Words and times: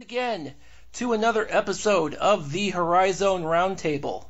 again 0.00 0.54
to 0.94 1.12
another 1.12 1.46
episode 1.48 2.14
of 2.14 2.50
the 2.50 2.70
Horizon 2.70 3.42
Roundtable. 3.42 4.24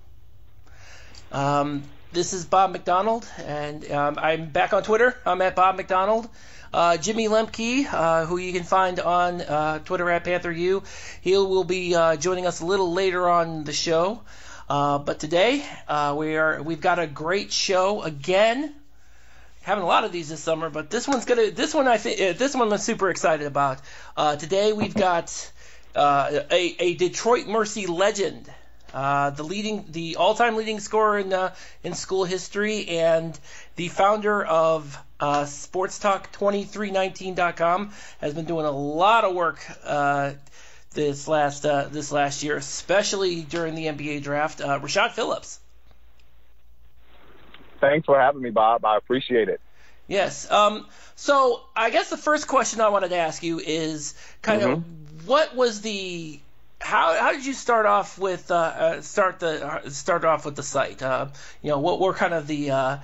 Um, 1.31 1.85
this 2.13 2.33
is 2.33 2.45
Bob 2.45 2.73
McDonald, 2.73 3.25
and 3.39 3.89
um, 3.89 4.19
I'm 4.19 4.51
back 4.51 4.73
on 4.73 4.83
Twitter. 4.83 5.17
I'm 5.25 5.41
at 5.41 5.55
Bob 5.55 5.77
McDonald. 5.77 6.29
Uh, 6.75 6.97
Jimmy 6.97 7.29
Lemke, 7.29 7.87
uh, 7.91 8.27
who 8.27 8.39
you 8.39 8.53
can 8.53 8.65
find 8.65 8.99
on 8.99 9.41
uh, 9.41 9.79
Twitter 9.79 10.11
at 10.11 10.25
PantherU, 10.25 10.85
he 11.21 11.37
will 11.37 11.63
be 11.63 11.95
uh, 11.95 12.17
joining 12.17 12.45
us 12.45 12.61
a 12.61 12.67
little 12.67 12.93
later 12.93 13.31
on 13.31 13.63
the 13.63 13.73
show. 13.73 14.21
Uh, 14.69 14.99
but 14.99 15.21
today 15.21 15.65
uh, 15.87 16.15
we 16.19 16.37
are 16.37 16.61
we've 16.61 16.81
got 16.81 16.99
a 16.99 17.07
great 17.07 17.53
show 17.53 18.03
again 18.03 18.75
having 19.63 19.85
a 19.85 19.87
lot 19.87 20.03
of 20.03 20.11
these 20.11 20.29
this 20.29 20.41
summer, 20.41 20.71
but 20.71 20.91
this 20.91 21.07
one's 21.07 21.25
gonna. 21.25 21.53
This 21.53 21.73
one 21.73 21.87
I 21.87 21.99
think. 21.99 22.37
This 22.37 22.53
one 22.53 22.73
I'm 22.73 22.79
super 22.79 23.11
excited 23.11 23.47
about. 23.47 23.79
Today 24.39 24.73
we've 24.73 24.95
got 24.95 25.52
uh, 25.95 26.41
a, 26.51 26.77
a 26.79 26.95
Detroit 26.95 27.47
Mercy 27.47 27.87
legend, 27.87 28.51
uh, 28.95 29.31
the 29.31 29.43
leading, 29.43 29.87
the 29.91 30.17
all-time 30.17 30.57
leading 30.57 30.81
scorer 30.81 31.19
in 31.19 31.33
uh, 31.33 31.55
in 31.83 31.95
school 31.95 32.25
history, 32.25 32.89
and 32.89 33.39
the 33.77 33.89
founder 33.89 34.45
of 34.45 34.99
uh, 35.21 35.45
SportsTalk2319.com 35.45 37.93
has 38.21 38.35
been 38.35 38.45
doing 38.45 38.67
a 38.67 38.71
lot 38.71 39.25
of 39.25 39.35
work 39.35 39.61
uh, 39.85 40.33
this 40.95 41.29
last 41.29 41.65
uh, 41.65 41.89
this 41.91 42.13
last 42.13 42.43
year, 42.43 42.57
especially 42.57 43.43
during 43.43 43.75
the 43.75 43.87
NBA 43.87 44.23
draft. 44.23 44.61
Uh, 44.61 44.79
Rashad 44.81 45.13
Phillips. 45.13 45.59
Thanks 47.81 48.07
for 48.07 48.19
having 48.19 48.43
me, 48.43 48.51
Bob. 48.51 48.85
I 48.85 48.97
appreciate 48.97 49.49
it. 49.49 49.61
Yes. 50.07 50.51
Um, 50.51 50.87
so 51.17 51.63
I 51.75 51.91
guess 51.91 52.11
the 52.11 52.17
first 52.17 52.47
question 52.47 52.81
I 52.81 52.91
wanted 52.91 53.09
to 53.11 53.17
ask 53.17 53.43
you 53.43 53.59
is 53.61 54.15
kind 54.43 54.63
Mhm. 54.63 54.73
of 54.73 55.02
what 55.27 55.55
was 55.55 55.81
the 55.81 56.41
how 56.81 57.17
how 57.19 57.33
did 57.33 57.47
you 57.47 57.53
start 57.53 57.87
off 57.87 58.19
with 58.19 58.51
uh, 58.51 58.55
uh, 58.55 59.01
start 59.03 59.41
the 59.41 59.91
start 59.91 60.25
off 60.25 60.45
with 60.45 60.57
the 60.57 60.63
site? 60.63 61.03
Uh, 61.03 61.29
you 61.63 61.71
know, 61.71 61.79
what 61.79 62.01
were 62.01 62.15
kind 62.15 62.35
of 62.35 62.47
the 62.47 62.71
uh, 62.71 62.99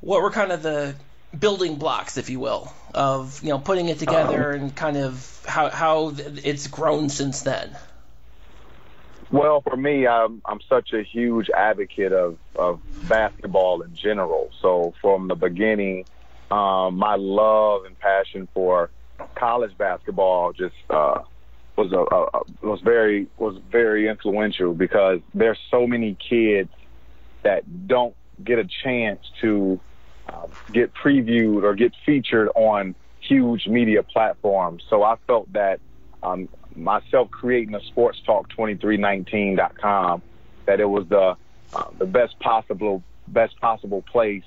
what 0.00 0.22
were 0.22 0.30
kind 0.30 0.52
of 0.52 0.62
the 0.62 0.94
building 1.38 1.76
blocks, 1.76 2.18
if 2.18 2.28
you 2.28 2.38
will, 2.38 2.72
of 2.94 3.42
you 3.42 3.50
know 3.50 3.58
putting 3.58 3.88
it 3.88 3.98
together 3.98 4.52
and 4.52 4.74
kind 4.74 4.96
of 4.96 5.42
how 5.46 5.70
how 5.70 6.12
it's 6.16 6.66
grown 6.66 7.08
since 7.08 7.42
then. 7.42 7.76
Well, 9.30 9.62
for 9.62 9.78
me, 9.78 10.06
I'm, 10.06 10.42
I'm 10.44 10.60
such 10.68 10.92
a 10.92 11.02
huge 11.02 11.48
advocate 11.48 12.12
of, 12.12 12.36
of 12.54 12.80
basketball 13.08 13.80
in 13.80 13.96
general. 13.96 14.50
So 14.60 14.92
from 15.00 15.28
the 15.28 15.34
beginning, 15.34 16.04
um, 16.50 16.96
my 16.96 17.14
love 17.14 17.86
and 17.86 17.98
passion 17.98 18.46
for 18.52 18.90
college 19.34 19.76
basketball 19.76 20.52
just 20.52 20.74
uh, 20.90 21.20
was 21.76 21.92
a, 21.92 21.98
a, 21.98 22.66
was 22.66 22.80
very 22.80 23.28
was 23.38 23.56
very 23.70 24.08
influential 24.08 24.74
because 24.74 25.20
there's 25.34 25.58
so 25.70 25.86
many 25.86 26.14
kids 26.14 26.70
that 27.42 27.86
don't 27.86 28.14
get 28.42 28.58
a 28.58 28.68
chance 28.82 29.20
to 29.40 29.80
uh, 30.28 30.46
get 30.72 30.92
previewed 30.94 31.62
or 31.62 31.74
get 31.74 31.92
featured 32.04 32.48
on 32.54 32.94
huge 33.20 33.66
media 33.66 34.02
platforms. 34.02 34.82
So 34.88 35.02
I 35.02 35.16
felt 35.26 35.52
that 35.52 35.80
um, 36.22 36.48
myself 36.76 37.30
creating 37.30 37.74
a 37.74 37.80
sports 37.84 38.20
talk 38.24 38.48
2319.com 38.50 40.22
that 40.66 40.80
it 40.80 40.84
was 40.88 41.06
the 41.08 41.36
uh, 41.74 41.84
the 41.98 42.06
best 42.06 42.38
possible 42.38 43.02
best 43.28 43.58
possible 43.60 44.02
place 44.02 44.44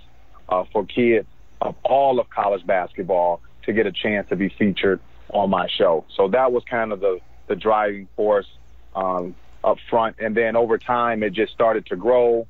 uh, 0.49 0.63
for 0.71 0.85
kids 0.85 1.27
of 1.61 1.75
all 1.83 2.19
of 2.19 2.29
college 2.29 2.65
basketball 2.65 3.41
to 3.66 3.73
get 3.73 3.85
a 3.85 3.91
chance 3.91 4.27
to 4.30 4.35
be 4.35 4.53
featured 4.58 4.99
on 5.30 5.49
my 5.49 5.67
show. 5.77 6.05
So 6.16 6.27
that 6.30 6.52
was 6.52 6.63
kind 6.69 6.91
of 6.91 6.99
the 6.99 7.19
the 7.47 7.55
driving 7.55 8.08
force 8.16 8.47
um, 8.95 9.35
up 9.63 9.77
front, 9.89 10.17
and 10.19 10.35
then 10.35 10.55
over 10.55 10.77
time 10.77 11.23
it 11.23 11.33
just 11.33 11.53
started 11.53 11.86
to 11.88 11.95
grow. 11.95 12.47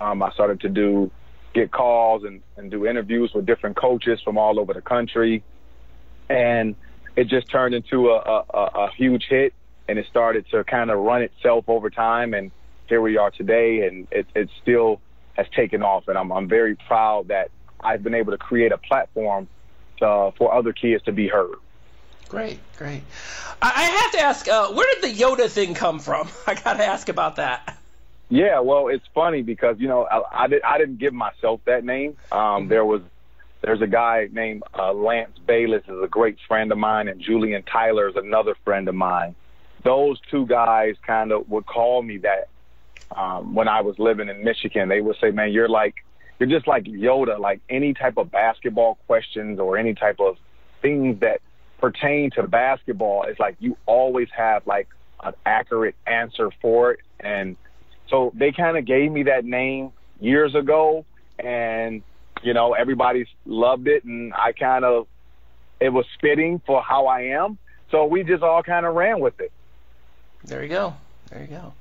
Um, 0.00 0.22
I 0.22 0.30
started 0.32 0.60
to 0.60 0.68
do 0.68 1.10
get 1.52 1.72
calls 1.72 2.22
and, 2.24 2.40
and 2.56 2.70
do 2.70 2.86
interviews 2.86 3.32
with 3.34 3.44
different 3.44 3.76
coaches 3.76 4.20
from 4.24 4.38
all 4.38 4.58
over 4.60 4.72
the 4.72 4.80
country, 4.80 5.42
and 6.28 6.74
it 7.16 7.28
just 7.28 7.50
turned 7.50 7.74
into 7.74 8.10
a, 8.10 8.44
a, 8.54 8.58
a 8.58 8.88
huge 8.96 9.26
hit 9.28 9.52
and 9.88 9.98
it 9.98 10.06
started 10.08 10.46
to 10.52 10.62
kind 10.64 10.90
of 10.90 10.98
run 11.00 11.22
itself 11.22 11.64
over 11.68 11.90
time 11.90 12.32
and 12.32 12.50
here 12.88 13.00
we 13.00 13.16
are 13.16 13.30
today 13.30 13.86
and 13.86 14.06
it, 14.10 14.26
it 14.34 14.48
still 14.62 15.00
has 15.34 15.46
taken 15.54 15.82
off 15.82 16.04
and 16.06 16.16
I'm, 16.16 16.30
I'm 16.30 16.48
very 16.48 16.76
proud 16.76 17.28
that 17.28 17.50
I've 17.80 18.02
been 18.02 18.14
able 18.14 18.32
to 18.32 18.38
create 18.38 18.72
a 18.72 18.78
platform 18.78 19.48
to, 20.00 20.32
for 20.36 20.52
other 20.52 20.72
kids 20.72 21.04
to 21.04 21.12
be 21.12 21.28
heard. 21.28 21.56
Great, 22.28 22.58
great. 22.76 23.02
I, 23.62 23.72
I 23.74 23.82
have 23.82 24.12
to 24.12 24.20
ask, 24.20 24.48
uh, 24.48 24.68
where 24.72 24.86
did 24.94 25.02
the 25.02 25.20
Yoda 25.22 25.48
thing 25.48 25.74
come 25.74 25.98
from? 25.98 26.28
I 26.46 26.54
got 26.54 26.74
to 26.74 26.86
ask 26.86 27.08
about 27.08 27.36
that. 27.36 27.76
Yeah, 28.28 28.60
well, 28.60 28.88
it's 28.88 29.06
funny 29.12 29.42
because 29.42 29.80
you 29.80 29.88
know 29.88 30.04
I, 30.04 30.44
I, 30.44 30.46
did, 30.46 30.62
I 30.62 30.78
didn't 30.78 30.98
give 30.98 31.12
myself 31.12 31.60
that 31.64 31.84
name. 31.84 32.16
Um, 32.30 32.68
There 32.68 32.84
was 32.84 33.02
there's 33.60 33.82
a 33.82 33.88
guy 33.88 34.28
named 34.32 34.62
uh, 34.78 34.92
Lance 34.92 35.36
Bayless 35.46 35.82
is 35.88 36.02
a 36.02 36.06
great 36.06 36.38
friend 36.46 36.70
of 36.70 36.78
mine, 36.78 37.08
and 37.08 37.20
Julian 37.20 37.62
Tyler 37.64 38.08
is 38.08 38.16
another 38.16 38.54
friend 38.64 38.88
of 38.88 38.94
mine. 38.94 39.34
Those 39.82 40.20
two 40.30 40.46
guys 40.46 40.94
kind 41.04 41.32
of 41.32 41.50
would 41.50 41.66
call 41.66 42.02
me 42.02 42.18
that 42.18 42.48
um, 43.14 43.54
when 43.54 43.66
I 43.66 43.80
was 43.80 43.98
living 43.98 44.28
in 44.28 44.44
Michigan. 44.44 44.88
They 44.88 45.00
would 45.00 45.16
say, 45.20 45.32
"Man, 45.32 45.50
you're 45.50 45.68
like 45.68 45.96
you're 46.40 46.48
just 46.48 46.66
like 46.66 46.84
Yoda. 46.84 47.38
Like 47.38 47.60
any 47.68 47.94
type 47.94 48.16
of 48.16 48.32
basketball 48.32 48.96
questions 49.06 49.60
or 49.60 49.76
any 49.76 49.94
type 49.94 50.18
of 50.18 50.36
things 50.82 51.20
that 51.20 51.40
pertain 51.78 52.30
to 52.32 52.48
basketball, 52.48 53.24
it's 53.24 53.38
like 53.38 53.56
you 53.60 53.76
always 53.86 54.28
have 54.36 54.66
like 54.66 54.88
an 55.22 55.34
accurate 55.46 55.94
answer 56.06 56.50
for 56.60 56.92
it." 56.92 57.00
And 57.20 57.56
so 58.08 58.32
they 58.34 58.52
kind 58.52 58.76
of 58.76 58.86
gave 58.86 59.12
me 59.12 59.24
that 59.24 59.44
name 59.44 59.92
years 60.18 60.54
ago, 60.54 61.04
and 61.38 62.02
you 62.42 62.54
know 62.54 62.72
everybody's 62.72 63.28
loved 63.44 63.86
it, 63.86 64.04
and 64.04 64.32
I 64.34 64.52
kind 64.52 64.84
of 64.84 65.06
it 65.78 65.90
was 65.90 66.06
fitting 66.20 66.60
for 66.66 66.82
how 66.82 67.06
I 67.06 67.22
am. 67.22 67.58
So 67.90 68.06
we 68.06 68.22
just 68.22 68.42
all 68.42 68.62
kind 68.62 68.86
of 68.86 68.94
ran 68.94 69.20
with 69.20 69.40
it. 69.40 69.52
There 70.44 70.62
you 70.62 70.68
go. 70.68 70.94
There 71.30 71.42
you 71.42 71.48
go. 71.48 71.74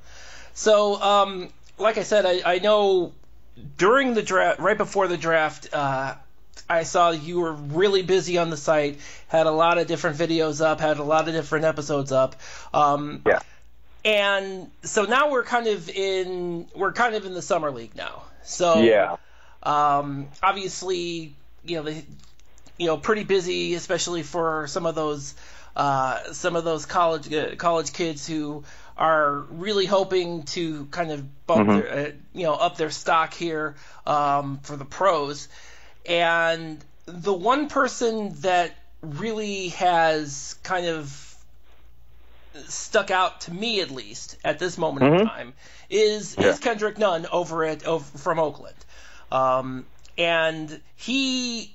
So, 0.53 1.02
um, 1.02 1.50
like 1.78 1.97
I 1.97 2.03
said, 2.03 2.26
I, 2.26 2.56
I 2.56 2.59
know 2.59 3.14
during 3.77 4.13
the 4.13 4.21
draft, 4.21 4.59
right 4.59 4.77
before 4.77 5.07
the 5.07 5.17
draft, 5.17 5.69
uh, 5.73 6.15
I 6.69 6.83
saw 6.83 7.11
you 7.11 7.39
were 7.39 7.53
really 7.53 8.03
busy 8.03 8.37
on 8.37 8.49
the 8.49 8.57
site, 8.57 8.99
had 9.27 9.47
a 9.47 9.51
lot 9.51 9.77
of 9.77 9.87
different 9.87 10.17
videos 10.17 10.63
up, 10.63 10.79
had 10.79 10.97
a 10.99 11.03
lot 11.03 11.27
of 11.27 11.33
different 11.33 11.65
episodes 11.65 12.11
up. 12.11 12.35
Um, 12.73 13.23
Yeah. 13.25 13.39
And 14.05 14.71
so 14.83 15.03
now 15.03 15.29
we're 15.29 15.43
kind 15.43 15.67
of 15.67 15.89
in 15.89 16.67
we're 16.73 16.93
kind 16.93 17.15
of 17.15 17.25
in 17.25 17.33
the 17.33 17.41
summer 17.41 17.69
league 17.69 17.95
now. 17.95 18.23
So 18.43 18.81
Yeah. 18.81 19.17
um, 19.61 20.29
obviously, 20.41 21.35
you 21.66 21.77
know, 21.77 21.83
the, 21.83 22.03
you 22.77 22.87
know, 22.87 22.97
pretty 22.97 23.25
busy, 23.25 23.73
especially 23.73 24.23
for 24.23 24.67
some 24.67 24.85
of 24.85 24.95
those, 24.95 25.35
uh, 25.75 26.31
some 26.31 26.55
of 26.55 26.63
those 26.63 26.85
college 26.85 27.33
uh, 27.33 27.55
college 27.57 27.91
kids 27.91 28.25
who 28.25 28.63
are 28.99 29.45
really 29.49 29.85
hoping 29.85 30.43
to 30.43 30.85
kind 30.87 31.11
of 31.11 31.47
bump 31.47 31.69
Mhm. 31.69 31.73
their, 31.73 32.07
uh, 32.07 32.11
you 32.33 32.43
know, 32.43 32.53
up 32.53 32.75
their 32.75 32.91
stock 32.91 33.33
here 33.33 33.75
um, 34.05 34.59
for 34.61 34.75
the 34.75 34.85
pros. 34.85 35.47
And 36.05 36.83
the 37.05 37.33
one 37.33 37.69
person 37.69 38.35
that 38.41 38.75
really 39.01 39.69
has 39.69 40.55
kind 40.63 40.85
of 40.87 41.35
stuck 42.67 43.09
out 43.09 43.41
to 43.41 43.53
me, 43.53 43.79
at 43.79 43.89
least 43.89 44.35
at 44.43 44.59
this 44.59 44.77
moment 44.77 45.05
in 45.05 45.13
Mhm. 45.21 45.23
time, 45.23 45.53
is 45.89 46.35
Yeah. 46.37 46.49
is 46.49 46.59
Kendrick 46.59 46.97
Nunn 46.97 47.25
over 47.31 47.63
at 47.63 47.85
over, 47.85 48.17
from 48.17 48.37
Oakland. 48.37 48.75
Um, 49.31 49.85
and 50.17 50.81
he 50.97 51.73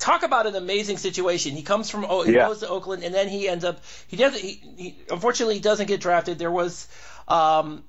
talk 0.00 0.22
about 0.24 0.46
an 0.46 0.56
amazing 0.56 0.96
situation. 0.96 1.54
He 1.54 1.62
comes 1.62 1.88
from 1.90 2.04
O- 2.04 2.22
he 2.22 2.32
Yeah. 2.32 2.48
goes 2.48 2.60
to 2.60 2.68
Oakland 2.68 3.04
and 3.04 3.14
then 3.14 3.28
he 3.28 3.48
ends 3.48 3.64
up 3.64 3.80
he 4.08 4.16
doesn't 4.16 4.40
he, 4.40 4.60
he 4.76 4.96
unfortunately 5.10 5.54
he 5.54 5.60
doesn't 5.60 5.86
get 5.86 6.00
drafted. 6.00 6.38
There 6.38 6.50
was 6.50 6.88
um, 7.28 7.84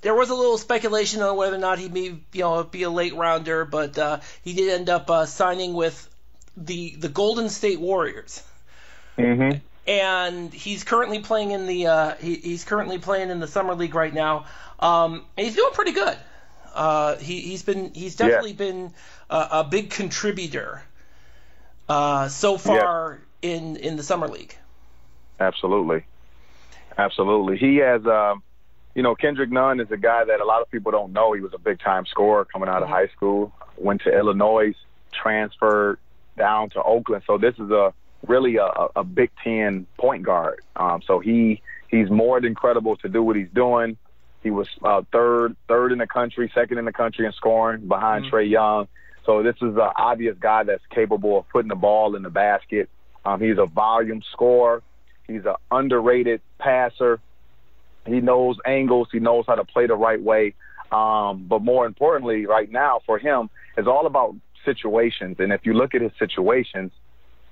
there 0.00 0.14
was 0.14 0.30
a 0.30 0.34
little 0.34 0.56
speculation 0.58 1.20
on 1.22 1.36
whether 1.36 1.56
or 1.56 1.58
not 1.58 1.78
he 1.78 1.88
may 1.88 2.04
you 2.32 2.40
know 2.40 2.64
be 2.64 2.84
a 2.84 2.90
late 2.90 3.14
rounder, 3.14 3.64
but 3.66 3.98
uh, 3.98 4.20
he 4.42 4.54
did 4.54 4.70
end 4.70 4.88
up 4.88 5.10
uh, 5.10 5.26
signing 5.26 5.74
with 5.74 6.08
the 6.56 6.94
the 6.96 7.08
Golden 7.10 7.50
State 7.50 7.80
Warriors 7.80 8.42
Mhm. 9.18 9.60
and 9.86 10.52
he's 10.54 10.84
currently 10.84 11.18
playing 11.20 11.50
in 11.50 11.66
the 11.66 11.86
uh, 11.86 12.14
he, 12.16 12.36
he's 12.36 12.64
currently 12.64 12.98
playing 12.98 13.30
in 13.30 13.40
the 13.40 13.46
summer 13.48 13.74
league 13.74 13.94
right 13.94 14.14
now. 14.14 14.46
Um, 14.80 15.24
and 15.36 15.46
he's 15.46 15.56
doing 15.56 15.72
pretty 15.72 15.92
good. 15.92 16.16
Uh, 16.74 17.16
he 17.16 17.40
he's 17.40 17.62
been 17.62 17.92
he's 17.94 18.16
definitely 18.16 18.52
been 18.52 18.92
a, 19.30 19.48
a 19.52 19.64
big 19.64 19.90
contributor 19.90 20.82
uh, 21.88 22.28
so 22.28 22.58
far 22.58 23.20
in 23.42 23.76
in 23.76 23.96
the 23.96 24.02
summer 24.02 24.28
league. 24.28 24.56
Absolutely. 25.38 26.04
Absolutely. 26.98 27.58
He 27.58 27.76
has, 27.76 28.06
um, 28.06 28.42
you 28.94 29.02
know, 29.02 29.14
Kendrick 29.14 29.50
Nunn 29.50 29.80
is 29.80 29.90
a 29.90 29.98
guy 29.98 30.24
that 30.24 30.40
a 30.40 30.44
lot 30.44 30.62
of 30.62 30.70
people 30.70 30.92
don't 30.92 31.12
know. 31.12 31.32
He 31.34 31.42
was 31.42 31.52
a 31.52 31.58
big 31.58 31.78
time 31.80 32.06
scorer 32.06 32.46
coming 32.46 32.68
out 32.68 32.82
of 32.82 32.88
Mhm. 32.88 32.92
high 32.92 33.08
school, 33.08 33.52
went 33.76 34.02
to 34.02 34.10
Illinois, 34.16 34.74
transferred 35.12 35.98
down 36.38 36.70
to 36.70 36.82
Oakland. 36.82 37.22
So 37.26 37.36
this 37.38 37.54
is 37.58 37.70
a 37.70 37.92
really 38.26 38.56
a, 38.56 38.88
a 38.96 39.04
Big 39.04 39.30
Ten 39.42 39.86
point 39.98 40.22
guard. 40.22 40.60
Um, 40.76 41.02
so 41.02 41.18
he 41.18 41.60
he's 41.88 42.10
more 42.10 42.40
than 42.40 42.54
credible 42.54 42.96
to 42.96 43.08
do 43.08 43.22
what 43.22 43.36
he's 43.36 43.50
doing. 43.50 43.98
He 44.42 44.50
was 44.50 44.68
uh, 44.82 45.02
third 45.12 45.56
third 45.68 45.92
in 45.92 45.98
the 45.98 46.06
country, 46.06 46.50
second 46.54 46.78
in 46.78 46.84
the 46.86 46.92
country 46.92 47.26
in 47.26 47.32
scoring 47.32 47.86
behind 47.86 48.24
mm-hmm. 48.24 48.34
Trae 48.34 48.48
Young. 48.48 48.88
So 49.26 49.42
this 49.42 49.56
is 49.56 49.74
an 49.74 49.90
obvious 49.96 50.36
guy 50.38 50.62
that's 50.62 50.84
capable 50.94 51.38
of 51.38 51.48
putting 51.48 51.68
the 51.68 51.74
ball 51.74 52.14
in 52.14 52.22
the 52.22 52.30
basket. 52.30 52.88
Um, 53.24 53.40
he's 53.40 53.58
a 53.58 53.66
volume 53.66 54.22
scorer. 54.32 54.82
He's 55.26 55.44
an 55.44 55.56
underrated 55.70 56.40
passer. 56.58 57.20
He 58.06 58.20
knows 58.20 58.56
angles. 58.64 59.08
He 59.12 59.18
knows 59.18 59.44
how 59.48 59.56
to 59.56 59.64
play 59.64 59.88
the 59.88 59.96
right 59.96 60.22
way. 60.22 60.54
Um, 60.92 61.46
but 61.48 61.62
more 61.62 61.86
importantly, 61.86 62.46
right 62.46 62.70
now 62.70 63.00
for 63.04 63.18
him, 63.18 63.50
it's 63.76 63.88
all 63.88 64.06
about 64.06 64.36
situations. 64.64 65.36
And 65.40 65.52
if 65.52 65.66
you 65.66 65.74
look 65.74 65.96
at 65.96 66.00
his 66.00 66.12
situations, 66.20 66.92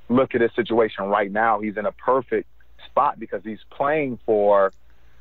look 0.09 0.37
at 0.37 0.41
his 0.41 0.53
situation 0.55 1.07
right 1.07 1.31
now, 1.31 1.61
he's 1.61 1.77
in 1.77 1.87
a 1.87 1.93
perfect 1.93 2.49
spot 2.87 3.19
because 3.19 3.43
he's 3.43 3.59
playing 3.71 4.21
for 4.25 4.73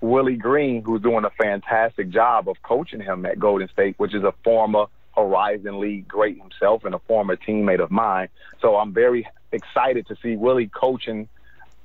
Willie 0.02 0.36
Green, 0.36 0.84
who's 0.84 1.02
doing 1.02 1.26
a 1.26 1.32
fantastic 1.32 2.10
job 2.10 2.48
of 2.48 2.58
coaching 2.62 3.02
him 3.02 3.26
at 3.26 3.40
Golden 3.40 3.68
State, 3.70 3.96
which 3.98 4.14
is 4.14 4.24
a 4.24 4.34
former 4.44 4.86
Horizon 5.16 5.80
League 5.80 6.08
great 6.08 6.38
himself 6.38 6.86
and 6.86 6.96
a 6.96 7.00
former 7.00 7.36
teammate 7.36 7.80
of 7.80 7.92
mine. 7.92 8.30
So 8.62 8.76
I'm 8.76 8.94
very 8.94 9.28
excited 9.52 10.08
to 10.08 10.16
see 10.22 10.36
Willie 10.36 10.68
coaching 10.68 11.28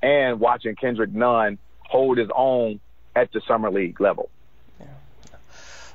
and 0.02 0.40
watching 0.40 0.76
Kendrick 0.76 1.12
Nunn 1.12 1.58
hold 1.80 2.18
his 2.18 2.28
own 2.34 2.80
at 3.14 3.32
the 3.32 3.40
summer 3.46 3.70
league 3.70 4.00
level. 4.00 4.30
Yeah. 4.78 4.86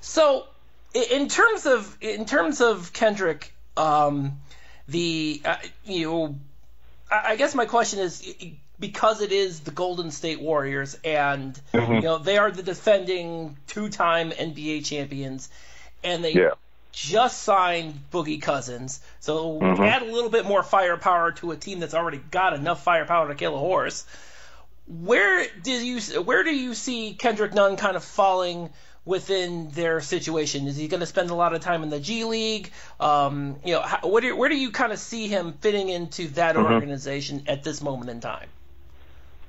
So, 0.02 0.46
in 0.94 1.28
terms 1.30 1.66
of 1.66 1.98
in 2.02 2.26
terms 2.26 2.62
of 2.62 2.94
Kendrick, 2.94 3.54
um, 3.78 4.40
the 4.88 5.42
uh, 5.46 5.56
you 5.86 6.12
know, 6.12 6.36
I 7.10 7.36
guess 7.36 7.56
my 7.56 7.66
question 7.66 8.00
is 8.00 8.36
because 8.80 9.22
it 9.22 9.32
is 9.32 9.62
the 9.62 9.72
Golden 9.72 10.12
State 10.12 10.42
Warriors 10.42 10.98
and 11.06 11.60
mm-hmm. 11.74 11.94
you 11.94 12.02
know 12.02 12.18
they 12.18 12.38
are 12.38 12.52
the 12.52 12.64
defending 12.64 13.58
two-time 13.68 14.32
NBA 14.32 14.86
champions, 14.86 15.50
and 16.04 16.24
they 16.24 16.34
yeah. 16.34 16.52
Just 16.94 17.44
signed 17.44 18.00
Boogie 18.12 18.42
Cousins, 18.42 19.02
so 19.20 19.60
mm-hmm. 19.60 19.84
add 19.84 20.04
a 20.04 20.06
little 20.06 20.30
bit 20.30 20.46
more 20.46 20.64
firepower 20.64 21.34
to 21.34 21.52
a 21.52 21.58
team 21.58 21.80
that's 21.82 21.94
already 21.94 22.22
got 22.32 22.54
enough 22.54 22.84
firepower 22.84 23.28
to 23.28 23.36
kill 23.36 23.56
a 23.56 23.60
horse 23.60 24.06
where 24.88 25.48
do 25.64 25.72
you 25.72 26.00
where 26.22 26.44
do 26.44 26.54
you 26.54 26.74
see 26.74 27.14
Kendrick 27.14 27.54
Nunn 27.54 27.78
kind 27.78 27.96
of 27.96 28.04
falling 28.04 28.70
within 29.06 29.70
their 29.72 30.02
situation? 30.02 30.68
Is 30.68 30.78
he 30.78 30.88
going 30.88 31.02
to 31.02 31.06
spend 31.06 31.30
a 31.30 31.36
lot 31.36 31.54
of 31.54 31.62
time 31.62 31.84
in 31.84 31.90
the 31.90 32.00
G 32.00 32.24
League? 32.24 32.72
Um, 33.00 33.58
you 33.64 33.74
know, 33.74 33.82
how, 33.82 34.08
where, 34.08 34.22
do, 34.22 34.36
where 34.36 34.50
do 34.50 34.56
you 34.56 34.72
kind 34.72 34.92
of 34.92 35.00
see 35.00 35.28
him 35.28 35.54
fitting 35.54 35.90
into 35.90 36.30
that 36.30 36.56
mm-hmm. 36.56 36.74
organization 36.74 37.44
at 37.48 37.64
this 37.64 37.82
moment 37.82 38.10
in 38.10 38.20
time? 38.20 38.48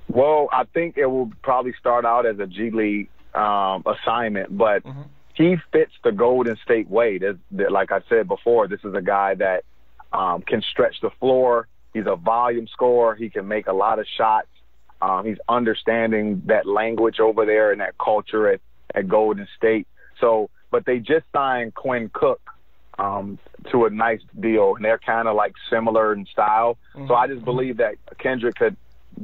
Well, 0.08 0.48
I 0.52 0.64
think 0.64 0.98
it 0.98 1.06
will 1.06 1.30
probably 1.42 1.74
start 1.78 2.04
out 2.04 2.26
as 2.26 2.38
a 2.38 2.46
G 2.46 2.70
League 2.70 3.08
um, 3.34 3.84
assignment, 3.86 4.56
but 4.56 4.84
mm-hmm. 4.84 5.02
He 5.34 5.56
fits 5.72 5.92
the 6.02 6.12
Golden 6.12 6.56
State 6.64 6.88
way. 6.88 7.18
There's, 7.18 7.36
like 7.50 7.90
I 7.92 8.00
said 8.08 8.28
before, 8.28 8.68
this 8.68 8.80
is 8.84 8.94
a 8.94 9.02
guy 9.02 9.34
that 9.34 9.64
um, 10.12 10.42
can 10.42 10.62
stretch 10.62 11.00
the 11.02 11.10
floor. 11.20 11.68
He's 11.92 12.06
a 12.06 12.16
volume 12.16 12.68
scorer. 12.68 13.14
He 13.14 13.28
can 13.28 13.46
make 13.46 13.66
a 13.66 13.72
lot 13.72 13.98
of 13.98 14.06
shots. 14.16 14.48
Um, 15.02 15.26
he's 15.26 15.38
understanding 15.48 16.42
that 16.46 16.66
language 16.66 17.20
over 17.20 17.44
there 17.44 17.72
and 17.72 17.80
that 17.80 17.98
culture 17.98 18.48
at, 18.48 18.60
at 18.94 19.08
Golden 19.08 19.46
State. 19.56 19.86
So, 20.20 20.50
but 20.70 20.86
they 20.86 20.98
just 20.98 21.26
signed 21.32 21.74
Quinn 21.74 22.10
Cook 22.12 22.40
um, 22.98 23.38
to 23.70 23.86
a 23.86 23.90
nice 23.90 24.20
deal, 24.38 24.76
and 24.76 24.84
they're 24.84 24.98
kind 24.98 25.26
of 25.28 25.34
like 25.34 25.54
similar 25.68 26.12
in 26.12 26.26
style. 26.26 26.78
Mm-hmm. 26.94 27.08
So 27.08 27.14
I 27.14 27.26
just 27.26 27.44
believe 27.44 27.78
that 27.78 27.94
Kendrick 28.18 28.54
could 28.54 28.76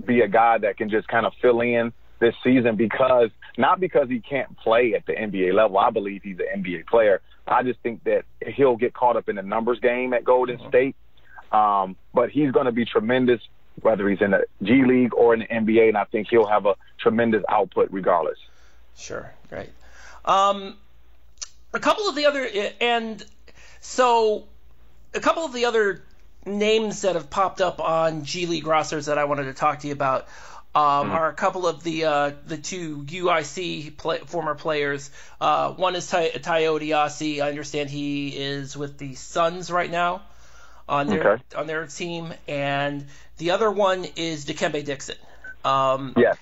be 0.06 0.20
a 0.20 0.28
guy 0.28 0.58
that 0.58 0.76
can 0.76 0.90
just 0.90 1.08
kind 1.08 1.24
of 1.24 1.32
fill 1.40 1.60
in 1.60 1.92
this 2.20 2.34
season 2.44 2.76
because 2.76 3.30
not 3.58 3.80
because 3.80 4.08
he 4.08 4.20
can't 4.20 4.56
play 4.58 4.94
at 4.94 5.06
the 5.06 5.12
NBA 5.12 5.52
level. 5.52 5.78
I 5.78 5.90
believe 5.90 6.22
he's 6.22 6.38
an 6.38 6.62
NBA 6.62 6.86
player. 6.86 7.20
I 7.46 7.62
just 7.62 7.80
think 7.80 8.04
that 8.04 8.24
he'll 8.46 8.76
get 8.76 8.94
caught 8.94 9.16
up 9.16 9.28
in 9.28 9.36
the 9.36 9.42
numbers 9.42 9.80
game 9.80 10.12
at 10.12 10.24
Golden 10.24 10.58
mm-hmm. 10.58 10.68
State. 10.68 10.96
Um, 11.50 11.96
but 12.14 12.30
he's 12.30 12.52
going 12.52 12.66
to 12.66 12.72
be 12.72 12.84
tremendous 12.84 13.40
whether 13.82 14.08
he's 14.08 14.20
in 14.20 14.32
the 14.32 14.44
G 14.62 14.84
League 14.84 15.14
or 15.14 15.34
in 15.34 15.40
the 15.40 15.46
NBA, 15.46 15.88
and 15.88 15.96
I 15.96 16.04
think 16.04 16.28
he'll 16.30 16.46
have 16.46 16.66
a 16.66 16.74
tremendous 16.98 17.42
output 17.48 17.88
regardless. 17.90 18.38
Sure, 18.96 19.32
great. 19.48 19.70
Um, 20.24 20.76
a 21.72 21.80
couple 21.80 22.08
of 22.08 22.14
the 22.14 22.26
other, 22.26 22.48
and 22.80 23.24
so 23.80 24.44
a 25.14 25.20
couple 25.20 25.44
of 25.44 25.52
the 25.52 25.64
other 25.64 26.02
names 26.44 27.02
that 27.02 27.14
have 27.14 27.30
popped 27.30 27.60
up 27.60 27.80
on 27.80 28.24
G 28.24 28.46
League 28.46 28.66
rosters 28.66 29.06
that 29.06 29.18
I 29.18 29.24
wanted 29.24 29.44
to 29.44 29.54
talk 29.54 29.80
to 29.80 29.86
you 29.86 29.92
about 29.92 30.26
um, 30.74 30.82
mm-hmm. 30.82 31.12
are 31.12 31.28
a 31.28 31.34
couple 31.34 31.66
of 31.66 31.82
the 31.82 32.04
uh, 32.04 32.30
the 32.46 32.56
two 32.56 32.98
UIC 32.98 33.96
play, 33.96 34.18
former 34.18 34.54
players. 34.54 35.10
Uh, 35.40 35.72
one 35.72 35.96
is 35.96 36.08
Ty- 36.08 36.30
Tai 36.30 36.62
Odiase. 36.62 37.42
I 37.42 37.48
understand 37.48 37.90
he 37.90 38.28
is 38.28 38.76
with 38.76 38.98
the 38.98 39.14
Suns 39.14 39.70
right 39.70 39.90
now 39.90 40.22
on 40.88 41.08
their 41.08 41.32
okay. 41.34 41.42
on 41.56 41.66
their 41.66 41.86
team, 41.86 42.32
and 42.46 43.06
the 43.38 43.50
other 43.50 43.70
one 43.70 44.06
is 44.16 44.44
Dikembe 44.44 44.84
Dixon. 44.84 45.16
Um, 45.64 46.14
yes. 46.16 46.36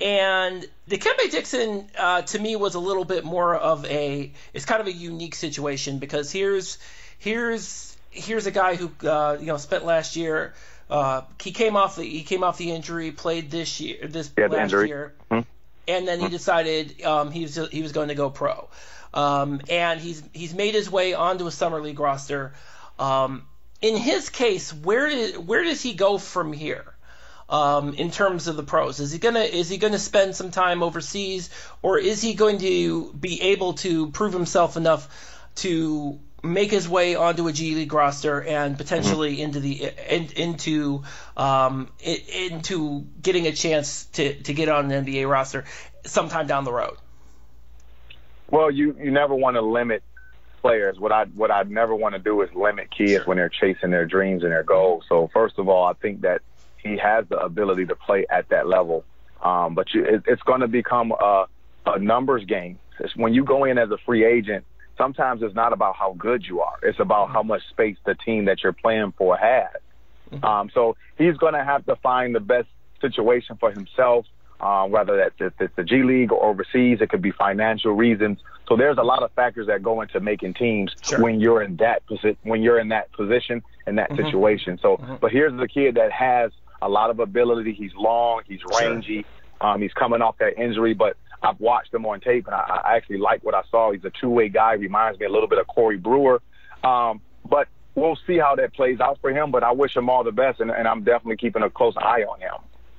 And 0.00 0.64
Dikembe 0.88 1.30
Dixon, 1.30 1.88
uh, 1.98 2.22
to 2.22 2.38
me, 2.38 2.54
was 2.54 2.76
a 2.76 2.80
little 2.80 3.04
bit 3.04 3.24
more 3.24 3.56
of 3.56 3.84
a. 3.86 4.32
It's 4.54 4.64
kind 4.64 4.80
of 4.80 4.86
a 4.86 4.92
unique 4.92 5.34
situation 5.34 5.98
because 5.98 6.30
here's 6.30 6.78
here's 7.18 7.96
here's 8.10 8.46
a 8.46 8.52
guy 8.52 8.76
who 8.76 8.90
uh, 9.08 9.36
you 9.40 9.46
know 9.46 9.56
spent 9.56 9.84
last 9.84 10.14
year. 10.14 10.54
Uh, 10.90 11.22
he 11.42 11.52
came 11.52 11.76
off 11.76 11.96
the 11.96 12.04
he 12.04 12.22
came 12.22 12.42
off 12.42 12.58
the 12.58 12.70
injury, 12.70 13.12
played 13.12 13.50
this 13.50 13.80
year 13.80 14.08
this 14.08 14.30
yeah, 14.36 14.46
last 14.46 14.72
year, 14.72 15.14
hmm 15.30 15.40
and 15.86 16.06
then 16.06 16.20
he 16.20 16.28
hmm 16.28 16.28
decided 16.28 17.02
um, 17.02 17.30
he 17.30 17.42
was 17.42 17.58
he 17.70 17.82
was 17.82 17.92
going 17.92 18.08
to 18.08 18.14
go 18.14 18.30
pro. 18.30 18.68
Um, 19.14 19.60
and 19.68 20.00
he's 20.00 20.22
he's 20.32 20.54
made 20.54 20.74
his 20.74 20.90
way 20.90 21.14
onto 21.14 21.46
a 21.46 21.50
summer 21.50 21.80
league 21.80 21.98
roster. 21.98 22.54
Um, 22.98 23.46
in 23.80 23.96
his 23.96 24.28
case, 24.28 24.72
where 24.72 25.32
where 25.40 25.64
does 25.64 25.82
he 25.82 25.94
go 25.94 26.18
from 26.18 26.52
here? 26.52 26.94
Um, 27.50 27.94
in 27.94 28.10
terms 28.10 28.46
of 28.46 28.56
the 28.56 28.62
pros, 28.62 29.00
is 29.00 29.10
he 29.10 29.18
gonna 29.18 29.40
is 29.40 29.70
he 29.70 29.78
gonna 29.78 29.98
spend 29.98 30.36
some 30.36 30.50
time 30.50 30.82
overseas, 30.82 31.48
or 31.80 31.98
is 31.98 32.20
he 32.20 32.34
going 32.34 32.58
to 32.58 33.12
be 33.14 33.40
able 33.40 33.72
to 33.74 34.10
prove 34.10 34.34
himself 34.34 34.76
enough 34.76 35.08
to 35.56 36.20
make 36.42 36.70
his 36.70 36.88
way 36.88 37.14
onto 37.14 37.48
a 37.48 37.52
G 37.52 37.74
League 37.74 37.92
roster 37.92 38.42
and 38.42 38.76
potentially 38.76 39.34
mm-hmm. 39.36 39.42
into 39.42 39.60
the 39.60 39.90
in, 40.08 40.28
into 40.36 41.02
um, 41.36 41.90
into 42.00 43.06
getting 43.20 43.46
a 43.46 43.52
chance 43.52 44.06
to, 44.12 44.34
to 44.42 44.54
get 44.54 44.68
on 44.68 44.90
an 44.90 45.04
NBA 45.04 45.28
roster 45.28 45.64
sometime 46.04 46.46
down 46.46 46.64
the 46.64 46.72
road? 46.72 46.96
Well, 48.50 48.70
you 48.70 48.96
you 48.98 49.10
never 49.10 49.34
want 49.34 49.56
to 49.56 49.62
limit 49.62 50.02
players, 50.60 50.98
what 50.98 51.12
I 51.12 51.24
what 51.24 51.50
I 51.50 51.62
never 51.62 51.94
want 51.94 52.14
to 52.14 52.18
do 52.18 52.42
is 52.42 52.50
limit 52.54 52.90
kids 52.90 53.26
when 53.26 53.36
they're 53.36 53.48
chasing 53.48 53.90
their 53.90 54.04
dreams 54.04 54.42
and 54.42 54.52
their 54.52 54.62
goals. 54.62 55.04
So 55.08 55.30
first 55.32 55.58
of 55.58 55.68
all, 55.68 55.84
I 55.86 55.94
think 55.94 56.22
that 56.22 56.42
he 56.82 56.96
has 56.98 57.26
the 57.28 57.38
ability 57.38 57.86
to 57.86 57.96
play 57.96 58.26
at 58.28 58.48
that 58.50 58.66
level. 58.66 59.04
Um, 59.42 59.74
but 59.74 59.92
you, 59.94 60.04
it, 60.04 60.22
it's 60.26 60.42
going 60.42 60.60
to 60.60 60.68
become 60.68 61.12
a, 61.12 61.46
a 61.86 61.98
numbers 61.98 62.44
game. 62.44 62.78
It's 63.00 63.14
when 63.16 63.34
you 63.34 63.44
go 63.44 63.64
in 63.64 63.78
as 63.78 63.90
a 63.90 63.98
free 63.98 64.24
agent, 64.24 64.64
sometimes 64.98 65.42
it's 65.42 65.54
not 65.54 65.72
about 65.72 65.96
how 65.96 66.14
good 66.18 66.44
you 66.44 66.60
are. 66.60 66.78
It's 66.82 67.00
about 67.00 67.30
how 67.30 67.42
much 67.42 67.62
space 67.70 67.96
the 68.04 68.14
team 68.14 68.44
that 68.46 68.62
you're 68.62 68.72
playing 68.74 69.14
for 69.16 69.36
has. 69.36 69.70
Mm-hmm. 70.30 70.44
Um, 70.44 70.70
so 70.74 70.96
he's 71.16 71.36
going 71.38 71.54
to 71.54 71.64
have 71.64 71.86
to 71.86 71.96
find 71.96 72.34
the 72.34 72.40
best 72.40 72.68
situation 73.00 73.56
for 73.58 73.70
himself 73.70 74.26
um, 74.60 74.90
whether 74.90 75.16
that's 75.16 75.34
if 75.38 75.52
it's 75.60 75.76
the 75.76 75.84
G 75.84 76.02
League 76.02 76.32
or 76.32 76.44
overseas. 76.44 76.98
It 77.00 77.10
could 77.10 77.22
be 77.22 77.30
financial 77.30 77.92
reasons. 77.92 78.38
So 78.68 78.76
there's 78.76 78.98
a 78.98 79.02
lot 79.02 79.22
of 79.22 79.32
factors 79.32 79.68
that 79.68 79.82
go 79.82 80.00
into 80.02 80.20
making 80.20 80.54
teams 80.54 80.94
sure. 81.00 81.22
when 81.22 81.40
you're 81.40 81.62
in 81.62 81.76
that 81.76 82.06
posi- 82.06 82.36
when 82.42 82.62
you're 82.62 82.78
in 82.78 82.88
that 82.88 83.12
position 83.12 83.62
in 83.86 83.96
that 83.96 84.10
mm-hmm. 84.10 84.24
situation. 84.24 84.78
So, 84.82 84.96
mm-hmm. 84.96 85.16
but 85.20 85.30
here's 85.30 85.58
the 85.58 85.68
kid 85.68 85.94
that 85.94 86.12
has 86.12 86.50
a 86.82 86.88
lot 86.88 87.10
of 87.10 87.20
ability. 87.20 87.72
He's 87.72 87.94
long. 87.94 88.42
He's 88.46 88.60
rangy. 88.80 89.24
Sure. 89.60 89.70
Um, 89.70 89.82
he's 89.82 89.92
coming 89.92 90.22
off 90.22 90.38
that 90.38 90.58
injury, 90.58 90.94
but 90.94 91.16
I've 91.42 91.60
watched 91.60 91.94
him 91.94 92.04
on 92.06 92.20
tape, 92.20 92.46
and 92.46 92.54
I, 92.54 92.80
I 92.84 92.96
actually 92.96 93.18
like 93.18 93.44
what 93.44 93.54
I 93.54 93.62
saw. 93.70 93.92
He's 93.92 94.04
a 94.04 94.10
two-way 94.10 94.48
guy. 94.48 94.72
Reminds 94.72 95.18
me 95.18 95.26
a 95.26 95.30
little 95.30 95.48
bit 95.48 95.58
of 95.58 95.66
Corey 95.66 95.96
Brewer. 95.96 96.42
Um, 96.82 97.20
but 97.48 97.68
we'll 97.94 98.18
see 98.26 98.38
how 98.38 98.56
that 98.56 98.74
plays 98.74 99.00
out 99.00 99.18
for 99.20 99.30
him. 99.30 99.50
But 99.50 99.62
I 99.62 99.72
wish 99.72 99.96
him 99.96 100.08
all 100.10 100.24
the 100.24 100.32
best, 100.32 100.60
and, 100.60 100.70
and 100.70 100.88
I'm 100.88 101.04
definitely 101.04 101.36
keeping 101.36 101.62
a 101.62 101.70
close 101.70 101.94
eye 101.96 102.22
on 102.22 102.40
him. 102.40 102.54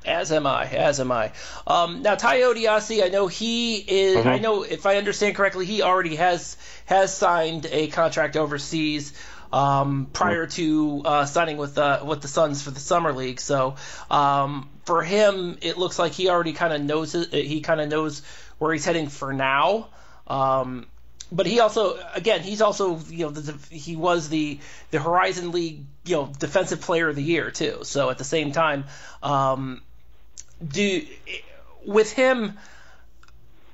As 0.06 0.32
am 0.32 0.48
I. 0.48 0.66
As 0.66 1.00
am 1.00 1.12
I. 1.12 1.34
Um, 1.68 2.02
now, 2.02 2.16
Tai 2.16 2.40
Odiase, 2.40 3.04
I 3.04 3.10
know 3.10 3.28
he 3.28 3.76
is. 3.78 4.18
Mm-hmm. 4.18 4.30
I 4.30 4.38
know 4.40 4.64
if 4.64 4.86
I 4.86 4.96
understand 4.96 5.36
correctly, 5.36 5.66
he 5.66 5.82
already 5.82 6.16
has 6.16 6.56
has 6.86 7.16
signed 7.16 7.68
a 7.70 7.88
contract 7.88 8.38
overseas 8.38 9.14
um, 9.52 10.08
prior 10.14 10.48
to 10.48 11.02
uh, 11.06 11.26
signing 11.26 11.58
with 11.58 11.78
uh, 11.78 12.02
with 12.06 12.22
the 12.22 12.28
Suns 12.28 12.62
for 12.62 12.72
the 12.72 12.80
summer 12.80 13.14
league. 13.14 13.40
So 13.40 13.76
um, 14.10 14.70
for 14.86 15.02
him, 15.04 15.58
it 15.62 15.78
looks 15.78 16.00
like 16.00 16.12
he 16.12 16.30
already 16.30 16.54
kind 16.54 16.74
of 16.74 16.82
knows 16.82 17.14
he 17.14 17.62
kind 17.62 17.82
of 17.82 17.90
knows 17.90 18.22
where 18.58 18.74
he's 18.74 18.86
heading 18.86 19.08
for 19.08 19.34
now. 19.34 19.88
Um, 20.28 20.86
but 21.32 21.46
he 21.46 21.60
also, 21.60 22.00
again, 22.16 22.42
he's 22.42 22.62
also, 22.62 23.00
you 23.10 23.26
know, 23.26 23.32
the, 23.32 23.76
he 23.76 23.96
was 23.96 24.30
the 24.30 24.60
the 24.92 25.00
Horizon 25.00 25.52
League, 25.52 25.86
you 26.06 26.16
know, 26.16 26.32
Defensive 26.40 26.82
Player 26.82 27.10
of 27.10 27.16
the 27.16 27.24
Year 27.24 27.52
too. 27.52 27.80
So 27.84 28.10
at 28.10 28.18
the 28.18 28.24
same 28.24 28.52
time, 28.52 28.86
um, 29.22 29.82
do 30.68 31.06
with 31.86 32.12
him, 32.12 32.58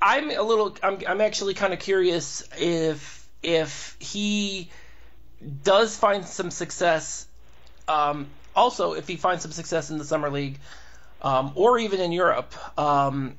I'm 0.00 0.30
a 0.30 0.42
little, 0.42 0.76
I'm, 0.82 0.98
I'm 1.08 1.20
actually 1.20 1.54
kind 1.54 1.72
of 1.72 1.78
curious 1.78 2.46
if 2.58 3.28
if 3.42 3.96
he 4.00 4.70
does 5.62 5.96
find 5.96 6.26
some 6.26 6.50
success. 6.50 7.26
Um, 7.88 8.26
also, 8.54 8.94
if 8.94 9.06
he 9.06 9.16
finds 9.16 9.42
some 9.42 9.52
success 9.52 9.90
in 9.90 9.98
the 9.98 10.04
summer 10.04 10.30
league, 10.30 10.58
um, 11.22 11.52
or 11.54 11.78
even 11.78 12.00
in 12.00 12.12
Europe, 12.12 12.54
um, 12.78 13.36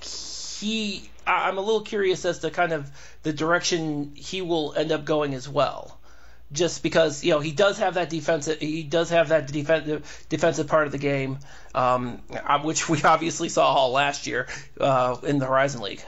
he 0.00 1.10
I'm 1.26 1.58
a 1.58 1.60
little 1.60 1.82
curious 1.82 2.24
as 2.24 2.40
to 2.40 2.50
kind 2.50 2.72
of 2.72 2.90
the 3.22 3.32
direction 3.32 4.12
he 4.14 4.42
will 4.42 4.74
end 4.74 4.92
up 4.92 5.04
going 5.04 5.34
as 5.34 5.48
well. 5.48 5.96
Just 6.52 6.82
because 6.82 7.22
you 7.22 7.30
know 7.30 7.38
he 7.38 7.52
does 7.52 7.78
have 7.78 7.94
that 7.94 8.10
defensive, 8.10 8.58
he 8.58 8.82
does 8.82 9.10
have 9.10 9.28
that 9.28 9.46
defensive 9.46 10.26
defensive 10.28 10.66
part 10.66 10.86
of 10.86 10.92
the 10.92 10.98
game, 10.98 11.38
um, 11.76 12.22
which 12.62 12.88
we 12.88 13.00
obviously 13.04 13.48
saw 13.48 13.72
all 13.72 13.92
last 13.92 14.26
year 14.26 14.48
uh, 14.80 15.16
in 15.22 15.38
the 15.38 15.46
Horizon 15.46 15.80
League. 15.80 16.02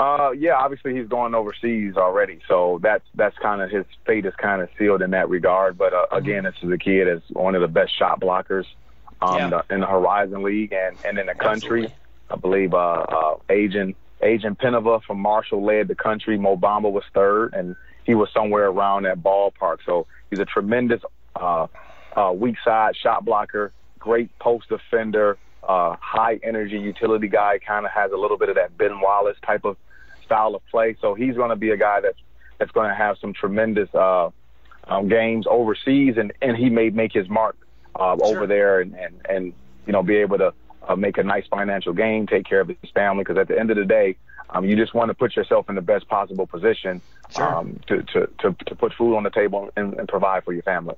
Uh, 0.00 0.30
yeah, 0.30 0.54
obviously 0.54 0.96
he's 0.96 1.06
going 1.08 1.34
overseas 1.34 1.94
already, 1.98 2.40
so 2.48 2.80
that's 2.82 3.04
that's 3.14 3.36
kind 3.36 3.60
of 3.60 3.70
his 3.70 3.84
fate 4.06 4.24
is 4.24 4.32
kind 4.36 4.62
of 4.62 4.70
sealed 4.78 5.02
in 5.02 5.10
that 5.10 5.28
regard. 5.28 5.76
But 5.76 5.92
uh, 5.92 6.06
again, 6.10 6.44
this 6.44 6.54
is 6.62 6.70
a 6.70 6.78
kid 6.78 7.06
that's 7.06 7.28
one 7.32 7.54
of 7.54 7.60
the 7.60 7.68
best 7.68 7.94
shot 7.98 8.18
blockers 8.18 8.64
um, 9.20 9.36
yeah. 9.36 9.48
the, 9.50 9.74
in 9.74 9.80
the 9.80 9.86
Horizon 9.86 10.42
League 10.42 10.72
and 10.72 10.96
and 11.04 11.18
in 11.18 11.26
the 11.26 11.34
country. 11.34 11.84
Absolutely. 11.84 11.96
I 12.30 12.36
believe 12.36 12.72
uh, 12.72 12.76
uh, 12.78 13.36
Ajdin 13.50 13.94
Ajdin 14.22 14.56
Penava 14.56 15.02
from 15.02 15.20
Marshall 15.20 15.62
led 15.62 15.88
the 15.88 15.94
country. 15.94 16.38
Mo 16.38 16.56
Bamba 16.56 16.90
was 16.90 17.04
third, 17.12 17.52
and 17.52 17.76
he 18.04 18.14
was 18.14 18.30
somewhere 18.32 18.68
around 18.68 19.02
that 19.02 19.22
ballpark. 19.22 19.80
So 19.84 20.06
he's 20.30 20.38
a 20.38 20.46
tremendous 20.46 21.02
uh, 21.36 21.66
uh, 22.16 22.32
weak 22.34 22.56
side 22.64 22.96
shot 22.96 23.26
blocker, 23.26 23.70
great 23.98 24.30
post 24.38 24.70
defender, 24.70 25.36
uh, 25.62 25.96
high 26.00 26.40
energy 26.42 26.78
utility 26.78 27.28
guy. 27.28 27.58
Kind 27.58 27.84
of 27.84 27.92
has 27.92 28.12
a 28.12 28.16
little 28.16 28.38
bit 28.38 28.48
of 28.48 28.54
that 28.54 28.78
Ben 28.78 29.02
Wallace 29.02 29.36
type 29.44 29.66
of 29.66 29.76
style 30.30 30.54
of 30.54 30.62
play. 30.70 30.96
So 31.00 31.14
he's 31.14 31.34
going 31.34 31.50
to 31.50 31.56
be 31.56 31.70
a 31.70 31.76
guy 31.76 32.00
that's 32.00 32.18
that's 32.58 32.70
going 32.70 32.88
to 32.88 32.94
have 32.94 33.16
some 33.18 33.32
tremendous 33.32 33.92
uh, 33.94 34.30
um, 34.86 35.08
games 35.08 35.46
overseas, 35.48 36.16
and 36.16 36.32
and 36.40 36.56
he 36.56 36.70
may 36.70 36.90
make 36.90 37.12
his 37.12 37.28
mark 37.28 37.56
uh, 37.96 38.16
sure. 38.16 38.26
over 38.26 38.46
there, 38.46 38.80
and 38.80 38.94
and 38.94 39.14
and 39.28 39.52
you 39.86 39.92
know 39.92 40.02
be 40.02 40.16
able 40.16 40.38
to 40.38 40.54
uh, 40.86 40.94
make 40.94 41.18
a 41.18 41.24
nice 41.24 41.46
financial 41.48 41.92
gain, 41.92 42.26
take 42.26 42.46
care 42.46 42.60
of 42.60 42.68
his 42.68 42.90
family. 42.94 43.24
Because 43.24 43.38
at 43.38 43.48
the 43.48 43.58
end 43.58 43.70
of 43.70 43.76
the 43.76 43.84
day, 43.84 44.16
um, 44.50 44.64
you 44.64 44.76
just 44.76 44.94
want 44.94 45.08
to 45.08 45.14
put 45.14 45.34
yourself 45.34 45.68
in 45.68 45.74
the 45.74 45.82
best 45.82 46.08
possible 46.08 46.46
position 46.46 47.00
sure. 47.34 47.56
um, 47.56 47.80
to, 47.88 48.02
to, 48.02 48.28
to, 48.38 48.56
to, 48.66 48.74
put 48.74 48.92
food 48.94 49.16
on 49.16 49.22
the 49.22 49.30
table 49.30 49.70
and, 49.76 49.94
and, 49.94 50.08
provide 50.08 50.44
for 50.44 50.52
your 50.52 50.62
family. 50.62 50.96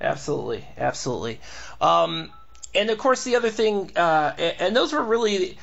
Absolutely, 0.00 0.64
absolutely. 0.78 1.40
Um, 1.80 2.30
and 2.74 2.90
of 2.90 2.98
course, 2.98 3.24
the 3.24 3.36
other 3.36 3.50
thing, 3.50 3.92
uh, 3.96 4.34
and 4.38 4.74
those 4.74 4.92
were 4.92 5.02
really. 5.02 5.58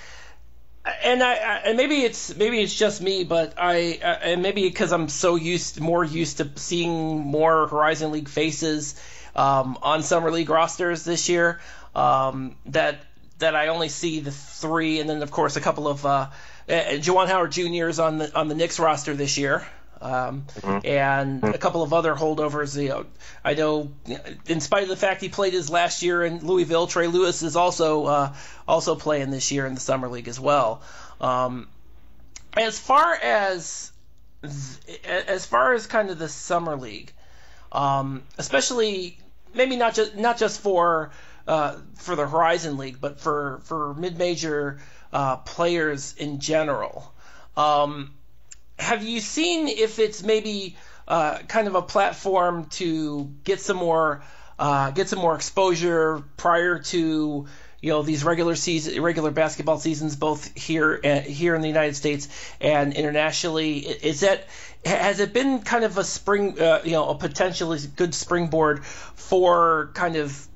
And 1.03 1.23
I, 1.23 1.33
and 1.65 1.77
maybe 1.77 2.03
it's 2.03 2.35
maybe 2.35 2.61
it's 2.61 2.73
just 2.73 3.01
me, 3.01 3.23
but 3.23 3.53
I 3.57 3.99
uh, 4.01 4.05
and 4.05 4.41
maybe 4.41 4.63
because 4.63 4.91
I'm 4.91 5.09
so 5.09 5.35
used 5.35 5.79
more 5.79 6.03
used 6.03 6.37
to 6.37 6.49
seeing 6.55 7.19
more 7.19 7.67
Horizon 7.67 8.11
League 8.11 8.29
faces 8.29 8.95
um, 9.35 9.77
on 9.81 10.03
summer 10.03 10.31
league 10.31 10.49
rosters 10.49 11.03
this 11.03 11.29
year 11.29 11.59
um, 11.95 12.55
that 12.67 12.99
that 13.39 13.55
I 13.55 13.67
only 13.67 13.89
see 13.89 14.19
the 14.19 14.31
three, 14.31 14.99
and 14.99 15.09
then 15.09 15.21
of 15.21 15.31
course 15.31 15.55
a 15.55 15.61
couple 15.61 15.87
of 15.87 16.05
uh, 16.05 16.29
uh, 16.69 16.73
Juwan 16.99 17.27
Howard 17.27 17.51
Jr. 17.51 17.87
is 17.87 17.99
on 17.99 18.17
the 18.17 18.35
on 18.37 18.47
the 18.47 18.55
Knicks 18.55 18.79
roster 18.79 19.13
this 19.13 19.37
year. 19.37 19.65
Um, 19.99 20.45
mm-hmm. 20.59 20.85
and 20.85 21.43
a 21.43 21.57
couple 21.57 21.81
of 21.81 21.91
other 21.91 22.13
holdovers. 22.13 22.79
You 22.81 22.89
know, 22.89 23.05
I 23.43 23.53
know, 23.55 23.91
in 24.45 24.61
spite 24.61 24.83
of 24.83 24.89
the 24.89 24.95
fact 24.95 25.21
he 25.21 25.29
played 25.29 25.53
his 25.53 25.69
last 25.69 26.03
year 26.03 26.23
in 26.23 26.45
Louisville, 26.45 26.87
Trey 26.87 27.07
Lewis 27.07 27.41
is 27.41 27.55
also 27.55 28.05
uh, 28.05 28.33
also 28.67 28.95
playing 28.95 29.31
this 29.31 29.51
year 29.51 29.65
in 29.65 29.73
the 29.73 29.79
summer 29.79 30.07
league 30.07 30.27
as 30.27 30.39
well. 30.39 30.81
Um, 31.19 31.67
as 32.55 32.79
far 32.79 33.13
as 33.15 33.91
as 35.03 35.45
far 35.45 35.73
as 35.73 35.87
kind 35.87 36.09
of 36.09 36.19
the 36.19 36.29
summer 36.29 36.75
league, 36.75 37.11
um, 37.71 38.23
especially 38.37 39.17
maybe 39.53 39.75
not 39.75 39.95
just 39.95 40.15
not 40.15 40.37
just 40.37 40.61
for 40.61 41.11
uh, 41.47 41.77
for 41.95 42.15
the 42.15 42.27
Horizon 42.27 42.77
League, 42.77 42.99
but 43.01 43.19
for 43.19 43.61
for 43.63 43.93
mid 43.93 44.17
major 44.17 44.79
uh, 45.11 45.37
players 45.37 46.15
in 46.17 46.39
general. 46.39 47.13
Um, 47.55 48.13
have 48.79 49.03
you 49.03 49.19
seen 49.19 49.67
if 49.67 49.99
it's 49.99 50.23
maybe 50.23 50.75
uh, 51.07 51.39
kind 51.47 51.67
of 51.67 51.75
a 51.75 51.81
platform 51.81 52.65
to 52.65 53.31
get 53.43 53.59
some 53.59 53.77
more 53.77 54.23
uh, 54.59 54.91
get 54.91 55.07
some 55.07 55.19
more 55.19 55.35
exposure 55.35 56.23
prior 56.35 56.79
to 56.79 57.45
you 57.79 57.89
know 57.91 58.01
these 58.01 58.23
regular 58.23 58.55
season 58.55 59.01
regular 59.01 59.31
basketball 59.31 59.77
seasons 59.77 60.15
both 60.15 60.55
here 60.57 60.99
uh, 61.03 61.19
here 61.21 61.55
in 61.55 61.61
the 61.61 61.67
United 61.67 61.95
States 61.95 62.27
and 62.59 62.93
internationally 62.93 63.79
is 63.79 64.21
that 64.21 64.45
has 64.85 65.19
it 65.19 65.33
been 65.33 65.61
kind 65.61 65.83
of 65.83 65.97
a 65.97 66.03
spring 66.03 66.59
uh, 66.59 66.81
you 66.83 66.91
know 66.91 67.09
a 67.09 67.15
potentially 67.15 67.79
good 67.95 68.13
springboard 68.13 68.83
for 68.85 69.91
kind 69.93 70.15
of 70.15 70.47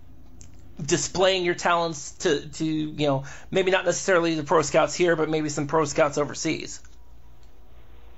displaying 0.84 1.46
your 1.46 1.56
talents 1.56 2.13
to, 2.13 2.48
to 2.50 2.66
you 2.66 3.08
know 3.08 3.24
maybe 3.51 3.72
not 3.72 3.86
necessarily 3.86 4.36
the 4.36 4.44
pro 4.44 4.62
scouts 4.62 4.96
here, 4.96 5.16
but 5.16 5.30
maybe 5.30 5.50
some 5.50 5.68
pro 5.68 5.86
scouts 5.86 6.18
overseas. 6.18 6.82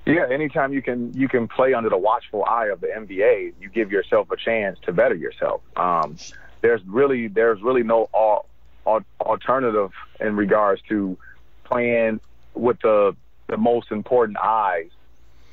Yeah, 0.06 0.28
anytime 0.30 0.74
you 0.74 0.82
can 0.82 1.14
you 1.14 1.30
can 1.30 1.48
play 1.48 1.74
under 1.74 1.90
the 1.90 1.98
watchful 1.98 2.44
eye 2.44 2.68
of 2.68 2.82
the 2.82 2.88
NBA, 2.88 3.54
you 3.60 3.70
give 3.70 3.92
yourself 3.92 4.32
a 4.32 4.38
chance 4.38 4.78
to 4.84 4.92
better 4.92 5.16
yourself. 5.16 5.62
Um, 5.78 6.18
there's 6.62 6.82
really 6.86 7.28
there's 7.28 7.62
really 7.62 7.84
no 7.84 8.10
al- 8.14 8.46
al- 8.86 9.06
alternative 9.22 9.92
in 10.20 10.36
regards 10.36 10.82
to 10.90 11.18
playing 11.64 12.20
with 12.54 12.80
the 12.82 13.16
the 13.48 13.58
most 13.58 13.92
important 13.92 14.38
eyes 14.44 14.90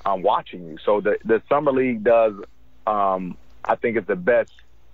um, 0.05 0.23
watching 0.23 0.67
you. 0.67 0.79
So 0.85 1.01
the 1.01 1.19
the 1.25 1.43
summer 1.49 1.73
league 1.73 2.03
does 2.03 2.35
um, 2.87 3.37
I 3.65 3.77
think 3.77 3.97
is 3.97 4.07
the 4.07 4.17
best 4.17 4.53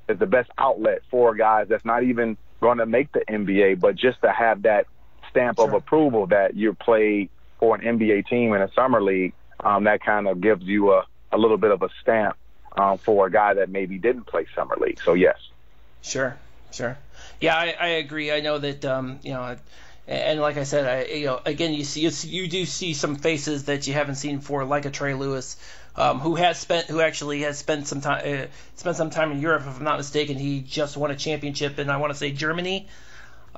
is 0.08 0.18
the 0.18 0.26
best 0.26 0.50
outlet 0.58 1.02
for 1.10 1.34
guys 1.34 1.66
that's 1.68 1.84
not 1.84 2.02
even 2.02 2.36
going 2.60 2.78
to 2.78 2.86
make 2.86 3.12
the 3.12 3.20
NBA, 3.28 3.80
but 3.80 3.96
just 3.96 4.20
to 4.22 4.30
have 4.30 4.62
that 4.62 4.86
stamp 5.30 5.58
sure. 5.58 5.68
of 5.68 5.74
approval 5.74 6.26
that 6.28 6.56
you 6.56 6.74
played 6.74 7.28
for 7.58 7.74
an 7.74 7.98
NBA 7.98 8.26
team 8.28 8.52
in 8.52 8.62
a 8.62 8.70
summer 8.72 9.02
league, 9.02 9.32
um, 9.60 9.84
that 9.84 10.02
kind 10.02 10.28
of 10.28 10.40
gives 10.40 10.64
you 10.64 10.92
a, 10.92 11.04
a 11.32 11.38
little 11.38 11.58
bit 11.58 11.70
of 11.70 11.82
a 11.82 11.88
stamp 12.02 12.36
um, 12.76 12.98
for 12.98 13.26
a 13.26 13.30
guy 13.30 13.54
that 13.54 13.68
maybe 13.68 13.98
didn't 13.98 14.24
play 14.24 14.46
summer 14.54 14.76
league. 14.80 15.00
So 15.04 15.14
yes. 15.14 15.38
Sure, 16.02 16.36
sure. 16.72 16.96
Yeah, 17.40 17.56
I, 17.56 17.74
I 17.78 17.88
agree. 17.88 18.30
I 18.32 18.40
know 18.40 18.58
that 18.58 18.84
um, 18.84 19.18
you 19.22 19.32
know 19.32 19.56
and 20.08 20.40
like 20.40 20.56
I 20.56 20.62
said, 20.62 20.86
I, 20.86 21.12
you 21.12 21.26
know, 21.26 21.40
again, 21.44 21.74
you 21.74 21.84
see, 21.84 22.06
you 22.28 22.46
do 22.46 22.64
see 22.64 22.94
some 22.94 23.16
faces 23.16 23.64
that 23.64 23.88
you 23.88 23.94
haven't 23.94 24.14
seen 24.14 24.38
before, 24.38 24.64
like 24.64 24.84
a 24.84 24.90
Trey 24.90 25.14
Lewis, 25.14 25.56
um, 25.96 26.20
who 26.20 26.36
has 26.36 26.58
spent, 26.58 26.86
who 26.86 27.00
actually 27.00 27.40
has 27.40 27.58
spent 27.58 27.88
some 27.88 28.00
time, 28.00 28.22
uh, 28.24 28.46
spent 28.76 28.96
some 28.96 29.10
time 29.10 29.32
in 29.32 29.40
Europe, 29.40 29.62
if 29.66 29.76
I'm 29.76 29.84
not 29.84 29.96
mistaken. 29.96 30.38
He 30.38 30.60
just 30.60 30.96
won 30.96 31.10
a 31.10 31.16
championship 31.16 31.80
in, 31.80 31.90
I 31.90 31.96
want 31.96 32.12
to 32.12 32.18
say, 32.18 32.30
Germany. 32.30 32.86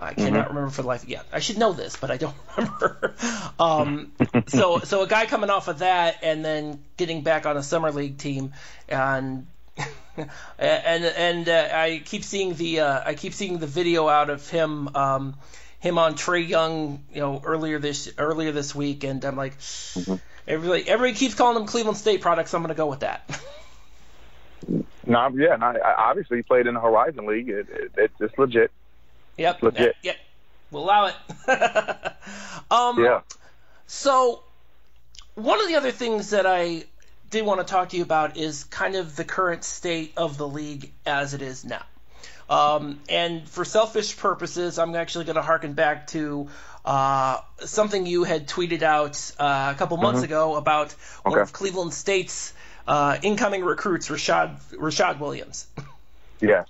I 0.01 0.15
cannot 0.15 0.47
mm-hmm. 0.47 0.49
remember 0.49 0.71
for 0.71 0.83
the 0.83 0.89
life. 0.89 1.05
Yeah, 1.09 1.23
I 1.33 1.41
should 1.41 1.59
know 1.59 1.73
this, 1.73 1.97
but 1.97 2.11
I 2.11 2.17
don't 2.17 2.37
remember. 2.57 3.15
um, 3.59 4.13
so, 4.47 4.79
so 4.79 5.03
a 5.03 5.09
guy 5.09 5.27
coming 5.27 5.51
off 5.51 5.69
of 5.69 5.81
that 5.81 6.19
and 6.23 6.45
then 6.45 6.83
getting 6.97 7.23
back 7.23 7.47
on 7.47 7.57
a 7.57 7.63
summer 7.63 7.91
league 7.91 8.19
team, 8.19 8.53
and 8.89 9.47
and 10.59 11.05
and 11.05 11.49
uh, 11.49 11.69
I 11.73 12.03
keep 12.05 12.25
seeing 12.25 12.55
the 12.55 12.81
uh, 12.81 13.03
I 13.05 13.15
keep 13.15 13.35
seeing 13.35 13.59
the 13.59 13.67
video 13.67 14.09
out 14.09 14.31
of 14.31 14.49
him. 14.49 14.95
Um, 14.95 15.37
him 15.81 15.99
on 15.99 16.15
Trae 16.15 16.47
Young, 16.49 17.05
you 17.13 17.21
know, 17.21 17.41
earlier 17.45 17.79
this 17.79 18.13
earlier 18.19 18.53
this 18.53 18.75
week, 18.75 19.05
and 19.05 19.25
I'm 19.25 19.37
like, 19.37 19.59
mm-hmm. 19.59 20.17
everybody 20.47 20.89
everybody 20.89 21.17
keeps 21.17 21.35
calling 21.35 21.55
them 21.55 21.67
Cleveland 21.67 21.97
State 21.97 22.21
products. 22.21 22.55
I'm 22.55 22.63
going 22.63 22.75
to 22.75 22.77
go 22.77 22.87
with 22.87 23.01
that. 23.01 23.41
no, 25.07 25.29
yeah, 25.35 25.57
no, 25.57 25.75
obviously 25.85 26.39
he 26.39 26.43
played 26.43 26.67
in 26.67 26.75
the 26.75 26.81
Horizon 26.81 27.27
League. 27.27 27.49
It, 27.49 27.69
it, 27.71 27.93
it's, 27.97 28.15
it's 28.21 28.39
legit. 28.39 28.73
Yep, 29.39 29.63
legit. 29.63 29.97
Yep, 30.03 30.17
we'll 30.71 30.85
allow 30.85 31.07
it. 31.07 31.15
um, 32.71 33.03
yeah. 33.03 33.21
So 33.87 34.43
one 35.35 35.61
of 35.61 35.69
the 35.69 35.77
other 35.77 35.93
things 35.93 36.31
that 36.31 36.47
I 36.47 36.85
did 37.31 37.45
want 37.45 37.61
to 37.61 37.71
talk 37.71 37.91
to 37.91 37.97
you 37.97 38.03
about 38.03 38.37
is 38.37 38.65
kind 38.65 38.97
of 38.97 39.17
the 39.17 39.25
current 39.25 39.65
state 39.65 40.13
of 40.17 40.37
the 40.39 40.49
league 40.49 40.93
as 41.07 41.35
it 41.35 41.43
is 41.43 41.65
now. 41.65 41.85
Um, 42.51 43.01
and 43.09 43.47
for 43.49 43.65
selfish 43.65 44.17
purposes, 44.17 44.79
I'm 44.79 44.95
actually 44.95 45.27
going 45.27 45.37
to 45.37 45.43
harken 45.43 45.75
back 45.75 46.07
to 46.09 46.49
uh, 46.85 47.39
something 47.61 48.07
you 48.07 48.25
had 48.25 48.49
tweeted 48.49 48.83
out 48.83 49.33
uh, 49.39 49.73
a 49.75 49.79
couple 49.79 49.99
months 49.99 50.19
mm-hmm. 50.19 50.33
ago 50.33 50.57
about 50.57 50.95
okay. 51.27 51.31
one 51.31 51.39
of 51.41 51.53
Cleveland 51.53 51.93
State's 51.93 52.55
uh, 52.87 53.19
incoming 53.23 53.63
recruits, 53.65 54.09
Rashad 54.09 54.59
Rashad 54.73 55.19
Williams. 55.19 55.67
Yes. 56.41 56.67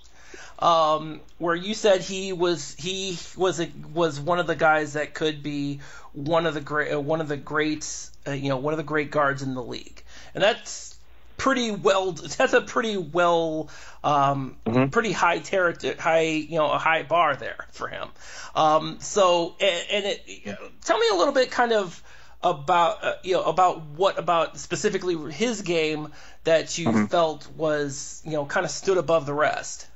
Um, 0.58 1.20
where 1.38 1.54
you 1.54 1.74
said 1.74 2.00
he 2.00 2.32
was 2.32 2.74
he 2.78 3.18
was 3.36 3.60
a, 3.60 3.70
was 3.92 4.20
one 4.20 4.38
of 4.38 4.46
the 4.46 4.56
guys 4.56 4.94
that 4.94 5.14
could 5.14 5.42
be 5.42 5.80
one 6.12 6.46
of 6.46 6.54
the 6.54 6.60
great 6.60 6.92
uh, 6.92 7.00
one 7.00 7.20
of 7.20 7.28
the 7.28 7.36
greats, 7.36 8.10
uh, 8.26 8.32
you 8.32 8.48
know, 8.48 8.56
one 8.56 8.72
of 8.72 8.78
the 8.78 8.84
great 8.84 9.10
guards 9.10 9.42
in 9.42 9.54
the 9.54 9.62
league, 9.62 10.02
and 10.34 10.42
that's 10.42 10.96
pretty 11.36 11.70
well. 11.70 12.12
That's 12.38 12.52
a 12.52 12.60
pretty 12.60 12.96
well, 12.96 13.70
um, 14.02 14.56
mm-hmm. 14.66 14.88
pretty 14.88 15.12
high 15.12 15.38
territory, 15.38 15.94
high 15.94 16.22
you 16.22 16.58
know, 16.58 16.70
a 16.70 16.78
high 16.78 17.04
bar 17.04 17.36
there 17.36 17.66
for 17.70 17.88
him. 17.88 18.08
Um, 18.54 18.98
so 19.00 19.54
and, 19.60 19.84
and 19.90 20.04
it, 20.06 20.22
you 20.26 20.52
know, 20.52 20.68
tell 20.84 20.98
me 20.98 21.06
a 21.12 21.14
little 21.14 21.34
bit, 21.34 21.50
kind 21.50 21.72
of 21.72 22.02
about 22.42 23.04
uh, 23.04 23.14
you 23.22 23.34
know 23.34 23.42
about 23.42 23.82
what 23.82 24.18
about 24.18 24.58
specifically 24.58 25.32
his 25.32 25.62
game 25.62 26.12
that 26.44 26.78
you 26.78 26.86
mm-hmm. 26.86 27.04
felt 27.06 27.48
was 27.56 28.22
you 28.24 28.32
know 28.32 28.44
kind 28.44 28.64
of 28.64 28.70
stood 28.70 28.98
above 28.98 29.26
the 29.26 29.34
rest. 29.34 29.88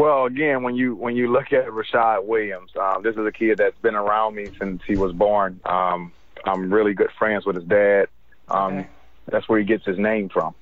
Well, 0.00 0.24
again, 0.24 0.62
when 0.62 0.76
you 0.76 0.94
when 0.94 1.14
you 1.14 1.30
look 1.30 1.52
at 1.52 1.66
Rashad 1.66 2.24
Williams, 2.24 2.70
um, 2.74 3.02
this 3.02 3.16
is 3.16 3.26
a 3.26 3.30
kid 3.30 3.58
that's 3.58 3.76
been 3.82 3.94
around 3.94 4.34
me 4.34 4.46
since 4.58 4.80
he 4.86 4.96
was 4.96 5.12
born. 5.12 5.60
Um, 5.66 6.10
I'm 6.42 6.72
really 6.72 6.94
good 6.94 7.10
friends 7.18 7.44
with 7.44 7.56
his 7.56 7.66
dad. 7.66 8.08
Um, 8.48 8.78
okay. 8.78 8.88
That's 9.26 9.46
where 9.46 9.58
he 9.58 9.66
gets 9.66 9.84
his 9.84 9.98
name 9.98 10.30
from. 10.30 10.54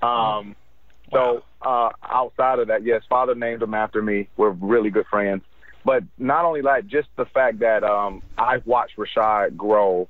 wow. 0.00 0.54
So 1.12 1.42
uh, 1.60 1.90
outside 2.04 2.60
of 2.60 2.68
that, 2.68 2.84
yes, 2.84 3.02
father 3.08 3.34
named 3.34 3.64
him 3.64 3.74
after 3.74 4.00
me. 4.00 4.28
We're 4.36 4.50
really 4.50 4.90
good 4.90 5.06
friends. 5.10 5.42
But 5.84 6.04
not 6.16 6.44
only 6.44 6.60
that, 6.60 6.86
just 6.86 7.08
the 7.16 7.24
fact 7.24 7.58
that 7.58 7.82
um, 7.82 8.22
I've 8.38 8.64
watched 8.64 8.96
Rashad 8.96 9.56
grow 9.56 10.08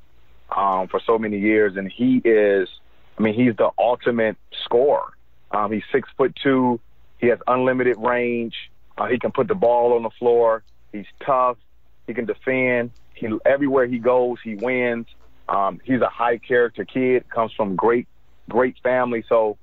um, 0.55 0.89
for 0.89 1.01
so 1.07 1.19
many 1.19 1.39
years, 1.39 1.79
and 1.79 1.91
he 1.91 2.21
is, 2.23 2.69
I 3.17 3.23
mean, 3.23 3.33
he's 3.33 3.57
the 3.57 3.71
ultimate 3.79 4.37
scorer. 4.63 5.15
Um, 5.53 5.73
he's 5.73 5.85
six 5.91 6.07
foot 6.19 6.37
two. 6.43 6.81
He 7.17 7.29
has 7.29 7.39
unlimited 7.47 7.97
range. 7.97 8.53
Uh, 8.97 9.07
he 9.07 9.19
can 9.19 9.33
put 9.33 9.49
the 9.49 9.55
ball 9.55 9.95
on 9.95 10.03
the 10.03 10.11
floor. 10.19 10.63
He's 10.93 11.07
tough. 11.25 11.57
He 12.07 12.15
can 12.15 12.27
defend. 12.27 12.91
He 13.15 13.29
everywhere 13.45 13.87
he 13.87 13.99
goes, 13.99 14.39
he 14.43 14.55
wins. 14.55 15.07
Um, 15.49 15.81
he's 15.85 16.01
a 16.01 16.09
high 16.09 16.39
character 16.39 16.85
kid. 16.85 17.29
Comes 17.29 17.53
from 17.53 17.77
great, 17.77 18.09
great 18.49 18.77
family. 18.83 19.25
So, 19.29 19.59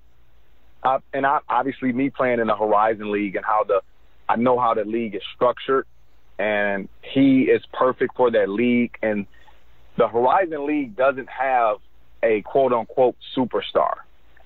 uh, 0.83 0.99
and 1.13 1.25
I, 1.25 1.39
obviously, 1.49 1.91
me 1.91 2.09
playing 2.09 2.39
in 2.39 2.47
the 2.47 2.55
Horizon 2.55 3.11
League 3.11 3.35
and 3.35 3.45
how 3.45 3.63
the 3.63 3.81
I 4.27 4.35
know 4.37 4.59
how 4.59 4.73
the 4.73 4.85
league 4.85 5.15
is 5.15 5.21
structured 5.35 5.85
and 6.41 6.89
he 7.01 7.43
is 7.43 7.61
perfect 7.71 8.15
for 8.15 8.31
that 8.31 8.49
league. 8.49 8.97
And 9.01 9.27
the 9.97 10.07
Horizon 10.07 10.65
League 10.65 10.95
doesn't 10.95 11.29
have 11.29 11.77
a 12.23 12.41
quote 12.41 12.73
unquote 12.73 13.15
superstar, 13.35 13.93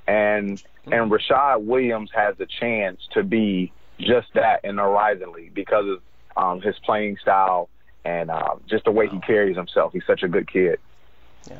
and 0.07 0.61
and 0.85 1.11
Rashad 1.11 1.63
Williams 1.63 2.11
has 2.13 2.35
a 2.39 2.45
chance 2.45 2.99
to 3.13 3.23
be 3.23 3.71
just 3.99 4.33
that 4.33 4.63
in 4.63 4.75
the 4.75 4.81
Horizon 4.81 5.31
League 5.31 5.53
because 5.53 5.85
of 5.87 6.01
um, 6.37 6.61
his 6.61 6.77
playing 6.79 7.17
style 7.17 7.69
and 8.03 8.29
uh, 8.29 8.55
just 8.67 8.85
the 8.85 8.91
way 8.91 9.07
he 9.07 9.19
carries 9.19 9.55
himself. 9.55 9.93
He's 9.93 10.05
such 10.05 10.23
a 10.23 10.27
good 10.27 10.51
kid. 10.51 10.79
Yeah, 11.49 11.59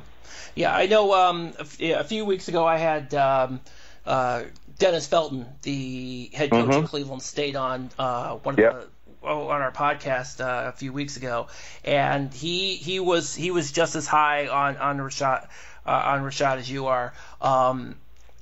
yeah. 0.56 0.76
I 0.76 0.86
know. 0.88 1.14
Um, 1.14 1.54
a, 1.60 2.04
few 2.04 2.26
weeks 2.26 2.48
ago, 2.48 2.66
I 2.66 2.78
had 2.78 3.14
um, 3.14 3.62
uh, 4.06 4.44
Dennis 4.78 5.08
Felton, 5.08 5.46
the 5.64 6.30
head 6.34 6.52
coach 6.52 6.66
mm-hmm. 6.66 6.84
of 6.84 6.90
Cleveland 6.90 7.22
State, 7.22 7.56
on 7.56 7.90
uh, 7.98 8.36
one 8.36 8.56
of 8.56 8.60
yep. 8.60 8.74
the 8.74 8.88
Oh, 9.28 9.48
on 9.48 9.62
our 9.62 9.72
podcast 9.72 10.40
uh, 10.40 10.70
a 10.70 10.72
few 10.72 10.94
weeks 10.94 11.18
ago, 11.18 11.48
and 11.84 12.32
he 12.32 12.76
he 12.76 13.00
was 13.00 13.34
he 13.34 13.50
was 13.50 13.72
just 13.72 13.96
as 13.96 14.06
high 14.06 14.48
on 14.48 14.78
on 14.78 15.00
Rashad 15.00 15.48
uh, 15.84 15.90
on 15.90 16.22
Rashad 16.22 16.58
as 16.58 16.70
you 16.70 16.86
are. 16.88 17.12
Um, 17.42 17.96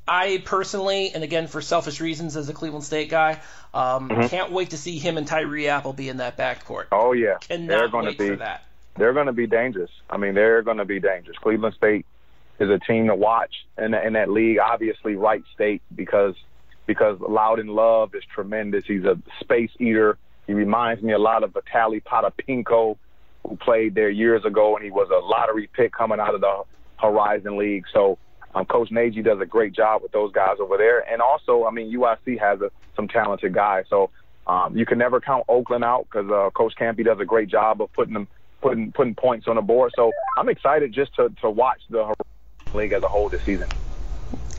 I 0.07 0.41
personally, 0.43 1.11
and 1.13 1.23
again 1.23 1.47
for 1.47 1.61
selfish 1.61 2.01
reasons 2.01 2.35
as 2.35 2.49
a 2.49 2.53
Cleveland 2.53 2.83
State 2.83 3.09
guy, 3.09 3.39
um, 3.73 4.09
mm-hmm. 4.09 4.27
can't 4.27 4.51
wait 4.51 4.71
to 4.71 4.77
see 4.77 4.99
him 4.99 5.17
and 5.17 5.25
Tyree 5.25 5.69
Appleby 5.69 6.09
in 6.09 6.17
that 6.17 6.37
backcourt. 6.37 6.87
Oh 6.91 7.13
yeah, 7.13 7.37
Cannot 7.39 7.67
they're 7.67 7.87
going 7.87 8.13
to 8.13 8.17
be 8.17 8.43
they're 8.97 9.13
going 9.13 9.27
to 9.27 9.33
be 9.33 9.47
dangerous. 9.47 9.91
I 10.09 10.17
mean, 10.17 10.35
they're 10.35 10.61
going 10.61 10.77
to 10.77 10.85
be 10.85 10.99
dangerous. 10.99 11.37
Cleveland 11.37 11.75
State 11.75 12.05
is 12.59 12.69
a 12.69 12.79
team 12.79 13.07
to 13.07 13.15
watch 13.15 13.53
in, 13.77 13.93
in 13.93 14.13
that 14.13 14.29
league. 14.29 14.59
Obviously, 14.59 15.15
Wright 15.15 15.43
State 15.55 15.81
because 15.95 16.35
because 16.85 17.19
Loudon 17.21 17.67
Love 17.67 18.13
is 18.13 18.23
tremendous. 18.33 18.85
He's 18.85 19.05
a 19.05 19.17
space 19.39 19.71
eater. 19.79 20.17
He 20.47 20.53
reminds 20.53 21.01
me 21.01 21.13
a 21.13 21.19
lot 21.19 21.43
of 21.43 21.53
Vitaly 21.53 22.03
Potapenko, 22.03 22.97
who 23.47 23.55
played 23.55 23.95
there 23.95 24.09
years 24.09 24.43
ago, 24.43 24.75
and 24.75 24.83
he 24.83 24.91
was 24.91 25.09
a 25.09 25.25
lottery 25.25 25.69
pick 25.71 25.93
coming 25.93 26.19
out 26.19 26.35
of 26.35 26.41
the 26.41 26.63
Horizon 26.97 27.57
League. 27.57 27.85
So 27.93 28.17
um, 28.55 28.65
Coach 28.65 28.91
Nagy 28.91 29.21
does 29.21 29.39
a 29.41 29.45
great 29.45 29.73
job 29.73 30.01
with 30.01 30.11
those 30.11 30.31
guys 30.31 30.57
over 30.59 30.77
there. 30.77 30.99
And 30.99 31.21
also, 31.21 31.65
I 31.65 31.71
mean, 31.71 31.95
UIC 31.95 32.39
has 32.39 32.61
a, 32.61 32.71
some 32.95 33.07
talented 33.07 33.53
guys. 33.53 33.85
So 33.89 34.11
um, 34.47 34.75
you 34.77 34.85
can 34.85 34.97
never 34.97 35.19
count 35.19 35.45
Oakland 35.47 35.83
out 35.83 36.07
because 36.11 36.29
uh, 36.29 36.49
Coach 36.51 36.73
Kampe 36.79 37.03
does 37.03 37.19
a 37.19 37.25
great 37.25 37.49
job 37.49 37.81
of 37.81 37.91
putting 37.93 38.13
them 38.13 38.27
putting 38.61 38.91
putting 38.91 39.15
points 39.15 39.47
on 39.47 39.55
the 39.55 39.61
board. 39.61 39.91
So 39.95 40.11
I'm 40.37 40.49
excited 40.49 40.93
just 40.93 41.15
to 41.15 41.29
to 41.41 41.49
watch 41.49 41.81
the 41.89 42.13
League 42.73 42.93
as 42.93 43.03
a 43.03 43.07
whole 43.07 43.29
this 43.29 43.41
season. 43.45 43.67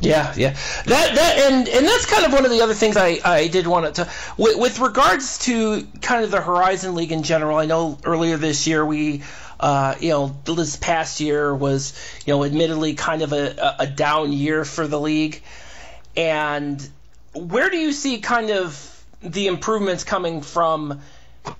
Yeah, 0.01 0.35
yeah. 0.37 0.51
That 0.87 1.15
that 1.15 1.39
and 1.39 1.69
and 1.69 1.87
that's 1.87 2.07
kind 2.07 2.25
of 2.27 2.33
one 2.33 2.45
of 2.45 2.51
the 2.51 2.63
other 2.63 2.75
things 2.75 2.97
I 2.97 3.21
I 3.25 3.49
did 3.49 3.67
want 3.67 3.95
to 3.97 4.11
with, 4.37 4.59
with 4.59 4.79
regards 4.81 5.39
to 5.41 5.87
kind 6.03 6.25
of 6.25 6.31
the 6.31 6.41
Horizon 6.41 6.95
League 6.95 7.13
in 7.13 7.23
general. 7.23 7.57
I 7.57 7.67
know 7.67 7.99
earlier 8.05 8.37
this 8.37 8.67
year 8.67 8.85
we. 8.85 9.23
Uh, 9.61 9.95
you 10.01 10.11
know, 10.11 10.37
this 10.45 10.77
past 10.77 11.21
year 11.21 11.55
was, 11.55 11.95
you 12.27 12.35
know, 12.35 12.45
admittedly 12.45 12.95
kind 12.95 13.23
of 13.23 13.33
a, 13.33 13.77
a 13.79 13.87
down 13.87 14.33
year 14.33 14.65
for 14.65 14.87
the 14.87 15.01
league. 15.01 15.41
And 16.17 16.87
where 17.35 17.71
do 17.71 17.79
you 17.79 17.93
see 17.93 18.19
kind 18.19 18.51
of 18.51 19.05
the 19.23 19.47
improvements 19.47 20.05
coming 20.05 20.43
from 20.43 21.01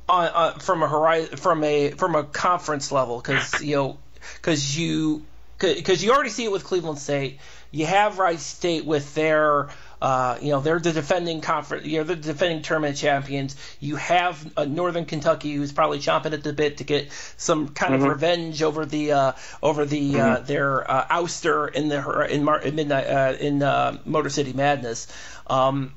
on, 0.09 0.31
uh, 0.35 0.53
from 0.59 0.83
a 0.83 0.89
horizon 0.89 1.37
from 1.37 1.65
a 1.65 1.91
from 1.91 2.15
a 2.17 2.25
conference 2.25 2.91
level? 2.93 3.21
Because 3.21 3.63
you 3.63 3.77
know, 3.77 3.99
because 4.37 4.77
you 4.77 5.25
because 5.59 6.03
you 6.03 6.13
already 6.13 6.31
see 6.31 6.45
it 6.45 6.53
with 6.53 6.65
Cleveland 6.65 6.99
State 6.99 7.39
you 7.75 7.87
have 7.87 8.21
Wright 8.21 8.39
State 8.39 8.85
with 8.85 9.17
their, 9.17 9.69
uh, 10.01 10.39
you 10.41 10.51
know, 10.51 10.61
they're 10.61 10.79
the 10.79 10.93
defending 10.93 11.41
conference, 11.41 11.85
you 11.85 11.99
know, 11.99 12.05
the 12.05 12.15
defending 12.15 12.63
tournament 12.63 12.97
champions. 12.97 13.57
You 13.81 13.97
have 13.97 14.53
uh, 14.57 14.65
Northern 14.65 15.07
Kentucky, 15.07 15.53
who's 15.55 15.73
probably 15.73 15.99
chomping 15.99 16.35
at 16.35 16.45
the 16.45 16.53
bit 16.53 16.77
to 16.77 16.85
get 16.85 17.11
some 17.37 17.71
kind 17.71 17.95
mm-hmm. 17.95 18.05
of 18.05 18.11
revenge 18.11 18.63
over 18.63 18.87
the 18.87 19.11
uh, 19.11 19.33
over 19.61 19.85
the 19.85 20.21
uh, 20.21 20.37
mm-hmm. 20.37 20.47
their 20.47 20.89
uh, 20.89 21.07
ouster 21.07 21.69
in 21.75 21.89
the 21.89 22.33
in, 22.33 22.45
Mar- 22.45 22.61
in 22.61 22.77
midnight 22.77 23.09
uh, 23.09 23.37
in 23.41 23.59
Motor 24.05 24.31
City 24.31 24.53
Madness. 24.53 25.09
Um, 25.49 25.95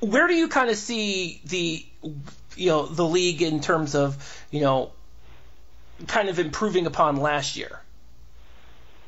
where 0.00 0.26
do 0.26 0.34
you 0.34 0.48
kind 0.48 0.70
of 0.70 0.76
see 0.76 1.42
the 1.44 1.84
you 2.56 2.70
know 2.70 2.86
the 2.86 3.06
league 3.06 3.42
in 3.42 3.60
terms 3.60 3.94
of 3.94 4.46
you 4.50 4.62
know 4.62 4.90
kind 6.06 6.30
of 6.30 6.38
improving 6.38 6.86
upon 6.86 7.16
last 7.16 7.58
year? 7.58 7.80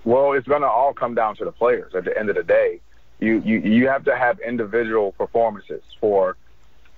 Well, 0.06 0.34
it's 0.34 0.46
going 0.46 0.62
to 0.62 0.68
all 0.68 0.94
come 0.94 1.16
down 1.16 1.34
to 1.36 1.44
the 1.44 1.50
players 1.50 1.92
at 1.96 2.04
the 2.04 2.16
end 2.16 2.30
of 2.30 2.36
the 2.36 2.44
day. 2.44 2.80
You, 3.18 3.42
you, 3.44 3.58
you 3.58 3.88
have 3.88 4.04
to 4.04 4.16
have 4.16 4.38
individual 4.38 5.10
performances 5.10 5.82
for, 6.00 6.36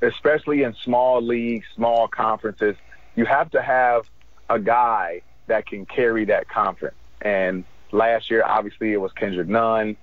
especially 0.03 0.63
in 0.63 0.77
small 0.85 1.23
leagues, 1.23 1.67
small 1.75 2.07
conferences. 2.07 2.77
You 3.17 3.25
have 3.25 3.51
to 3.53 3.63
have 3.63 4.03
a 4.51 4.59
guy 4.59 5.23
that 5.47 5.65
can 5.65 5.87
carry 5.87 6.27
that 6.27 6.51
conference. 6.51 6.97
And 7.23 7.65
last 7.93 8.31
year, 8.31 8.45
obviously, 8.45 8.93
it 8.93 8.99
was 8.99 9.11
Kendrick 9.13 9.49
Nunn. 9.49 9.97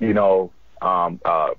You 0.00 0.14
know, 0.14 0.50
um, 0.80 1.20
uh, 1.26 1.50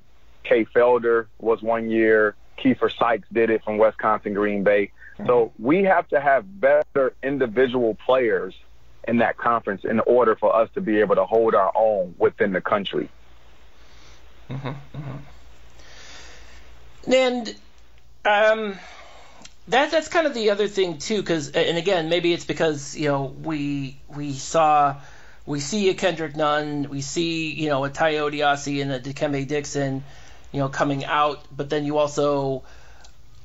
Kay 0.44 0.66
Felder 0.66 1.28
was 1.38 1.62
one 1.62 1.92
year. 1.92 2.36
Keifer 2.58 2.92
Sykes 2.92 3.28
did 3.32 3.52
it 3.52 3.64
from 3.64 3.78
Wisconsin 3.78 4.34
Green 4.34 4.64
Bay. 4.64 4.90
Mm-hmm. 5.20 5.28
So 5.28 5.54
we 5.60 5.84
have 5.84 6.08
to 6.08 6.20
have 6.20 6.60
better 6.60 7.14
individual 7.22 7.96
players 8.04 8.56
in 9.08 9.18
that 9.18 9.38
conference 9.38 9.86
in 9.86 10.00
order 10.02 10.36
for 10.36 10.56
us 10.56 10.70
to 10.76 10.82
be 10.82 11.00
able 11.00 11.16
to 11.16 11.26
hold 11.26 11.56
our 11.56 11.72
own 11.74 12.14
within 12.18 12.52
the 12.52 12.62
country. 12.62 13.10
Mm-hmm, 14.50 14.68
mm-hmm. 14.68 15.18
And 17.12 17.56
um, 18.26 18.76
that 19.70 19.92
that's 19.92 20.10
kind 20.10 20.28
of 20.28 20.34
the 20.34 20.50
other 20.50 20.68
thing 20.68 20.98
too, 20.98 21.22
because 21.22 21.50
and 21.50 21.78
again 21.78 22.10
maybe 22.10 22.34
it's 22.34 22.46
because 22.46 22.96
you 22.98 23.08
know 23.08 23.34
we 23.44 23.98
we 24.08 24.34
saw 24.34 24.96
we 25.46 25.60
see 25.62 25.90
a 25.90 25.94
Kendrick 25.94 26.36
Nunn, 26.36 26.90
we 26.90 27.02
see 27.02 27.54
you 27.54 27.70
know 27.70 27.84
a 27.86 27.90
Tai 27.90 28.14
Odiase 28.14 28.82
and 28.82 28.92
a 28.92 29.00
Dikembe 29.00 29.48
Dixon, 29.48 30.04
you 30.52 30.60
know 30.60 30.70
coming 30.70 31.06
out, 31.06 31.46
but 31.56 31.70
then 31.70 31.86
you 31.86 31.98
also 31.98 32.64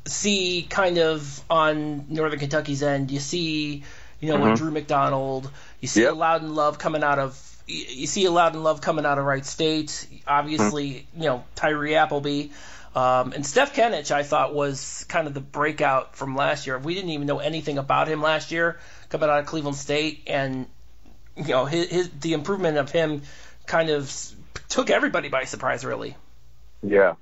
see 0.05 0.67
kind 0.69 0.99
of 0.99 1.43
on 1.49 2.07
Northern 2.09 2.39
Kentucky's 2.41 2.83
end, 2.83 3.13
you 3.13 3.21
see 3.21 3.85
you 4.23 4.29
know, 4.29 4.37
mm-hmm. 4.39 4.51
with 4.51 4.59
Drew 4.59 4.71
McDonald. 4.71 5.51
You 5.81 5.89
see 5.89 6.03
yep. 6.03 6.15
Loudon 6.15 6.55
Love 6.55 6.79
coming 6.79 7.03
out 7.03 7.19
of 7.19 7.49
you 7.67 8.07
see 8.07 8.25
a 8.25 8.31
Loudon 8.31 8.63
Love 8.63 8.81
coming 8.81 9.05
out 9.05 9.19
of 9.19 9.25
Wright 9.25 9.45
State. 9.45 10.07
Obviously, 10.27 10.91
mm-hmm. 10.91 11.23
you 11.23 11.29
know 11.29 11.45
Tyree 11.55 11.97
Appleby. 11.97 12.49
Um, 12.95 13.33
and 13.33 13.43
Stef 13.43 13.73
Kenic, 13.73 14.11
I 14.11 14.23
thought, 14.23 14.55
was 14.55 15.07
kind 15.09 15.27
of 15.27 15.33
the 15.33 15.41
breakout 15.41 16.15
from 16.15 16.37
last 16.37 16.67
year. 16.67 16.79
We 16.79 16.95
didn't 16.95 17.11
even 17.11 17.27
know 17.27 17.39
anything 17.39 17.79
about 17.79 18.07
him 18.07 18.21
last 18.21 18.53
year, 18.53 18.79
coming 19.09 19.31
out 19.31 19.41
of 19.41 19.47
Cleveland 19.47 19.77
State, 19.77 20.25
and 20.27 20.67
you 21.37 21.49
know 21.49 21.65
his, 21.65 21.89
his 21.89 22.11
the 22.21 22.35
improvement 22.35 22.79
of 22.79 22.91
him 22.93 23.23
kind 23.67 23.91
of 23.91 24.15
took 24.69 24.91
everybody 24.91 25.31
by 25.31 25.45
surprise, 25.45 25.85
really. 25.85 26.17
Yeah, 26.83 27.15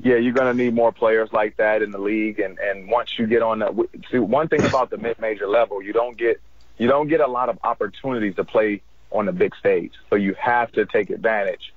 yeah, 0.00 0.16
you're 0.16 0.32
going 0.32 0.56
to 0.56 0.62
need 0.64 0.74
more 0.74 0.92
players 0.92 1.32
like 1.32 1.56
that 1.56 1.82
in 1.82 1.90
the 1.90 1.98
league. 1.98 2.38
And, 2.38 2.58
and 2.58 2.88
once 2.88 3.18
you 3.18 3.26
get 3.26 3.42
on 3.42 3.60
the, 3.60 3.88
see, 4.10 4.18
one 4.18 4.48
thing 4.48 4.62
about 4.64 4.90
the 4.90 4.98
mid-major 4.98 5.48
level, 5.48 5.82
you 5.82 5.92
don't 5.92 6.16
get, 6.16 6.40
you 6.78 6.88
don't 6.88 7.08
get 7.08 7.20
a 7.20 7.26
lot 7.26 7.48
of 7.48 7.58
opportunities 7.64 8.36
to 8.36 8.44
play 8.44 8.82
on 9.10 9.26
the 9.26 9.32
big 9.32 9.54
stage. 9.56 9.92
So 10.10 10.16
you 10.16 10.34
have 10.34 10.70
to 10.72 10.84
take 10.84 11.10
advantage 11.10 11.72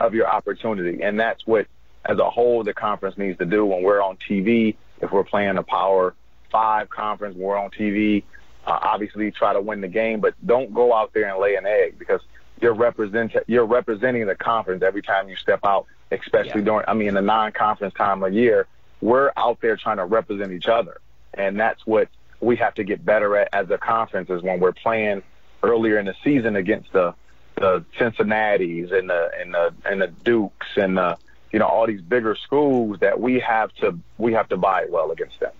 of 0.00 0.14
your 0.14 0.28
opportunity. 0.28 1.02
And 1.02 1.18
that's 1.18 1.46
what, 1.46 1.66
as 2.04 2.18
a 2.18 2.28
whole, 2.28 2.64
the 2.64 2.74
conference 2.74 3.16
needs 3.18 3.38
to 3.38 3.44
do 3.44 3.64
when 3.64 3.82
we're 3.82 4.02
on 4.02 4.16
TV. 4.16 4.76
If 5.00 5.12
we're 5.12 5.24
playing 5.24 5.58
a 5.58 5.62
power 5.62 6.14
five 6.50 6.88
conference, 6.88 7.36
we're 7.36 7.56
on 7.56 7.70
TV. 7.70 8.24
Uh, 8.66 8.78
obviously, 8.82 9.30
try 9.30 9.52
to 9.52 9.60
win 9.60 9.80
the 9.80 9.88
game, 9.88 10.20
but 10.20 10.34
don't 10.44 10.74
go 10.74 10.94
out 10.94 11.12
there 11.14 11.28
and 11.28 11.38
lay 11.40 11.56
an 11.56 11.66
egg 11.66 11.98
because 11.98 12.20
you're 12.60 12.74
represent 12.74 13.34
you're 13.46 13.64
representing 13.64 14.26
the 14.26 14.34
conference 14.34 14.82
every 14.82 15.02
time 15.02 15.28
you 15.28 15.36
step 15.36 15.60
out, 15.64 15.86
especially 16.10 16.60
yeah. 16.60 16.66
during 16.66 16.84
I 16.88 16.94
mean 16.94 17.14
the 17.14 17.22
non-conference 17.22 17.94
time 17.94 18.22
of 18.22 18.32
year. 18.32 18.66
We're 19.00 19.30
out 19.36 19.60
there 19.60 19.76
trying 19.76 19.98
to 19.98 20.04
represent 20.04 20.52
each 20.52 20.66
other, 20.66 21.00
and 21.32 21.58
that's 21.58 21.86
what 21.86 22.08
we 22.40 22.56
have 22.56 22.74
to 22.74 22.84
get 22.84 23.04
better 23.04 23.36
at 23.36 23.48
as 23.52 23.70
a 23.70 23.78
conference 23.78 24.30
is 24.30 24.42
when 24.42 24.60
we're 24.60 24.72
playing 24.72 25.22
earlier 25.62 25.98
in 25.98 26.06
the 26.06 26.14
season 26.24 26.56
against 26.56 26.92
the 26.92 27.14
the 27.56 27.84
Cincinnati's 27.98 28.92
and 28.92 29.10
the 29.10 29.30
and 29.38 29.54
the 29.54 29.74
and 29.84 30.00
the 30.00 30.08
Dukes 30.08 30.66
and 30.76 30.96
the 30.96 31.16
you 31.52 31.58
know 31.58 31.66
all 31.66 31.86
these 31.86 32.00
bigger 32.00 32.36
schools 32.36 32.98
that 33.00 33.20
we 33.20 33.40
have 33.40 33.72
to 33.76 33.98
we 34.16 34.32
have 34.34 34.48
to 34.48 34.56
buy 34.56 34.86
well 34.88 35.10
against 35.10 35.40
them. 35.40 35.52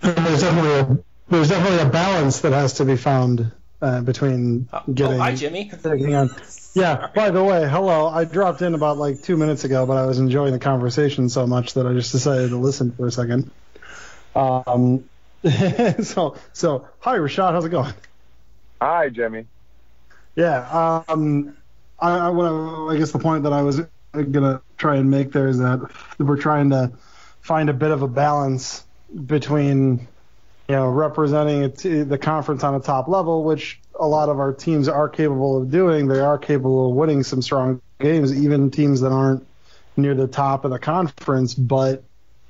There's 0.00 0.40
definitely 0.40 0.72
a, 0.72 0.98
there's 1.28 1.48
definitely 1.48 1.78
a 1.78 1.90
balance 1.90 2.40
that 2.40 2.52
has 2.52 2.74
to 2.74 2.84
be 2.84 2.96
found 2.96 3.52
uh, 3.80 4.00
between 4.00 4.68
oh, 4.72 4.82
getting. 4.92 5.16
Oh, 5.16 5.18
hi, 5.18 5.34
Jimmy. 5.34 5.70
On. 6.14 6.30
Yeah. 6.74 7.08
By 7.14 7.30
the 7.30 7.44
way, 7.44 7.68
hello. 7.68 8.08
I 8.08 8.24
dropped 8.24 8.62
in 8.62 8.74
about 8.74 8.96
like 8.96 9.22
two 9.22 9.36
minutes 9.36 9.64
ago, 9.64 9.84
but 9.86 9.96
I 9.96 10.06
was 10.06 10.18
enjoying 10.18 10.52
the 10.52 10.58
conversation 10.58 11.28
so 11.28 11.46
much 11.46 11.74
that 11.74 11.86
I 11.86 11.92
just 11.92 12.12
decided 12.12 12.50
to 12.50 12.56
listen 12.56 12.92
for 12.92 13.06
a 13.06 13.12
second. 13.12 13.50
Um. 14.34 15.04
so 15.44 16.36
so 16.52 16.88
hi, 17.00 17.18
Rashad. 17.18 17.52
How's 17.52 17.64
it 17.64 17.70
going? 17.70 17.92
Hi, 18.80 19.08
Jimmy. 19.08 19.46
Yeah. 20.34 21.02
Um. 21.08 21.56
I, 21.98 22.18
I 22.18 22.28
want 22.30 22.48
to 22.48 22.90
I 22.90 22.98
guess 22.98 23.12
the 23.12 23.18
point 23.18 23.42
that 23.44 23.52
I 23.52 23.62
was 23.62 23.80
gonna 24.12 24.62
try 24.78 24.96
and 24.96 25.10
make 25.10 25.32
there 25.32 25.48
is 25.48 25.58
that 25.58 25.90
we're 26.18 26.36
trying 26.36 26.70
to 26.70 26.92
find 27.40 27.68
a 27.68 27.74
bit 27.74 27.90
of 27.90 28.02
a 28.02 28.08
balance 28.08 28.84
between 29.26 30.06
you 30.68 30.76
know, 30.76 30.88
representing 30.88 31.70
the 32.08 32.16
conference 32.16 32.64
on 32.64 32.74
a 32.74 32.80
top 32.80 33.06
level, 33.06 33.44
which 33.44 33.78
a 33.98 34.06
lot 34.06 34.28
of 34.28 34.38
our 34.38 34.52
teams 34.52 34.88
are 34.88 35.08
capable 35.08 35.60
of 35.60 35.70
doing. 35.70 36.08
They 36.08 36.20
are 36.20 36.38
capable 36.38 36.90
of 36.90 36.96
winning 36.96 37.22
some 37.22 37.42
strong 37.42 37.80
games, 38.00 38.34
even 38.34 38.70
teams 38.70 39.00
that 39.00 39.12
aren't 39.12 39.46
near 39.96 40.14
the 40.14 40.26
top 40.26 40.64
of 40.64 40.70
the 40.70 40.78
conference. 40.78 41.54
But 41.54 42.02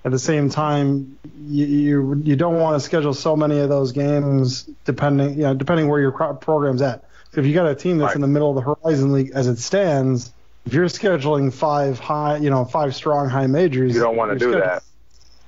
at 0.04 0.12
the 0.12 0.18
same 0.18 0.50
time, 0.50 1.18
you 1.40 1.66
you, 1.66 2.22
you 2.24 2.36
don't 2.36 2.58
want 2.58 2.80
to 2.80 2.80
schedule 2.80 3.14
so 3.14 3.36
many 3.36 3.58
of 3.58 3.68
those 3.68 3.92
games 3.92 4.64
depending 4.84 5.34
you 5.34 5.42
know 5.42 5.54
depending 5.54 5.88
where 5.88 6.00
your 6.00 6.12
program's 6.12 6.82
at. 6.82 7.04
So 7.32 7.40
if 7.40 7.46
you 7.46 7.54
got 7.54 7.66
a 7.66 7.74
team 7.74 7.98
that's 7.98 8.10
right. 8.10 8.16
in 8.16 8.20
the 8.20 8.28
middle 8.28 8.50
of 8.50 8.56
the 8.56 8.74
Horizon 8.74 9.12
League 9.12 9.30
as 9.34 9.46
it 9.46 9.58
stands, 9.58 10.32
if 10.66 10.74
you're 10.74 10.86
scheduling 10.86 11.52
five 11.52 11.98
high, 11.98 12.36
you 12.36 12.50
know, 12.50 12.64
five 12.64 12.94
strong 12.94 13.28
high 13.28 13.46
majors, 13.46 13.94
you 13.94 14.00
don't 14.00 14.16
want 14.16 14.32
to 14.32 14.38
do 14.38 14.52
that 14.52 14.82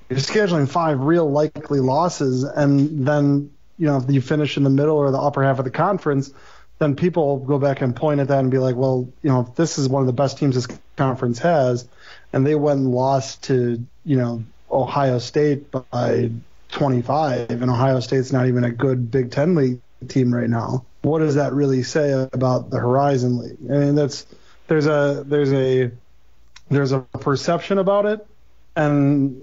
you're 0.09 0.19
scheduling 0.19 0.69
five 0.69 1.01
real 1.01 1.31
likely 1.31 1.81
losses, 1.81 2.45
and 2.45 3.07
then 3.07 3.51
you 3.79 3.87
know 3.87 3.97
if 3.99 4.11
you 4.11 4.21
finish 4.21 4.57
in 4.57 4.65
the 4.65 4.71
middle 4.71 4.97
or 4.97 5.11
the 5.11 5.19
upper 5.19 5.43
half 5.43 5.59
of 5.59 5.65
the 5.65 5.71
conference, 5.71 6.33
then 6.79 6.97
people 6.97 7.39
go 7.39 7.59
back 7.59 7.81
and 7.81 7.95
point 7.95 8.21
at 8.21 8.29
that 8.29 8.41
and 8.41 8.51
be 8.51 8.59
like, 8.59 8.77
well, 8.77 9.09
you 9.23 9.31
know, 9.31 9.53
this 9.57 9.79
is 9.79 9.89
one 9.89 10.03
of 10.03 10.07
the 10.07 10.13
best 10.13 10.39
teams 10.39 10.55
this 10.55 10.69
conference 10.97 11.39
has, 11.41 11.89
and 12.33 12.47
they 12.47 12.55
went 12.55 12.81
and 12.81 12.91
lost 12.91 13.45
to 13.45 13.85
you 14.05 14.17
know 14.17 14.45
Ohio 14.71 15.19
State 15.19 15.71
by 15.71 16.31
25, 16.73 17.51
and 17.51 17.71
Ohio 17.71 18.01
State's 18.01 18.33
not 18.33 18.47
even 18.47 18.65
a 18.65 18.71
good 18.71 19.11
Big 19.11 19.31
Ten 19.31 19.55
league 19.55 19.81
team 20.09 20.35
right 20.35 20.51
now. 20.51 20.85
What 21.03 21.21
does 21.21 21.37
that 21.37 21.53
really 21.53 21.83
say 21.83 22.13
about 22.33 22.71
the 22.71 22.79
Horizon 22.79 23.39
League? 23.39 23.59
I 23.71 23.79
mean, 23.79 23.95
that's 23.95 24.27
there's 24.67 24.87
a 24.87 25.23
there's 25.27 25.53
a 25.53 25.91
there's 26.71 26.93
a 26.93 27.01
perception 27.01 27.79
about 27.79 28.07
it, 28.07 28.27
and 28.75 29.43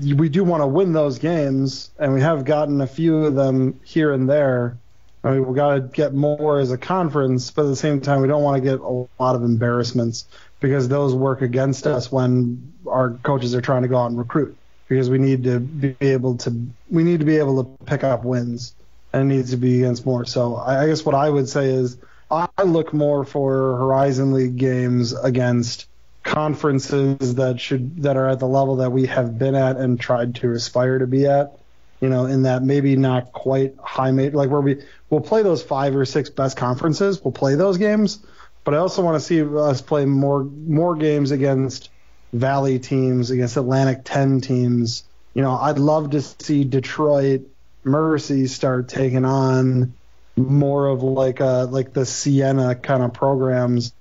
we 0.00 0.28
do 0.28 0.44
want 0.44 0.62
to 0.62 0.66
win 0.66 0.92
those 0.92 1.18
games, 1.18 1.90
and 1.98 2.12
we 2.12 2.20
have 2.20 2.44
gotten 2.44 2.80
a 2.80 2.86
few 2.86 3.24
of 3.24 3.34
them 3.34 3.80
here 3.84 4.12
and 4.12 4.28
there. 4.28 4.76
I 5.24 5.32
mean, 5.32 5.46
we 5.46 5.54
got 5.54 5.74
to 5.74 5.80
get 5.80 6.14
more 6.14 6.58
as 6.58 6.72
a 6.72 6.78
conference, 6.78 7.50
but 7.50 7.62
at 7.62 7.68
the 7.68 7.76
same 7.76 8.00
time, 8.00 8.20
we 8.20 8.28
don't 8.28 8.42
want 8.42 8.62
to 8.62 8.68
get 8.68 8.80
a 8.80 9.06
lot 9.22 9.36
of 9.36 9.44
embarrassments 9.44 10.26
because 10.60 10.88
those 10.88 11.14
work 11.14 11.42
against 11.42 11.86
us 11.86 12.10
when 12.10 12.72
our 12.86 13.10
coaches 13.22 13.54
are 13.54 13.60
trying 13.60 13.82
to 13.82 13.88
go 13.88 13.98
out 13.98 14.10
and 14.10 14.18
recruit. 14.18 14.56
Because 14.88 15.08
we 15.08 15.18
need 15.18 15.44
to 15.44 15.60
be 15.60 15.96
able 16.00 16.36
to, 16.38 16.54
we 16.90 17.02
need 17.02 17.20
to 17.20 17.26
be 17.26 17.36
able 17.36 17.64
to 17.64 17.84
pick 17.84 18.04
up 18.04 18.24
wins, 18.24 18.74
and 19.12 19.30
it 19.30 19.36
needs 19.36 19.50
to 19.50 19.56
be 19.56 19.82
against 19.82 20.04
more. 20.04 20.24
So 20.24 20.56
I, 20.56 20.82
I 20.82 20.86
guess 20.88 21.04
what 21.04 21.14
I 21.14 21.30
would 21.30 21.48
say 21.48 21.66
is 21.70 21.96
I 22.30 22.48
look 22.64 22.92
more 22.92 23.24
for 23.24 23.76
Horizon 23.76 24.32
League 24.32 24.56
games 24.56 25.12
against 25.12 25.86
conferences 26.22 27.34
that 27.36 27.60
should 27.60 28.02
that 28.02 28.16
are 28.16 28.28
at 28.28 28.38
the 28.38 28.46
level 28.46 28.76
that 28.76 28.90
we 28.90 29.06
have 29.06 29.38
been 29.38 29.54
at 29.54 29.76
and 29.76 29.98
tried 29.98 30.36
to 30.36 30.52
aspire 30.52 30.98
to 30.98 31.06
be 31.06 31.26
at. 31.26 31.58
You 32.00 32.08
know, 32.08 32.26
in 32.26 32.42
that 32.42 32.64
maybe 32.64 32.96
not 32.96 33.32
quite 33.32 33.76
high 33.80 34.10
mate 34.10 34.34
like 34.34 34.50
where 34.50 34.60
we 34.60 34.82
we'll 35.08 35.20
play 35.20 35.42
those 35.42 35.62
five 35.62 35.94
or 35.94 36.04
six 36.04 36.30
best 36.30 36.56
conferences. 36.56 37.22
We'll 37.22 37.32
play 37.32 37.54
those 37.54 37.78
games, 37.78 38.18
but 38.64 38.74
I 38.74 38.78
also 38.78 39.02
want 39.02 39.16
to 39.16 39.20
see 39.20 39.40
us 39.42 39.80
play 39.80 40.04
more 40.04 40.42
more 40.42 40.96
games 40.96 41.30
against 41.30 41.90
Valley 42.32 42.78
teams, 42.78 43.30
against 43.30 43.56
Atlantic 43.56 44.00
10 44.04 44.40
teams. 44.40 45.04
You 45.34 45.42
know, 45.42 45.52
I'd 45.52 45.78
love 45.78 46.10
to 46.10 46.22
see 46.22 46.64
Detroit 46.64 47.42
Mercy 47.84 48.46
start 48.46 48.88
taking 48.88 49.24
on 49.24 49.94
more 50.36 50.86
of 50.86 51.02
like 51.02 51.40
a 51.40 51.68
like 51.70 51.92
the 51.92 52.06
Siena 52.06 52.74
kind 52.74 53.02
of 53.02 53.12
programs 53.12 53.92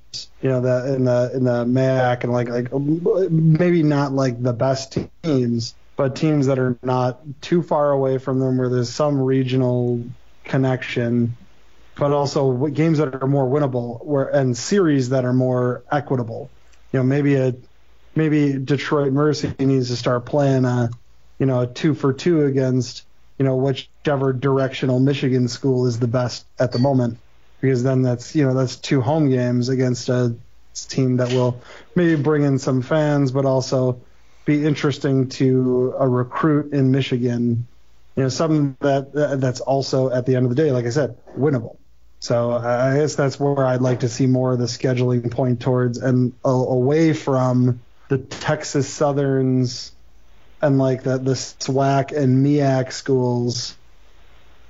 you 0.42 0.50
know, 0.50 0.62
the 0.62 0.96
in 0.96 1.06
the 1.06 1.32
in 1.34 1.44
the 1.44 1.66
MAC 1.66 2.24
and 2.24 2.34
like 2.34 2.50
like 2.50 2.72
maybe 2.74 3.84
not 3.84 4.12
like 4.12 4.42
the 4.42 4.54
best 4.54 4.98
teams, 5.24 5.76
but 5.96 6.16
teams 6.16 6.48
that 6.48 6.60
are 6.60 6.78
not 6.84 7.22
too 7.42 7.62
far 7.62 7.92
away 7.92 8.18
from 8.18 8.40
them 8.40 8.58
where 8.58 8.70
there's 8.70 8.90
some 8.90 9.20
regional 9.20 10.04
connection, 10.44 11.36
but 11.96 12.12
also 12.12 12.68
games 12.68 12.98
that 12.98 13.22
are 13.22 13.28
more 13.28 13.46
winnable 13.46 14.04
where 14.04 14.26
and 14.26 14.58
series 14.58 15.10
that 15.10 15.26
are 15.26 15.34
more 15.34 15.84
equitable. 15.92 16.50
You 16.92 17.00
know, 17.00 17.04
maybe 17.04 17.36
a 17.36 17.56
maybe 18.16 18.58
Detroit 18.58 19.14
Mercy 19.14 19.54
needs 19.60 19.90
to 19.90 19.96
start 19.96 20.26
playing 20.26 20.66
a 20.66 20.90
you 21.40 21.46
know 21.46 21.62
a 21.62 21.68
two 21.68 21.94
for 21.94 22.14
two 22.14 22.46
against 22.46 23.06
you 23.38 23.46
know 23.46 23.56
whichever 23.56 24.34
directional 24.34 25.00
Michigan 25.00 25.48
school 25.48 25.88
is 25.88 26.00
the 26.00 26.08
best 26.08 26.46
at 26.60 26.72
the 26.72 26.80
moment 26.80 27.18
because 27.62 27.84
then 27.84 28.02
that's 28.02 28.36
you 28.36 28.46
know 28.46 28.54
that's 28.54 28.76
two 28.76 29.02
home 29.02 29.30
games 29.30 29.70
against 29.70 30.10
a 30.10 30.36
team 30.90 31.18
that 31.18 31.32
will 31.32 31.62
maybe 31.96 32.22
bring 32.22 32.44
in 32.44 32.58
some 32.58 32.82
fans, 32.82 33.32
but 33.32 33.46
also 33.46 34.02
be 34.46 34.66
interesting 34.66 35.30
to 35.30 35.94
a 35.98 36.08
recruit 36.08 36.74
in 36.74 36.92
Michigan. 36.92 37.68
You 38.16 38.24
know, 38.24 38.30
something 38.30 38.76
that 38.82 39.14
that's 39.40 39.62
also 39.62 40.10
at 40.10 40.26
the 40.26 40.36
end 40.36 40.46
of 40.46 40.50
the 40.50 40.62
day, 40.62 40.72
like 40.72 40.86
I 40.86 40.90
said, 40.90 41.18
winnable. 41.38 41.78
So 42.20 42.52
I 42.52 42.98
guess 42.98 43.16
that's 43.16 43.40
where 43.40 43.66
I'd 43.66 43.82
like 43.82 44.02
to 44.02 44.10
see 44.10 44.28
more 44.28 44.54
of 44.54 44.60
the 44.60 44.66
scheduling 44.66 45.32
point 45.32 45.62
towards 45.62 45.98
and 45.98 46.34
away 46.44 47.14
from 47.14 47.82
the 48.10 48.20
Texas 48.20 48.88
Southerns 48.88 49.92
and 50.62 50.78
like 50.78 51.04
the 51.04 51.18
the 51.18 51.34
SWAC 51.34 52.16
and 52.16 52.46
MEAC 52.46 52.92
schools 52.92 53.76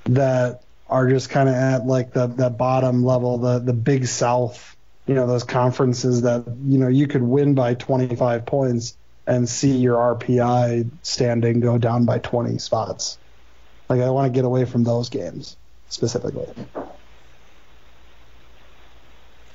that 0.05 0.63
are 0.91 1.07
just 1.07 1.29
kind 1.29 1.47
of 1.47 1.55
at 1.55 1.87
like 1.87 2.11
the 2.11 2.27
the 2.27 2.49
bottom 2.49 3.03
level, 3.03 3.37
the 3.37 3.59
the 3.59 3.73
Big 3.73 4.05
South, 4.05 4.75
you 5.07 5.15
know, 5.15 5.25
those 5.25 5.45
conferences 5.45 6.23
that 6.23 6.43
you 6.65 6.77
know 6.77 6.89
you 6.89 7.07
could 7.07 7.23
win 7.23 7.55
by 7.55 7.73
25 7.73 8.45
points 8.45 8.97
and 9.25 9.47
see 9.47 9.77
your 9.77 9.95
RPI 10.15 10.89
standing 11.01 11.61
go 11.61 11.77
down 11.77 12.05
by 12.05 12.19
20 12.19 12.57
spots. 12.57 13.17
Like 13.87 14.01
I 14.01 14.09
want 14.09 14.31
to 14.31 14.37
get 14.37 14.45
away 14.45 14.65
from 14.65 14.83
those 14.83 15.09
games 15.09 15.55
specifically. 15.87 16.47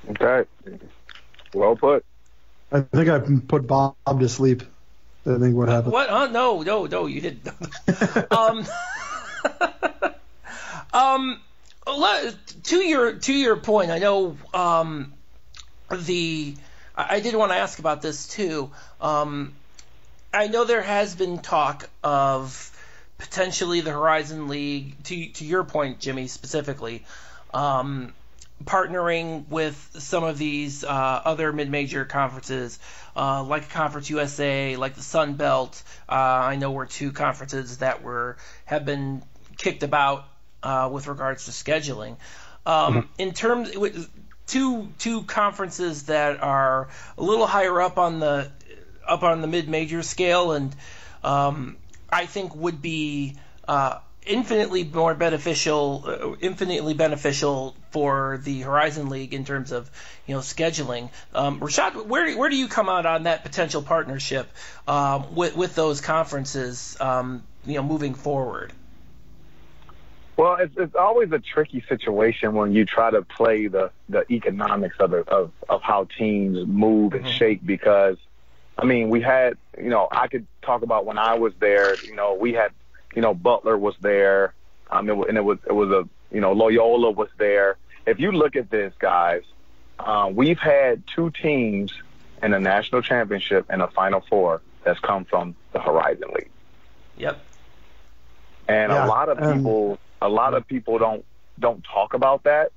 Okay. 0.09 0.49
Well 1.53 1.77
put. 1.77 2.05
I 2.73 2.81
think 2.81 3.09
I 3.09 3.19
put 3.19 3.67
Bob 3.67 3.95
to 4.07 4.29
sleep. 4.29 4.63
I 5.27 5.39
think 5.39 5.55
what 5.57 5.69
happened. 5.69 5.93
What? 5.93 6.09
Uh, 6.09 6.27
no, 6.29 6.63
no, 6.63 6.87
no, 6.87 7.07
you 7.07 7.21
didn't. 7.21 7.49
um, 8.31 8.65
um, 10.93 11.41
to 11.87 12.77
your 12.77 13.13
to 13.15 13.33
your 13.33 13.57
point, 13.57 13.91
I 13.91 13.99
know 13.99 14.37
um, 14.53 15.13
the 15.91 16.55
I 16.97 17.21
did 17.21 17.35
want 17.35 17.53
to 17.53 17.57
ask 17.57 17.79
about 17.79 18.03
this 18.03 18.27
too. 18.27 18.71
Um, 19.01 19.55
I 20.33 20.49
know 20.49 20.65
there 20.65 20.83
has 20.83 21.15
been 21.15 21.39
talk 21.39 21.89
of 22.03 22.73
potentially 23.19 23.81
the 23.81 23.93
Horizon 23.93 24.49
League. 24.49 25.03
To 25.05 25.29
to 25.29 25.45
your 25.45 25.65
point, 25.65 26.01
Jimmy, 26.01 26.27
specifically, 26.27 27.05
um, 27.55 28.13
partnering 28.65 29.49
with 29.49 29.91
some 29.99 30.25
of 30.25 30.39
these 30.39 30.85
uh, 30.85 31.23
other 31.25 31.53
mid-major 31.53 32.05
conferences, 32.05 32.79
uh, 33.15 33.45
like 33.45 33.71
Conference 33.71 34.11
USA, 34.11 34.77
like 34.77 34.95
the 34.95 35.03
Sun 35.03 35.35
Belt. 35.35 35.83
Uh, 36.09 36.15
I 36.15 36.57
know 36.57 36.73
were 36.73 36.87
two 36.87 37.13
conferences 37.13 37.79
that 37.79 38.03
were 38.03 38.37
have 38.65 38.85
been 38.85 39.23
kicked 39.57 39.83
about 39.83 40.25
uh, 40.63 40.89
with 40.93 41.07
regards 41.07 41.47
to 41.47 41.51
scheduling. 41.51 42.17
Um, 42.65 42.95
mm-hmm. 42.95 43.01
In 43.19 43.33
terms, 43.33 43.71
two 44.47 44.89
two 44.99 45.23
conferences 45.23 46.05
that 46.05 46.43
are 46.43 46.89
a 47.19 47.23
little 47.23 47.47
higher 47.47 47.81
up 47.81 47.99
on 47.99 48.21
the 48.21 48.51
up 49.07 49.23
on 49.23 49.41
the 49.41 49.47
mid-major 49.47 50.03
scale, 50.03 50.53
and 50.53 50.75
um, 51.23 51.77
I 52.11 52.27
think 52.27 52.55
would 52.57 52.83
be 52.83 53.37
uh, 53.69 53.99
infinitely 54.25 54.85
more 54.85 55.15
beneficial, 55.15 56.05
uh, 56.07 56.37
infinitely 56.41 56.95
beneficial 56.95 57.77
for 57.91 58.41
the 58.43 58.61
Horizon 58.63 59.09
League 59.09 59.33
in 59.33 59.45
terms 59.45 59.73
of 59.73 59.91
you 60.27 60.35
know 60.35 60.41
scheduling. 60.41 61.11
Um, 61.35 61.61
Rashad, 61.61 62.07
where 62.07 62.37
where 62.37 62.51
do 62.51 62.57
you 62.57 62.69
come 62.69 62.89
out 62.89 63.07
on 63.07 63.25
that 63.25 63.45
potential 63.45 63.83
partnership 63.83 64.49
um, 64.89 65.35
with 65.35 65.57
with 65.57 65.75
those 65.75 66.01
conferences? 66.01 66.97
Um, 67.01 67.43
you 67.65 67.75
know, 67.75 67.83
moving 67.83 68.15
forward. 68.15 68.73
Well, 70.37 70.57
it's 70.57 70.75
it's 70.77 70.95
always 70.95 71.33
a 71.33 71.39
tricky 71.39 71.83
situation 71.89 72.55
when 72.55 72.73
you 72.73 72.85
try 72.85 73.11
to 73.11 73.23
play 73.23 73.69
the 73.69 73.91
the 74.09 74.31
economics 74.31 74.97
of 74.99 75.15
it, 75.15 75.29
of 75.29 75.51
of 75.69 75.83
how 75.83 76.09
teams 76.19 76.67
move 76.67 77.15
and 77.15 77.25
mm-hmm. 77.25 77.33
shape 77.33 77.67
because. 77.67 78.17
I 78.79 78.85
mean, 78.85 79.09
we 79.09 79.23
had, 79.23 79.57
you 79.79 79.89
know, 79.89 80.07
I 80.13 80.29
could 80.29 80.47
talk 80.61 80.83
about 80.83 81.07
when 81.07 81.17
I 81.17 81.39
was 81.39 81.55
there, 81.61 81.97
you 82.05 82.15
know, 82.15 82.35
we 82.35 82.53
had 82.53 82.73
you 83.17 83.23
know, 83.23 83.35
Butler 83.35 83.77
was 83.77 83.97
there. 84.01 84.55
Um, 84.91 85.11
it, 85.11 85.29
and 85.29 85.37
it 85.37 85.45
was 85.45 85.59
it 85.67 85.73
was 85.73 85.91
a 85.91 86.09
you 86.33 86.41
know 86.41 86.53
Loyola 86.53 87.11
was 87.11 87.31
there. 87.39 87.77
If 88.07 88.21
you 88.21 88.31
look 88.31 88.55
at 88.55 88.71
this, 88.71 88.93
guys, 89.01 89.43
um, 89.99 90.37
we've 90.37 90.59
had 90.59 91.03
two 91.13 91.31
teams 91.31 91.93
in 92.41 92.55
a 92.55 92.61
national 92.61 93.03
championship 93.03 93.67
and 93.69 93.83
a 93.83 93.89
Final 93.89 94.21
Four 94.21 94.61
that's 94.85 95.01
come 95.01 95.25
from 95.25 95.57
the 95.73 95.81
Horizon 95.81 96.29
League. 96.35 96.51
Yep. 97.17 97.41
And 98.69 98.93
yeah, 98.93 99.07
a 99.07 99.09
lot 99.09 99.29
of 99.29 99.39
people, 99.39 99.93
um, 99.93 99.99
a 100.21 100.29
lot 100.29 100.55
of 100.55 100.67
people 100.67 100.99
don't 100.99 101.25
don't 101.59 101.85
talk 101.85 102.15
about 102.15 102.45
that. 102.45 102.73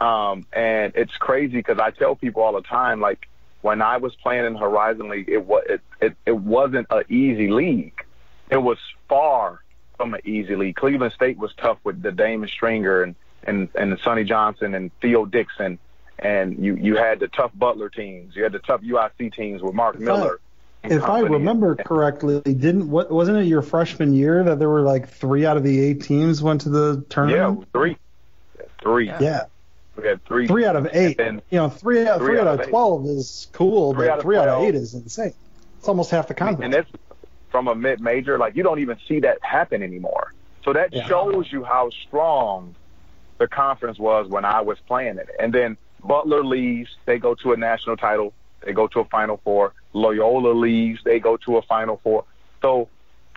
Um, 0.00 0.46
and 0.52 0.92
it's 0.94 1.16
crazy 1.16 1.56
because 1.56 1.78
I 1.80 1.90
tell 1.90 2.14
people 2.14 2.42
all 2.42 2.52
the 2.52 2.62
time, 2.62 3.00
like 3.00 3.26
when 3.62 3.82
I 3.82 3.96
was 3.96 4.14
playing 4.16 4.44
in 4.44 4.54
Horizon 4.54 5.08
League, 5.08 5.28
it 5.28 5.44
was 5.44 5.64
it 5.68 5.80
it, 6.00 6.16
it 6.26 6.36
wasn't 6.36 6.86
an 6.90 7.02
easy 7.08 7.48
league 7.48 8.04
it 8.50 8.62
was 8.62 8.78
far 9.08 9.62
from 9.96 10.14
an 10.14 10.20
easy 10.24 10.56
league. 10.56 10.76
Cleveland 10.76 11.12
State 11.12 11.38
was 11.38 11.52
tough 11.60 11.78
with 11.84 12.02
the 12.02 12.12
Damon 12.12 12.48
Stringer 12.48 13.02
and 13.02 13.14
and 13.44 13.68
and 13.74 13.98
Sonny 14.02 14.24
Johnson 14.24 14.74
and 14.74 14.90
Theo 15.00 15.24
Dixon, 15.24 15.78
and 16.18 16.64
you 16.64 16.76
you 16.76 16.96
had 16.96 17.20
the 17.20 17.28
tough 17.28 17.52
Butler 17.54 17.88
teams. 17.88 18.34
You 18.36 18.42
had 18.42 18.52
the 18.52 18.58
tough 18.60 18.82
UIC 18.82 19.34
teams 19.34 19.62
with 19.62 19.74
Mark 19.74 19.98
Miller. 19.98 20.40
I, 20.84 20.88
if 20.88 21.02
I 21.04 21.20
remember 21.20 21.72
and, 21.72 21.84
correctly, 21.84 22.40
didn't 22.40 22.90
what 22.90 23.10
wasn't 23.10 23.38
it 23.38 23.46
your 23.46 23.62
freshman 23.62 24.12
year 24.12 24.44
that 24.44 24.58
there 24.58 24.68
were 24.68 24.82
like 24.82 25.08
three 25.08 25.44
out 25.44 25.56
of 25.56 25.64
the 25.64 25.80
eight 25.80 26.02
teams 26.02 26.42
went 26.42 26.62
to 26.62 26.68
the 26.68 27.04
tournament? 27.08 27.58
Yeah, 27.60 27.64
three, 27.72 27.96
three. 28.80 29.08
Yeah. 29.20 29.46
We 29.96 30.06
had 30.06 30.24
three. 30.24 30.46
Three 30.46 30.64
out 30.64 30.76
of 30.76 30.88
eight. 30.92 31.16
Then, 31.16 31.42
you 31.50 31.58
know, 31.58 31.68
three 31.68 32.06
out 32.06 32.18
three, 32.18 32.28
three 32.28 32.38
out, 32.38 32.46
out 32.46 32.60
of 32.60 32.68
twelve 32.68 33.06
is 33.06 33.48
cool, 33.52 33.94
three 33.94 34.06
but 34.06 34.22
three 34.22 34.36
out 34.36 34.46
of 34.46 34.62
eight 34.62 34.76
is 34.76 34.94
insane. 34.94 35.34
It's 35.78 35.88
almost 35.88 36.12
half 36.12 36.28
the 36.28 36.34
conference. 36.34 36.64
And 36.64 36.72
that's 36.72 36.90
from 37.50 37.66
a 37.66 37.74
mid 37.74 38.00
major, 38.00 38.38
like 38.38 38.54
you 38.54 38.62
don't 38.62 38.78
even 38.78 38.98
see 39.08 39.20
that 39.20 39.38
happen 39.42 39.82
anymore. 39.82 40.32
So 40.64 40.72
that 40.72 40.92
yeah. 40.92 41.06
shows 41.06 41.50
you 41.50 41.64
how 41.64 41.90
strong 42.06 42.76
the 43.38 43.48
conference 43.48 43.98
was 43.98 44.28
when 44.28 44.44
I 44.44 44.60
was 44.60 44.78
playing 44.86 45.18
it. 45.18 45.28
And 45.40 45.52
then 45.52 45.76
Butler 46.04 46.44
leaves, 46.44 46.90
they 47.04 47.18
go 47.18 47.34
to 47.36 47.52
a 47.52 47.56
national 47.56 47.96
title, 47.96 48.32
they 48.64 48.72
go 48.72 48.86
to 48.88 49.00
a 49.00 49.04
Final 49.06 49.40
Four. 49.44 49.74
Loyola 49.92 50.52
leaves, 50.52 51.00
they 51.04 51.18
go 51.18 51.36
to 51.38 51.56
a 51.56 51.62
Final 51.62 52.00
Four. 52.02 52.24
So 52.62 52.88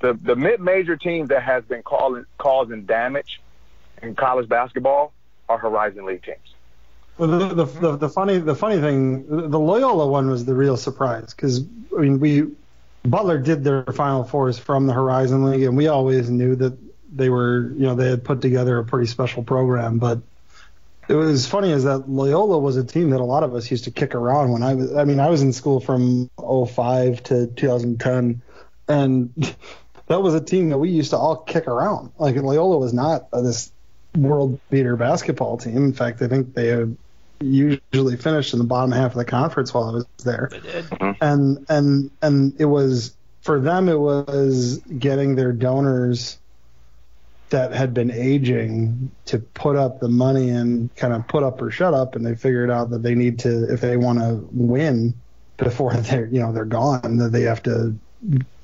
the 0.01 0.13
the 0.13 0.35
mid 0.35 0.59
major 0.59 0.97
teams 0.97 1.29
that 1.29 1.43
has 1.43 1.63
been 1.65 1.83
calling 1.83 2.25
causing 2.37 2.85
damage 2.85 3.41
in 4.01 4.15
college 4.15 4.49
basketball 4.49 5.13
are 5.47 5.57
Horizon 5.57 6.05
League 6.05 6.23
teams. 6.23 6.37
Well, 7.17 7.27
the, 7.27 7.47
the, 7.53 7.65
the, 7.65 7.97
the 7.97 8.09
funny 8.09 8.39
the 8.39 8.55
funny 8.55 8.79
thing, 8.79 9.27
the 9.27 9.59
Loyola 9.59 10.07
one 10.07 10.29
was 10.29 10.45
the 10.45 10.55
real 10.55 10.77
surprise 10.77 11.33
because 11.33 11.63
I 11.95 12.01
mean 12.01 12.19
we 12.19 12.47
Butler 13.03 13.39
did 13.39 13.63
their 13.63 13.83
Final 13.85 14.23
Fours 14.23 14.59
from 14.59 14.85
the 14.85 14.93
Horizon 14.93 15.43
League, 15.43 15.63
and 15.63 15.75
we 15.75 15.87
always 15.87 16.29
knew 16.29 16.55
that 16.57 16.77
they 17.13 17.29
were, 17.29 17.71
you 17.73 17.85
know, 17.87 17.95
they 17.95 18.09
had 18.09 18.23
put 18.23 18.41
together 18.41 18.77
a 18.77 18.85
pretty 18.85 19.07
special 19.07 19.43
program. 19.43 19.97
But 19.97 20.19
it 21.11 21.15
was 21.15 21.45
funny 21.45 21.71
is 21.71 21.83
that 21.83 22.09
Loyola 22.09 22.57
was 22.57 22.77
a 22.77 22.85
team 22.85 23.09
that 23.09 23.19
a 23.19 23.25
lot 23.25 23.43
of 23.43 23.53
us 23.53 23.69
used 23.69 23.83
to 23.83 23.91
kick 23.91 24.15
around 24.15 24.51
when 24.51 24.63
I 24.63 24.75
was. 24.75 24.95
I 24.95 25.03
mean, 25.03 25.19
I 25.19 25.29
was 25.29 25.41
in 25.41 25.51
school 25.51 25.81
from 25.81 26.29
05 26.37 27.23
to 27.23 27.47
2010, 27.47 28.41
and 28.87 29.55
that 30.07 30.21
was 30.21 30.33
a 30.33 30.41
team 30.41 30.69
that 30.69 30.77
we 30.77 30.89
used 30.89 31.09
to 31.09 31.17
all 31.17 31.35
kick 31.35 31.67
around. 31.67 32.11
Like 32.17 32.37
Loyola 32.37 32.77
was 32.77 32.93
not 32.93 33.29
this 33.31 33.73
world 34.15 34.59
beater 34.69 34.95
basketball 34.95 35.57
team. 35.57 35.77
In 35.77 35.93
fact, 35.93 36.21
I 36.21 36.29
think 36.29 36.53
they 36.53 36.67
had 36.67 36.95
usually 37.41 38.15
finished 38.15 38.53
in 38.53 38.59
the 38.59 38.65
bottom 38.65 38.91
half 38.91 39.11
of 39.11 39.17
the 39.17 39.25
conference 39.25 39.73
while 39.73 39.89
I 39.89 39.91
was 39.91 40.05
there. 40.23 40.47
They 40.49 40.59
did. 40.59 40.85
Mm-hmm. 40.85 41.23
And 41.23 41.65
and 41.67 42.11
and 42.21 42.55
it 42.57 42.65
was 42.65 43.15
for 43.41 43.59
them 43.59 43.89
it 43.89 43.99
was 43.99 44.77
getting 44.77 45.35
their 45.35 45.51
donors 45.51 46.37
that 47.51 47.73
had 47.73 47.93
been 47.93 48.11
aging 48.11 49.11
to 49.25 49.37
put 49.39 49.75
up 49.75 49.99
the 49.99 50.07
money 50.07 50.49
and 50.49 50.93
kind 50.95 51.13
of 51.13 51.27
put 51.27 51.43
up 51.43 51.61
or 51.61 51.69
shut 51.69 51.93
up 51.93 52.15
and 52.15 52.25
they 52.25 52.33
figured 52.33 52.71
out 52.71 52.89
that 52.89 53.03
they 53.03 53.13
need 53.13 53.39
to 53.39 53.71
if 53.71 53.81
they 53.81 53.97
want 53.97 54.19
to 54.19 54.47
win 54.51 55.13
before 55.57 55.93
they're 55.95 56.25
you 56.25 56.39
know 56.39 56.51
they're 56.51 56.65
gone 56.65 57.17
that 57.17 57.31
they 57.31 57.43
have 57.43 57.61
to 57.61 57.95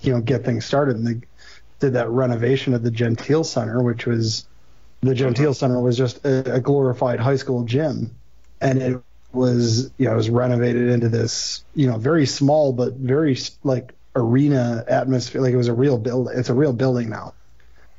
you 0.01 0.11
know 0.11 0.21
get 0.21 0.43
things 0.43 0.65
started. 0.65 0.95
And 0.95 1.07
they 1.07 1.27
did 1.79 1.93
that 1.93 2.09
renovation 2.09 2.73
of 2.73 2.81
the 2.81 2.91
Gentile 2.91 3.43
Center 3.43 3.81
which 3.83 4.05
was 4.05 4.47
the 5.01 5.13
Gentile 5.13 5.53
Center 5.53 5.79
was 5.79 5.97
just 5.97 6.25
a, 6.25 6.55
a 6.55 6.59
glorified 6.59 7.19
high 7.19 7.35
school 7.35 7.63
gym. 7.63 8.15
And 8.61 8.81
it 8.81 9.01
was 9.33 9.91
you 9.97 10.05
know 10.05 10.13
it 10.13 10.17
was 10.17 10.29
renovated 10.29 10.89
into 10.89 11.09
this 11.09 11.63
you 11.75 11.87
know 11.87 11.97
very 11.97 12.25
small 12.25 12.71
but 12.71 12.93
very 12.93 13.37
like 13.63 13.93
arena 14.15 14.83
atmosphere 14.87 15.41
like 15.41 15.53
it 15.53 15.57
was 15.57 15.67
a 15.67 15.73
real 15.73 15.97
build 15.97 16.29
it's 16.33 16.49
a 16.49 16.53
real 16.53 16.73
building 16.73 17.09
now 17.09 17.33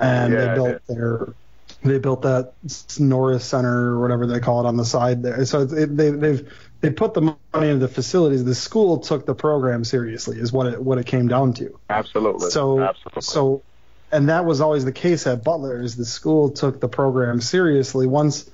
and 0.01 0.33
yeah, 0.33 0.47
they 0.47 0.55
built 0.55 0.87
their 0.89 1.35
they 1.83 1.99
built 1.99 2.23
that 2.23 2.53
Norris 2.99 3.45
Center 3.45 3.93
or 3.93 4.01
whatever 4.01 4.27
they 4.27 4.41
call 4.41 4.65
it 4.65 4.67
on 4.69 4.77
the 4.77 4.85
side 4.85 5.23
there. 5.23 5.45
So 5.45 5.63
it, 5.63 5.97
they 5.97 6.11
they've 6.11 6.53
they 6.81 6.91
put 6.91 7.15
the 7.15 7.21
money 7.21 7.69
into 7.69 7.79
the 7.79 7.89
facilities. 7.89 8.45
The 8.45 8.55
school 8.55 8.99
took 8.99 9.27
the 9.27 9.35
program 9.35 9.85
seriously 9.85 10.39
is 10.39 10.53
what 10.53 10.67
it 10.67 10.83
what 10.83 10.99
it 10.99 11.07
came 11.07 11.29
down 11.29 11.53
to. 11.55 11.79
Absolutely. 11.89 12.51
So 12.51 12.81
absolutely. 12.81 13.23
so 13.23 13.63
and 14.11 14.29
that 14.29 14.45
was 14.45 14.61
always 14.61 14.85
the 14.85 14.93
case 14.93 15.27
at 15.27 15.45
Butler 15.45 15.83
is 15.83 15.97
the 15.97 16.05
school 16.05 16.51
took 16.51 16.81
the 16.81 16.89
program 16.89 17.41
seriously. 17.41 18.07
Once 18.07 18.51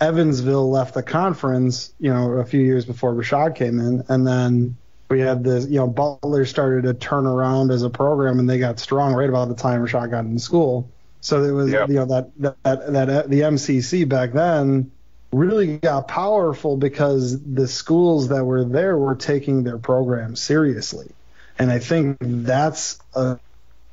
Evansville 0.00 0.70
left 0.70 0.94
the 0.94 1.02
conference, 1.02 1.92
you 2.00 2.12
know, 2.12 2.32
a 2.32 2.44
few 2.44 2.60
years 2.60 2.84
before 2.84 3.12
Rashad 3.12 3.54
came 3.54 3.78
in, 3.78 4.04
and 4.08 4.26
then 4.26 4.76
we 5.08 5.20
had 5.20 5.44
this, 5.44 5.66
you 5.66 5.76
know, 5.76 5.86
Butler 5.86 6.44
started 6.44 6.82
to 6.84 6.94
turn 6.94 7.26
around 7.26 7.70
as 7.70 7.82
a 7.82 7.90
program, 7.90 8.38
and 8.38 8.48
they 8.48 8.58
got 8.58 8.78
strong 8.78 9.14
right 9.14 9.28
about 9.28 9.48
the 9.48 9.54
time 9.54 9.84
Rashad 9.84 10.10
got 10.10 10.24
in 10.24 10.38
school. 10.38 10.90
So 11.20 11.42
it 11.42 11.52
was, 11.52 11.72
yep. 11.72 11.88
you 11.88 11.94
know, 11.94 12.06
that, 12.06 12.30
that 12.38 12.62
that 12.62 12.92
that 12.92 13.08
uh, 13.10 13.22
the 13.26 13.40
MCC 13.40 14.08
back 14.08 14.32
then 14.32 14.90
really 15.32 15.78
got 15.78 16.06
powerful 16.06 16.76
because 16.76 17.42
the 17.42 17.66
schools 17.66 18.28
that 18.28 18.44
were 18.44 18.64
there 18.64 18.96
were 18.96 19.14
taking 19.14 19.64
their 19.64 19.78
program 19.78 20.36
seriously, 20.36 21.10
and 21.58 21.70
I 21.70 21.78
think 21.78 22.18
that's 22.20 22.98
a 23.14 23.38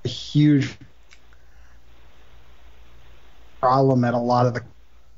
huge 0.03 0.77
problem 3.59 4.03
at 4.03 4.13
a 4.13 4.17
lot 4.17 4.45
of 4.47 4.53
the 4.55 4.63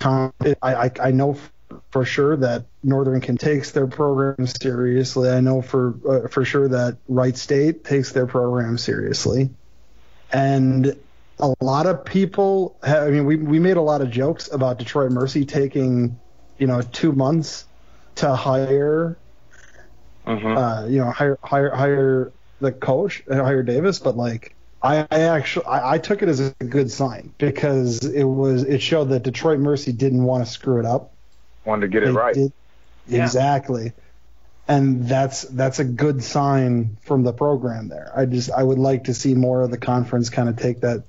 I, 0.05 0.31
I, 0.61 0.91
I 0.99 1.11
know 1.11 1.37
for 1.89 2.05
sure 2.05 2.35
that 2.37 2.65
Northern 2.83 3.21
can 3.21 3.37
takes 3.37 3.71
their 3.71 3.87
program 3.87 4.47
seriously. 4.47 5.29
I 5.29 5.39
know 5.41 5.61
for 5.61 5.95
uh, 6.07 6.27
for 6.27 6.45
sure 6.45 6.67
that 6.67 6.97
Wright 7.07 7.37
State 7.37 7.83
takes 7.83 8.11
their 8.11 8.27
program 8.27 8.77
seriously, 8.77 9.49
and 10.31 10.95
a 11.39 11.53
lot 11.61 11.85
of 11.85 12.05
people. 12.05 12.77
Have, 12.83 13.03
I 13.03 13.11
mean, 13.11 13.25
we 13.25 13.35
we 13.35 13.59
made 13.59 13.77
a 13.77 13.81
lot 13.81 14.01
of 14.01 14.11
jokes 14.11 14.51
about 14.51 14.79
Detroit 14.79 15.11
Mercy 15.11 15.45
taking, 15.45 16.19
you 16.57 16.67
know, 16.67 16.81
two 16.81 17.11
months 17.11 17.65
to 18.15 18.35
hire, 18.35 19.17
mm-hmm. 20.25 20.57
uh, 20.57 20.85
you 20.85 20.99
know, 20.99 21.11
hire 21.11 21.37
hire 21.43 21.75
hire 21.75 22.31
the 22.59 22.71
coach 22.71 23.23
and 23.27 23.39
hire 23.39 23.63
Davis, 23.63 23.99
but 23.99 24.17
like 24.17 24.55
I, 24.83 25.07
I 25.09 25.19
actually 25.21 25.65
I, 25.65 25.93
I, 25.93 25.97
took 25.97 26.21
it 26.21 26.29
as 26.29 26.39
a 26.39 26.51
good 26.63 26.91
sign 26.91 27.33
because 27.37 28.03
it 28.03 28.23
was 28.23 28.63
it 28.63 28.81
showed 28.81 29.09
that 29.09 29.23
Detroit 29.23 29.59
Mercy 29.59 29.93
didn't 29.93 30.23
want 30.23 30.45
to 30.45 30.51
screw 30.51 30.79
it 30.79 30.85
up. 30.85 31.12
Wanted 31.65 31.81
to 31.81 31.87
get 31.87 32.03
they 32.03 32.09
it 32.09 32.13
right. 32.13 32.33
Did, 32.33 32.53
yeah. 33.07 33.23
Exactly. 33.23 33.93
And 34.67 35.07
that's 35.07 35.41
that's 35.43 35.79
a 35.79 35.83
good 35.83 36.23
sign 36.23 36.97
from 37.01 37.23
the 37.23 37.33
program 37.33 37.89
there. 37.89 38.11
I 38.15 38.25
just 38.25 38.49
I 38.51 38.63
would 38.63 38.79
like 38.79 39.05
to 39.05 39.13
see 39.13 39.35
more 39.35 39.61
of 39.61 39.71
the 39.71 39.77
conference 39.77 40.29
kind 40.29 40.47
of 40.47 40.57
take 40.57 40.81
that, 40.81 41.03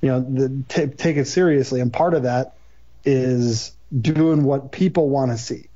you 0.00 0.08
know, 0.08 0.20
the, 0.20 0.62
t- 0.68 0.86
take 0.86 1.16
it 1.16 1.26
seriously. 1.26 1.80
And 1.80 1.92
part 1.92 2.14
of 2.14 2.22
that 2.22 2.54
is 3.04 3.72
doing 3.98 4.44
what 4.44 4.70
people 4.70 5.08
want 5.08 5.32
to 5.32 5.38
see. 5.38 5.68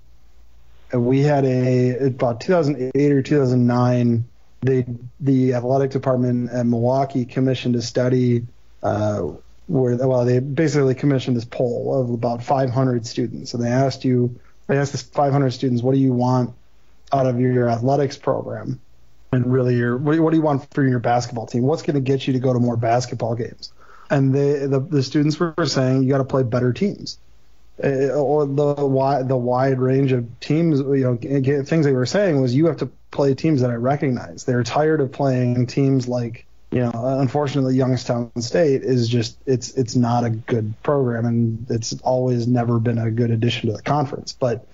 And 0.93 1.05
we 1.05 1.21
had 1.21 1.45
a 1.45 2.07
about 2.07 2.41
2008 2.41 3.13
or 3.13 3.23
2009. 3.23 4.25
They 4.63 4.87
the 5.19 5.55
athletic 5.55 5.91
department 5.91 6.51
at 6.51 6.67
Milwaukee 6.67 7.25
commissioned 7.25 7.77
a 7.77 7.83
study 7.83 8.47
uh, 8.83 9.31
where 9.71 9.97
well 9.97 10.25
they 10.25 10.41
basically 10.41 10.95
commissioned 10.95 11.37
this 11.37 11.45
poll 11.45 12.01
of 12.01 12.11
about 12.11 12.43
500 12.43 13.07
students, 13.07 13.55
and 13.55 13.63
they 13.63 13.69
asked 13.69 14.05
you 14.05 14.41
they 14.67 14.77
asked 14.77 14.93
this 14.93 15.03
500 15.03 15.51
students 15.51 15.83
what 15.83 15.95
do 15.95 16.01
you 16.01 16.13
want 16.13 16.55
out 17.13 17.27
of 17.27 17.41
your, 17.41 17.69
athletics 17.69 18.17
program, 18.17 18.81
and 19.33 19.53
really 19.53 19.77
your 19.77 19.97
what, 19.97 20.19
what 20.19 20.31
do 20.31 20.37
you 20.37 20.43
want 20.43 20.67
for 20.75 20.85
your 20.87 20.99
basketball 20.99 21.47
team? 21.47 21.63
What's 21.63 21.83
going 21.83 21.95
to 21.95 22.01
get 22.01 22.27
you 22.27 22.33
to 22.33 22.41
go 22.41 22.53
to 22.53 22.59
more 22.59 22.77
basketball 22.77 23.37
games? 23.37 23.73
And 24.11 24.35
they 24.35 24.67
the, 24.67 24.81
the 24.81 25.05
students 25.05 25.39
were 25.39 25.55
saying 25.65 26.03
you 26.03 26.09
got 26.09 26.19
to 26.19 26.25
play 26.25 26.43
better 26.43 26.73
teams 26.73 27.19
uh, 27.83 28.09
or 28.11 28.47
the 28.47 28.87
wide 28.87 29.29
the 29.29 29.37
wide 29.37 29.79
range 29.79 30.11
of 30.11 30.41
teams. 30.41 30.81
You 30.81 31.19
know, 31.23 31.63
things 31.63 31.85
they 31.85 31.93
were 31.93 32.07
saying 32.07 32.41
was 32.41 32.55
you 32.55 32.67
have 32.67 32.79
to 32.79 32.91
play 33.13 33.35
teams 33.35 33.61
that 33.61 33.71
I 33.71 33.75
recognize. 33.75 34.45
They're 34.45 34.65
tired 34.65 35.01
of 35.01 35.13
playing 35.13 35.69
teams 35.69 36.09
like 36.09 36.47
you 36.71 36.81
know. 36.81 36.93
Unfortunately, 36.95 37.77
Youngstown 37.77 38.31
State 38.41 38.83
is 38.83 39.09
just 39.09 39.39
it's 39.47 39.75
it's 39.75 39.97
not 39.97 40.25
a 40.25 40.31
good 40.31 40.75
program, 40.83 41.27
and 41.27 41.67
it's 41.71 41.93
always 42.03 42.47
never 42.47 42.79
been 42.79 42.99
a 42.99 43.11
good 43.11 43.31
addition 43.31 43.69
to 43.71 43.77
the 43.77 43.83
conference. 43.83 44.33
But 44.33 44.67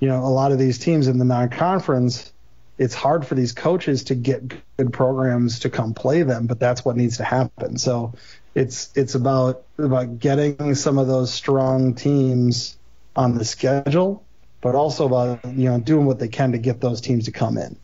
you 0.00 0.08
know, 0.08 0.24
a 0.24 0.28
lot 0.28 0.52
of 0.52 0.58
these 0.58 0.78
teams 0.78 1.08
in 1.08 1.18
the 1.18 1.24
non-conference. 1.24 2.32
It's 2.78 2.94
hard 2.94 3.26
for 3.26 3.34
these 3.34 3.52
coaches 3.52 4.04
to 4.04 4.14
get 4.14 4.52
good 4.76 4.92
programs 4.92 5.58
to 5.60 5.70
come 5.70 5.94
play 5.94 6.22
them, 6.22 6.46
but 6.46 6.60
that's 6.60 6.84
what 6.84 6.96
needs 6.96 7.16
to 7.16 7.24
happen. 7.24 7.76
So 7.76 8.14
it's 8.54 8.90
it's 8.94 9.16
about 9.16 9.64
about 9.78 10.18
getting 10.18 10.74
some 10.74 10.98
of 10.98 11.08
those 11.08 11.32
strong 11.32 11.94
teams 11.94 12.76
on 13.16 13.36
the 13.36 13.44
schedule, 13.44 14.24
but 14.60 14.76
also 14.76 15.06
about 15.06 15.44
you 15.44 15.68
know 15.68 15.80
doing 15.80 16.06
what 16.06 16.18
they 16.18 16.28
can 16.28 16.52
to 16.52 16.58
get 16.58 16.80
those 16.80 17.00
teams 17.00 17.24
to 17.24 17.32
come 17.32 17.58
in. 17.58 17.76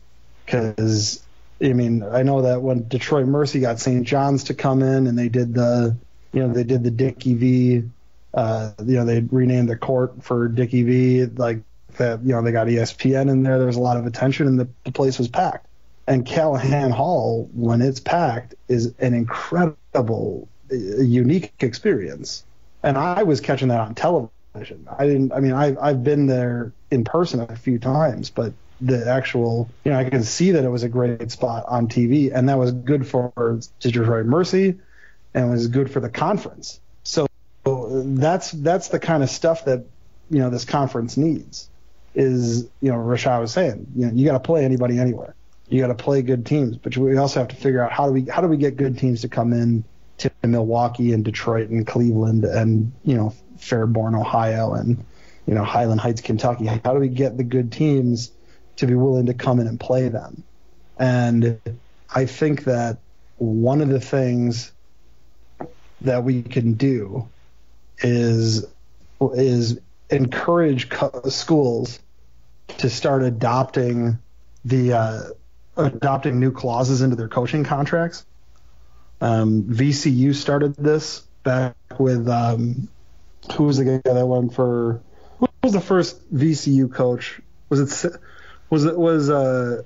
Because 0.45 1.24
I 1.61 1.73
mean, 1.73 2.03
I 2.03 2.23
know 2.23 2.41
that 2.41 2.61
when 2.61 2.87
Detroit 2.87 3.27
Mercy 3.27 3.61
got 3.61 3.79
St. 3.79 4.05
John's 4.05 4.45
to 4.45 4.53
come 4.53 4.81
in, 4.81 5.07
and 5.07 5.17
they 5.17 5.29
did 5.29 5.53
the 5.53 5.95
you 6.33 6.41
know 6.41 6.53
they 6.53 6.63
did 6.63 6.83
the 6.83 6.91
Dickie 6.91 7.35
V, 7.35 7.83
uh, 8.33 8.71
you 8.85 8.95
know 8.95 9.05
they 9.05 9.21
renamed 9.21 9.69
the 9.69 9.77
court 9.77 10.23
for 10.23 10.47
Dickie 10.47 10.83
V, 10.83 11.25
like 11.37 11.59
that. 11.97 12.21
You 12.23 12.33
know 12.33 12.41
they 12.41 12.51
got 12.51 12.67
ESPN 12.67 13.29
in 13.29 13.43
there. 13.43 13.57
There 13.57 13.67
was 13.67 13.77
a 13.77 13.81
lot 13.81 13.97
of 13.97 14.05
attention, 14.05 14.47
and 14.47 14.59
the, 14.59 14.67
the 14.83 14.91
place 14.91 15.17
was 15.17 15.27
packed. 15.27 15.67
And 16.07 16.25
Calihan 16.25 16.91
Hall, 16.91 17.49
when 17.53 17.81
it's 17.81 17.99
packed, 17.99 18.53
is 18.67 18.93
an 18.99 19.13
incredible 19.13 20.47
a 20.71 21.03
unique 21.03 21.53
experience. 21.59 22.43
And 22.83 22.97
I 22.97 23.23
was 23.23 23.41
catching 23.41 23.69
that 23.69 23.79
on 23.79 23.95
television. 23.95 24.87
I 24.97 25.05
didn't. 25.05 25.31
I 25.31 25.39
mean, 25.39 25.53
I 25.53 25.75
I've 25.81 26.03
been 26.03 26.27
there 26.27 26.73
in 26.91 27.03
person 27.03 27.39
a 27.39 27.55
few 27.55 27.79
times, 27.79 28.29
but 28.29 28.53
the 28.81 29.09
actual, 29.09 29.69
you 29.83 29.91
know, 29.91 29.99
I 29.99 30.09
could 30.09 30.25
see 30.25 30.51
that 30.51 30.63
it 30.63 30.69
was 30.69 30.83
a 30.83 30.89
great 30.89 31.31
spot 31.31 31.65
on 31.67 31.87
TV, 31.87 32.31
and 32.33 32.49
that 32.49 32.57
was 32.57 32.71
good 32.71 33.07
for 33.07 33.59
Detroit 33.79 34.25
Mercy, 34.25 34.79
and 35.33 35.49
was 35.49 35.67
good 35.67 35.91
for 35.91 35.99
the 35.99 36.09
conference. 36.09 36.79
So 37.03 37.27
that's 37.65 38.51
that's 38.51 38.89
the 38.89 38.99
kind 38.99 39.23
of 39.23 39.29
stuff 39.29 39.65
that 39.65 39.85
you 40.29 40.39
know 40.39 40.49
this 40.49 40.65
conference 40.65 41.17
needs. 41.17 41.69
Is 42.13 42.63
you 42.81 42.91
know 42.91 42.97
Rashad 42.97 43.41
was 43.41 43.51
saying, 43.51 43.87
you 43.95 44.07
know, 44.07 44.13
you 44.13 44.25
got 44.25 44.33
to 44.33 44.39
play 44.39 44.63
anybody 44.63 44.99
anywhere. 44.99 45.35
You 45.67 45.81
got 45.81 45.87
to 45.87 45.95
play 45.95 46.21
good 46.21 46.45
teams, 46.45 46.77
but 46.77 46.95
we 46.95 47.17
also 47.17 47.39
have 47.39 47.49
to 47.49 47.55
figure 47.55 47.83
out 47.83 47.91
how 47.91 48.07
do 48.07 48.13
we 48.13 48.23
how 48.23 48.41
do 48.41 48.47
we 48.47 48.57
get 48.57 48.77
good 48.77 48.97
teams 48.97 49.21
to 49.21 49.29
come 49.29 49.51
in 49.53 49.83
to 50.19 50.31
Milwaukee 50.43 51.11
and 51.11 51.25
Detroit 51.25 51.69
and 51.69 51.85
Cleveland 51.85 52.45
and 52.45 52.93
you 53.03 53.15
know 53.15 53.33
Fairborn, 53.57 54.19
Ohio 54.19 54.73
and 54.73 55.03
you 55.45 55.53
know 55.53 55.63
Highland 55.63 55.99
Heights, 56.01 56.21
Kentucky. 56.21 56.65
How 56.65 56.93
do 56.93 56.99
we 56.99 57.09
get 57.09 57.37
the 57.37 57.43
good 57.43 57.71
teams 57.71 58.31
to 58.77 58.87
be 58.87 58.95
willing 58.95 59.27
to 59.27 59.33
come 59.33 59.59
in 59.59 59.67
and 59.67 59.79
play 59.79 60.09
them? 60.09 60.43
And 60.97 61.59
I 62.13 62.25
think 62.25 62.65
that 62.65 62.97
one 63.37 63.81
of 63.81 63.89
the 63.89 63.99
things 63.99 64.71
that 66.01 66.23
we 66.23 66.43
can 66.43 66.73
do 66.73 67.27
is 67.99 68.65
is 69.33 69.79
encourage 70.09 70.89
co- 70.89 71.21
schools 71.29 71.99
to 72.77 72.89
start 72.89 73.23
adopting 73.23 74.19
the 74.65 74.93
uh, 74.93 75.21
adopting 75.77 76.39
new 76.39 76.51
clauses 76.51 77.01
into 77.01 77.15
their 77.15 77.29
coaching 77.29 77.63
contracts 77.63 78.25
um, 79.21 79.63
VCU 79.63 80.35
started 80.35 80.75
this 80.75 81.21
back 81.43 81.75
with 81.97 82.27
um, 82.27 82.87
who 83.55 83.63
was 83.63 83.77
the 83.77 83.85
guy 83.85 84.13
that 84.13 84.25
won 84.25 84.49
for 84.49 85.01
who 85.39 85.47
was 85.63 85.73
the 85.73 85.81
first 85.81 86.33
VCU 86.33 86.91
coach? 86.93 87.39
Was 87.69 88.05
it 88.05 88.19
was 88.69 88.85
it 88.85 88.97
was 88.97 89.29
uh 89.29 89.83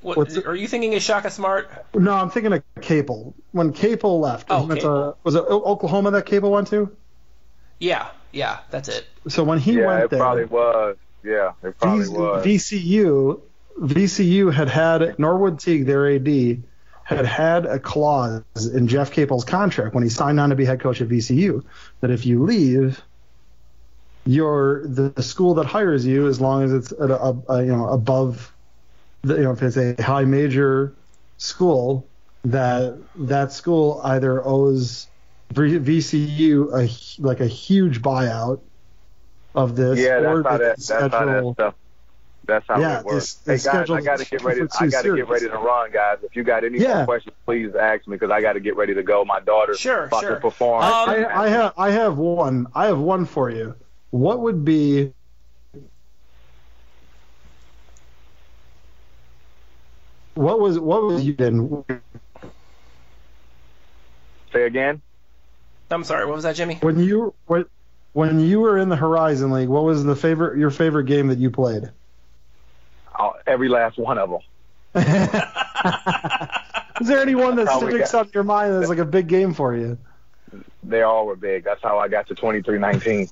what, 0.00 0.46
are 0.46 0.54
you 0.54 0.68
thinking 0.68 0.94
of 0.94 1.02
Shaka 1.02 1.30
Smart? 1.30 1.70
No, 1.92 2.12
I'm 2.12 2.30
thinking 2.30 2.52
of 2.52 2.62
Capel. 2.80 3.34
When 3.50 3.72
Capel 3.72 4.20
left, 4.20 4.46
oh, 4.48 4.62
Capel. 4.68 4.76
To, 5.12 5.16
was 5.24 5.34
it 5.34 5.40
Oklahoma 5.40 6.12
that 6.12 6.24
Capel 6.24 6.52
went 6.52 6.68
to? 6.68 6.94
Yeah, 7.80 8.08
yeah, 8.32 8.60
that's 8.70 8.88
it. 8.88 9.06
So 9.28 9.42
when 9.42 9.58
he 9.58 9.72
yeah, 9.72 9.86
went 9.86 10.04
it 10.04 10.10
there, 10.10 10.20
probably 10.20 10.44
was. 10.44 10.96
Yeah, 11.24 11.52
it 11.62 11.78
probably 11.78 12.08
was. 12.08 12.46
VCU, 12.46 13.40
VCU 13.80 14.52
had 14.52 14.68
had 14.68 15.18
Norwood 15.18 15.58
Teague, 15.58 15.86
their 15.86 16.08
AD, 16.08 16.62
had 17.04 17.26
had 17.26 17.66
a 17.66 17.78
clause 17.80 18.44
in 18.72 18.86
Jeff 18.86 19.10
Capel's 19.10 19.44
contract 19.44 19.94
when 19.94 20.04
he 20.04 20.10
signed 20.10 20.38
on 20.38 20.50
to 20.50 20.56
be 20.56 20.64
head 20.64 20.80
coach 20.80 21.00
at 21.00 21.08
VCU 21.08 21.64
that 22.00 22.10
if 22.10 22.24
you 22.24 22.44
leave, 22.44 23.02
you're 24.28 24.86
the, 24.86 25.08
the 25.08 25.22
school 25.22 25.54
that 25.54 25.64
hires 25.64 26.04
you, 26.04 26.28
as 26.28 26.38
long 26.38 26.62
as 26.62 26.72
it's 26.74 26.92
at 26.92 27.10
a, 27.10 27.18
a, 27.18 27.42
a, 27.48 27.64
you 27.64 27.74
know 27.74 27.88
above, 27.88 28.52
the, 29.22 29.36
you 29.36 29.42
know 29.44 29.52
if 29.52 29.62
it's 29.62 29.78
a 29.78 30.00
high 30.02 30.24
major 30.24 30.94
school, 31.38 32.06
that 32.44 32.98
that 33.16 33.52
school 33.52 34.02
either 34.04 34.46
owes 34.46 35.06
VCU 35.54 36.68
a 36.74 37.22
like 37.22 37.40
a 37.40 37.46
huge 37.46 38.02
buyout 38.02 38.60
of 39.54 39.76
this, 39.76 39.98
yeah, 39.98 40.18
or 40.18 40.42
that's 40.42 40.90
how 40.90 41.08
that, 41.08 41.10
that's 41.10 41.14
how 41.14 41.24
that 41.24 41.52
stuff 41.54 41.74
that's 42.44 42.66
how 42.68 42.80
yeah, 42.80 43.00
it 43.00 43.06
works. 43.06 43.38
It's, 43.46 43.64
hey 43.64 43.72
guys, 43.72 43.90
I 43.90 44.00
got 44.02 44.18
to 44.18 44.24
get 44.26 44.42
ready. 44.42 44.60
I 44.78 44.86
got 44.88 45.02
to 45.02 45.16
get 45.16 45.28
ready 45.28 45.48
to 45.48 45.56
run, 45.56 45.90
guys. 45.90 46.18
If 46.22 46.36
you 46.36 46.44
got 46.44 46.64
any 46.64 46.80
yeah. 46.80 46.96
more 46.96 47.04
questions, 47.06 47.34
please 47.46 47.74
ask 47.74 48.06
me 48.06 48.16
because 48.16 48.30
I 48.30 48.42
got 48.42 48.54
to 48.54 48.60
get 48.60 48.76
ready 48.76 48.92
to 48.92 49.02
go. 49.02 49.24
My 49.24 49.40
daughter's 49.40 49.80
sure, 49.80 50.04
about 50.04 50.20
sure. 50.20 50.34
to 50.34 50.40
perform. 50.40 50.82
Um, 50.82 51.08
I, 51.08 51.44
I, 51.44 51.48
have 51.48 51.72
I 51.78 51.90
have 51.92 52.18
one. 52.18 52.66
I 52.74 52.86
have 52.86 52.98
one 52.98 53.24
for 53.24 53.50
you. 53.50 53.74
What 54.10 54.40
would 54.40 54.64
be 54.64 55.12
what 60.34 60.60
was 60.60 60.78
what 60.78 61.02
was 61.02 61.24
you 61.24 61.34
then? 61.34 61.84
Say 64.52 64.64
again. 64.64 65.02
I'm 65.90 66.04
sorry. 66.04 66.26
What 66.26 66.36
was 66.36 66.44
that, 66.44 66.56
Jimmy? 66.56 66.76
When 66.80 67.00
you 67.00 67.34
what 67.46 67.68
when 68.12 68.40
you 68.40 68.60
were 68.60 68.78
in 68.78 68.88
the 68.88 68.96
Horizon 68.96 69.50
League, 69.50 69.68
what 69.68 69.84
was 69.84 70.04
the 70.04 70.16
favorite 70.16 70.58
your 70.58 70.70
favorite 70.70 71.04
game 71.04 71.28
that 71.28 71.38
you 71.38 71.50
played? 71.50 71.90
every 73.48 73.68
last 73.68 73.98
one 73.98 74.18
of 74.18 74.30
them. 74.30 74.40
Is 77.00 77.08
there 77.08 77.20
anyone 77.20 77.56
that 77.56 77.68
sticks 77.70 78.14
out 78.14 78.26
in 78.26 78.32
your 78.34 78.44
mind 78.44 78.74
that's 78.74 78.88
like 78.88 78.98
a 78.98 79.04
big 79.04 79.26
game 79.28 79.54
for 79.54 79.74
you? 79.74 79.98
They 80.82 81.02
all 81.02 81.26
were 81.26 81.36
big. 81.36 81.64
That's 81.64 81.82
how 81.82 81.98
I 81.98 82.08
got 82.08 82.28
to 82.28 82.34
2319. 82.34 83.28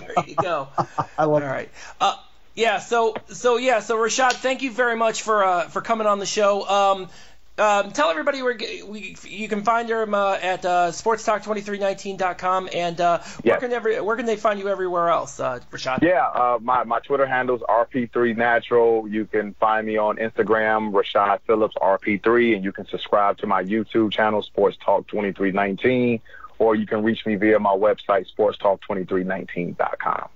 There 0.00 0.24
you 0.26 0.36
go. 0.36 0.68
I 1.18 1.24
love 1.24 1.42
all 1.42 1.48
right. 1.48 1.70
Uh, 2.00 2.16
yeah. 2.54 2.78
So 2.78 3.14
so 3.28 3.56
yeah. 3.56 3.80
So 3.80 3.96
Rashad, 3.96 4.32
thank 4.32 4.62
you 4.62 4.70
very 4.70 4.96
much 4.96 5.22
for 5.22 5.44
uh, 5.44 5.68
for 5.68 5.80
coming 5.80 6.06
on 6.06 6.18
the 6.18 6.26
show. 6.26 6.66
Um, 6.68 7.08
um, 7.56 7.92
tell 7.92 8.10
everybody 8.10 8.42
where 8.42 8.58
we, 8.88 9.16
you 9.22 9.48
can 9.48 9.62
find 9.62 9.88
him 9.88 10.12
uh, 10.12 10.34
at 10.34 10.64
uh, 10.64 10.88
sportstalk2319.com 10.88 12.68
and 12.74 13.00
uh, 13.00 13.18
yes. 13.22 13.44
where 13.44 13.60
can 13.60 13.72
every 13.72 14.00
where 14.00 14.16
can 14.16 14.26
they 14.26 14.34
find 14.34 14.58
you 14.58 14.68
everywhere 14.68 15.08
else, 15.08 15.38
uh, 15.38 15.60
Rashad? 15.70 16.02
Yeah, 16.02 16.26
uh, 16.26 16.58
my 16.60 16.82
my 16.82 16.98
Twitter 16.98 17.26
handle 17.26 17.54
is 17.54 17.62
rp3natural. 17.62 19.08
You 19.08 19.26
can 19.26 19.54
find 19.54 19.86
me 19.86 19.98
on 19.98 20.16
Instagram, 20.16 20.90
Rashad 20.90 21.40
Phillips 21.46 21.76
RP3, 21.80 22.56
and 22.56 22.64
you 22.64 22.72
can 22.72 22.88
subscribe 22.88 23.38
to 23.38 23.46
my 23.46 23.62
YouTube 23.62 24.10
channel, 24.10 24.42
Sports 24.42 24.76
Talk 24.84 25.06
2319, 25.06 26.20
or 26.58 26.74
you 26.74 26.86
can 26.86 27.02
reach 27.02 27.26
me 27.26 27.36
via 27.36 27.58
my 27.58 27.74
website, 27.74 28.26
sportstalk2319.com. 28.36 30.28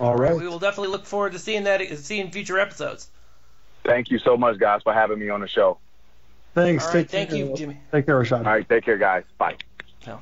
All 0.00 0.16
right. 0.16 0.36
We 0.36 0.48
will 0.48 0.58
definitely 0.58 0.88
look 0.88 1.06
forward 1.06 1.32
to 1.32 1.38
seeing 1.38 1.64
that 1.64 1.80
seeing 1.98 2.30
future 2.30 2.58
episodes. 2.58 3.08
Thank 3.84 4.10
you 4.10 4.18
so 4.18 4.36
much, 4.36 4.58
guys, 4.58 4.82
for 4.82 4.92
having 4.92 5.18
me 5.18 5.28
on 5.28 5.40
the 5.40 5.48
show. 5.48 5.78
Thanks. 6.54 6.84
Right, 6.86 6.92
take 6.92 7.10
thank 7.10 7.30
care. 7.30 7.38
you, 7.38 7.54
Jimmy. 7.56 7.80
Take 7.90 8.06
care, 8.06 8.20
Rashad. 8.20 8.38
All 8.38 8.44
right, 8.44 8.68
take 8.68 8.84
care, 8.84 8.98
guys. 8.98 9.24
Bye. 9.38 9.56
No. 10.06 10.20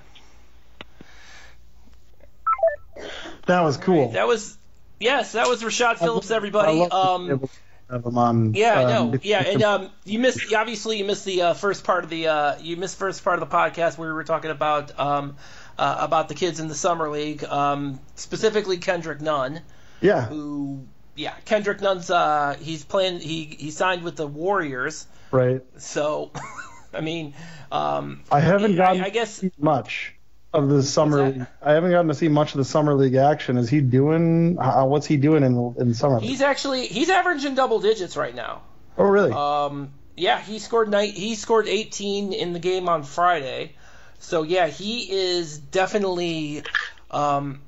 That 3.46 3.62
was 3.62 3.76
cool. 3.76 4.11
That 4.11 4.26
was 4.26 4.57
yes, 4.98 5.32
that 5.32 5.48
was 5.48 5.62
Rashad 5.62 5.98
Phillips, 5.98 6.30
everybody. 6.30 6.82
I 6.82 6.86
love 6.86 7.20
um, 7.20 7.48
have 7.91 8.05
him 8.05 8.18
on. 8.18 8.55
Yeah, 8.55 8.78
I 8.78 8.84
um, 8.84 9.11
know. 9.11 9.18
Yeah, 9.22 9.43
and 9.43 9.62
um, 9.62 9.91
you 10.05 10.18
missed 10.18 10.53
obviously 10.53 10.99
you 10.99 11.05
missed 11.05 11.24
the 11.24 11.43
uh, 11.43 11.55
first 11.55 11.84
part 11.84 12.05
of 12.05 12.11
the 12.11 12.28
uh, 12.28 12.59
you 12.61 12.76
missed 12.76 12.99
first 12.99 13.24
part 13.24 13.41
of 13.41 13.49
the 13.49 13.55
podcast 13.55 13.99
where 13.99 14.09
we 14.09 14.14
were 14.14 14.24
talking 14.24 14.51
about 14.51 14.99
um, 14.99 15.36
uh, 15.78 15.97
about 16.01 16.28
the 16.28 16.34
kids 16.34 16.61
in 16.61 16.68
the 16.68 16.74
summer 16.74 17.11
league, 17.11 17.45
um, 17.45 18.01
specifically 18.14 18.78
Kendrick 18.78 19.20
Nunn, 19.20 19.61
yeah, 20.01 20.26
who 20.26 20.86
yeah 21.16 21.34
Kendrick 21.45 21.80
Nunn's 21.80 22.11
uh, 22.11 22.57
he's 22.61 22.84
playing 22.84 23.20
he 23.20 23.45
he 23.45 23.70
signed 23.70 24.03
with 24.03 24.16
the 24.16 24.26
Warriors, 24.26 25.07
right. 25.30 25.62
so 25.78 26.30
I 26.95 27.01
mean 27.01 27.34
um, 27.72 28.22
I 28.30 28.41
haven't 28.41 28.76
gotten 28.76 29.03
I, 29.03 29.07
I 29.07 29.11
guess 29.11 29.45
much 29.59 30.14
of 30.53 30.68
the 30.68 30.82
summer. 30.82 31.16
That? 31.16 31.38
League. 31.38 31.46
I 31.62 31.72
haven't 31.72 31.90
gotten 31.90 32.09
to 32.09 32.14
see 32.14 32.28
much 32.28 32.53
of 32.53 32.59
the 32.59 32.64
summer 32.64 32.94
league 32.94 33.14
action. 33.14 33.57
Is 33.57 33.68
he 33.68 33.80
doing? 33.80 34.57
What's 34.57 35.07
he 35.07 35.16
doing 35.16 35.42
in 35.42 35.74
in 35.78 35.94
summer? 35.94 36.20
league? 36.20 36.28
he's 36.28 36.42
actually 36.42 36.86
he's 36.86 37.11
averaging 37.11 37.55
double 37.55 37.80
digits 37.80 38.16
right 38.16 38.34
now. 38.34 38.62
oh, 38.98 39.05
really? 39.05 39.32
Um, 39.32 39.92
yeah, 40.16 40.40
he 40.40 40.59
scored 40.59 40.90
night. 40.90 41.14
He 41.14 41.34
scored 41.34 41.66
18 41.68 42.32
in 42.32 42.53
the 42.53 42.59
game 42.59 42.88
on 42.88 43.03
Friday. 43.03 43.74
So 44.18 44.42
yeah, 44.42 44.66
he 44.66 45.11
is 45.11 45.59
definitely. 45.59 46.62
Um, 47.11 47.62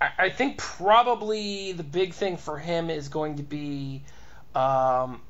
I, 0.00 0.10
I 0.18 0.30
think 0.30 0.58
probably 0.58 1.72
the 1.72 1.84
big 1.84 2.14
thing 2.14 2.36
for 2.36 2.58
him 2.58 2.90
is 2.90 3.08
going 3.08 3.36
to 3.36 3.42
be. 3.42 4.02
Um, 4.54 5.20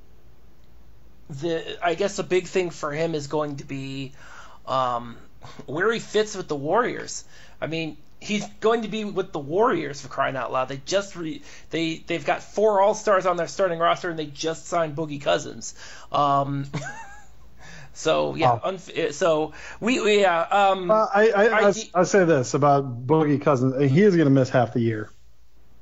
the 1.29 1.79
I 1.85 1.95
guess 1.95 2.16
the 2.16 2.23
big 2.23 2.47
thing 2.47 2.71
for 2.71 2.93
him 2.93 3.14
is 3.14 3.27
going 3.27 3.57
to 3.57 3.64
be 3.64 4.12
um, 4.66 5.16
where 5.66 5.93
he 5.93 5.99
fits 6.01 6.36
with 6.36 6.49
the 6.49 6.57
Warriors. 6.57 7.24
I 7.61 7.66
mean, 7.66 7.97
he's 8.20 8.47
going 8.61 8.82
to 8.82 8.89
be 8.89 9.05
with 9.05 9.32
the 9.32 9.39
Warriors 9.39 10.01
for 10.01 10.09
crying 10.09 10.36
out 10.36 10.53
loud. 10.53 10.68
They 10.68 10.80
just 10.84 11.16
re- 11.16 11.43
they 11.70 12.03
they've 12.07 12.24
got 12.24 12.43
four 12.43 12.80
All 12.80 12.95
Stars 12.95 13.26
on 13.26 13.36
their 13.36 13.49
starting 13.49 13.78
roster, 13.78 14.11
and 14.11 14.18
they 14.18 14.26
just 14.26 14.66
signed 14.66 14.97
Boogie 14.97 15.20
Cousins. 15.20 15.74
Um, 16.12 16.66
so 17.93 18.34
yeah, 18.34 18.59
Oh. 18.62 18.70
unf- 18.72 19.12
so 19.12 19.53
we, 19.80 20.01
we 20.01 20.20
yeah. 20.20 20.41
Um, 20.41 20.91
Uh, 20.91 21.07
I, 21.14 21.30
I, 21.30 21.45
I, 21.47 21.68
I 21.68 21.72
I 21.95 22.03
say 22.05 22.24
this 22.24 22.55
about 22.55 23.07
Boogie 23.07 23.41
Cousins. 23.41 23.91
He 23.91 24.03
is 24.03 24.16
going 24.16 24.26
to 24.28 24.34
miss 24.34 24.51
half 24.51 24.72
the 24.72 24.80
year. 24.80 25.11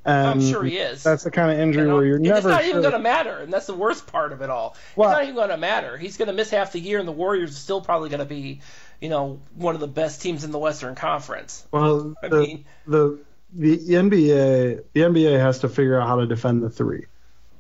I'm 0.07 0.39
um, 0.39 0.41
sure 0.41 0.63
he 0.65 0.77
is. 0.79 1.03
That's 1.03 1.25
the 1.25 1.31
kind 1.31 1.51
of 1.51 1.59
injury 1.59 1.83
You 1.83 1.89
know, 1.89 1.97
where 1.97 2.05
you're 2.07 2.19
never 2.19 2.37
it's 2.39 2.47
not 2.47 2.61
sure. 2.63 2.71
even 2.71 2.83
going 2.83 2.93
to 2.93 2.99
matter, 3.01 3.39
and 3.39 3.53
that's 3.53 3.67
the 3.67 3.75
worst 3.75 4.07
part 4.07 4.33
of 4.33 4.43
it 4.43 4.51
all. 4.51 4.77
Well- 4.95 5.11
it's 5.11 5.17
not 5.17 5.23
even 5.25 5.35
going 5.35 5.49
to 5.51 5.57
matter. 5.57 5.97
He's 5.97 6.17
going 6.17 6.29
to 6.29 6.35
miss 6.35 6.51
half 6.51 6.73
the 6.73 6.81
year, 6.81 6.99
and 6.99 7.09
the 7.09 7.13
Warriors 7.13 7.51
are 7.51 7.55
still 7.55 7.81
probably 7.81 8.09
going 8.09 8.21
to 8.21 8.25
be, 8.27 8.61
you 9.01 9.09
know, 9.09 9.41
one 9.55 9.75
of 9.75 9.81
the 9.81 9.89
best 9.89 10.23
teams 10.23 10.45
in 10.45 10.53
the 10.53 10.59
Western 10.59 10.95
Conference. 10.95 11.67
well, 11.73 12.15
I 12.23 12.29
the, 12.29 12.37
mean- 12.41 12.65
the 12.87 13.19
the 13.53 13.77
NBA 13.79 14.85
the 14.93 15.01
NBA 15.01 15.39
has 15.41 15.61
to 15.61 15.69
figure 15.69 16.01
out 16.01 16.09
how 16.09 16.17
to 16.17 16.27
defend 16.27 16.63
the 16.63 16.71
three 16.71 17.07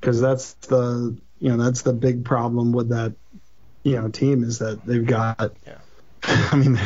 because 0.01 0.21
that's 0.21 0.55
the 0.55 1.17
you 1.41 1.49
know 1.57 1.63
that's 1.63 1.83
the 1.83 1.93
big 1.93 2.25
problem 2.25 2.73
with 2.73 2.91
that 2.91 3.15
you 3.83 3.93
know 4.01 4.09
team 4.09 4.43
is 4.43 4.59
that 4.59 4.85
they've 4.85 5.07
got 5.07 5.53
Yeah. 5.67 5.79
I 6.23 6.57
mean 6.57 6.79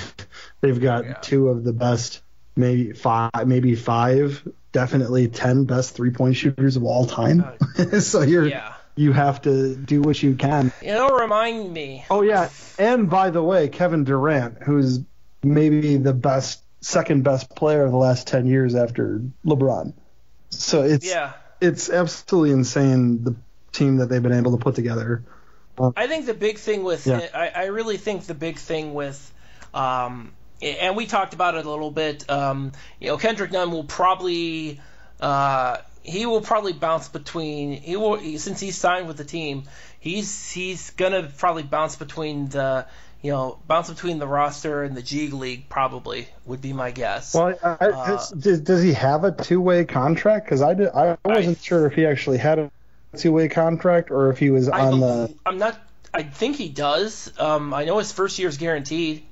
they've 0.60 0.80
got 0.80 1.04
Yeah. 1.06 1.12
two 1.14 1.48
of 1.48 1.64
the 1.64 1.72
best 1.72 2.22
maybe 2.56 2.92
five 2.92 3.30
maybe 3.46 3.74
five 3.74 4.46
definitely 4.72 5.28
ten 5.28 5.64
best 5.64 5.94
three 5.94 6.10
point 6.10 6.36
shooters 6.36 6.76
of 6.76 6.84
all 6.84 7.06
time 7.06 7.44
so 8.00 8.22
you're 8.22 8.46
Yeah. 8.46 8.72
you 8.96 9.12
have 9.12 9.42
to 9.42 9.74
do 9.76 10.00
what 10.02 10.22
you 10.22 10.34
can 10.34 10.72
It'll 10.82 11.10
remind 11.16 11.72
me. 11.72 12.04
Oh 12.10 12.22
yeah, 12.22 12.48
and 12.78 13.08
by 13.10 13.30
the 13.30 13.42
way, 13.42 13.68
Kevin 13.68 14.04
Durant, 14.04 14.62
who's 14.62 15.00
maybe 15.42 15.96
the 15.96 16.12
best, 16.12 16.62
second 16.80 17.24
best 17.24 17.54
player 17.54 17.84
of 17.84 17.90
the 17.92 17.96
last 17.98 18.26
ten 18.26 18.46
years 18.46 18.74
after 18.74 19.22
LeBron. 19.44 19.92
So 20.50 20.82
it's 20.82 21.06
Yeah. 21.06 21.32
it's 21.60 21.88
absolutely 21.90 22.52
insane 22.52 23.24
the 23.24 23.34
team 23.72 23.96
that 23.98 24.06
they've 24.08 24.22
been 24.22 24.32
able 24.32 24.56
to 24.56 24.62
put 24.62 24.74
together. 24.74 25.24
I 25.96 26.08
think 26.08 26.26
the 26.26 26.34
big 26.34 26.58
thing 26.58 26.82
with 26.84 27.06
Yeah. 27.06 27.26
I, 27.34 27.48
I 27.48 27.64
really 27.66 27.96
think 27.96 28.24
the 28.26 28.34
big 28.34 28.58
thing 28.58 28.92
with 28.92 29.32
um, 29.72 30.32
and 30.62 30.96
we 30.96 31.06
talked 31.06 31.34
about 31.34 31.54
it 31.54 31.64
a 31.64 31.70
little 31.70 31.90
bit. 31.90 32.28
Um, 32.30 32.72
you 33.00 33.08
know, 33.08 33.16
Kendrick 33.16 33.52
Nunn 33.52 33.70
will 33.70 33.84
probably 33.84 34.80
uh, 35.20 35.78
he 36.02 36.26
will 36.26 36.40
probably 36.40 36.72
bounce 36.72 37.08
between 37.08 37.72
he 37.80 37.96
will 37.96 38.18
since 38.38 38.60
he's 38.60 38.76
signed 38.76 39.06
with 39.08 39.16
the 39.16 39.24
team. 39.24 39.64
He's 39.98 40.50
he's 40.50 40.90
gonna 40.90 41.30
probably 41.38 41.62
bounce 41.62 41.96
between 41.96 42.48
the 42.48 42.86
you 43.22 43.30
know 43.32 43.58
bounce 43.66 43.90
between 43.90 44.18
the 44.18 44.26
roster 44.26 44.82
and 44.82 44.96
the 44.96 45.02
G 45.02 45.28
League 45.28 45.68
probably 45.68 46.28
would 46.46 46.62
be 46.62 46.72
my 46.72 46.90
guess. 46.90 47.34
Well, 47.34 47.54
I, 47.62 47.68
I, 47.68 47.88
Uh, 47.90 48.26
does, 48.38 48.60
does 48.60 48.82
he 48.82 48.94
have 48.94 49.24
a 49.24 49.32
two-way 49.32 49.84
contract? 49.84 50.46
Because 50.46 50.62
I 50.62 50.74
did, 50.74 50.88
I 50.88 51.18
wasn't 51.24 51.58
I- 51.58 51.62
sure 51.62 51.86
if 51.86 51.94
he 51.94 52.06
actually 52.06 52.38
had 52.38 52.58
a 52.58 52.70
two-way 53.18 53.48
contract 53.48 54.10
or 54.10 54.30
if 54.30 54.38
he 54.38 54.50
was 54.50 54.68
on 54.68 55.00
the. 55.00 55.34
I'm 55.44 55.58
not. 55.58 55.78
I 56.12 56.22
think 56.22 56.56
he 56.56 56.68
does. 56.70 57.32
Um, 57.38 57.72
I 57.74 57.84
know 57.84 57.98
his 57.98 58.10
first 58.10 58.38
year 58.38 58.48
is 58.48 58.56
guaranteed. 58.56 59.24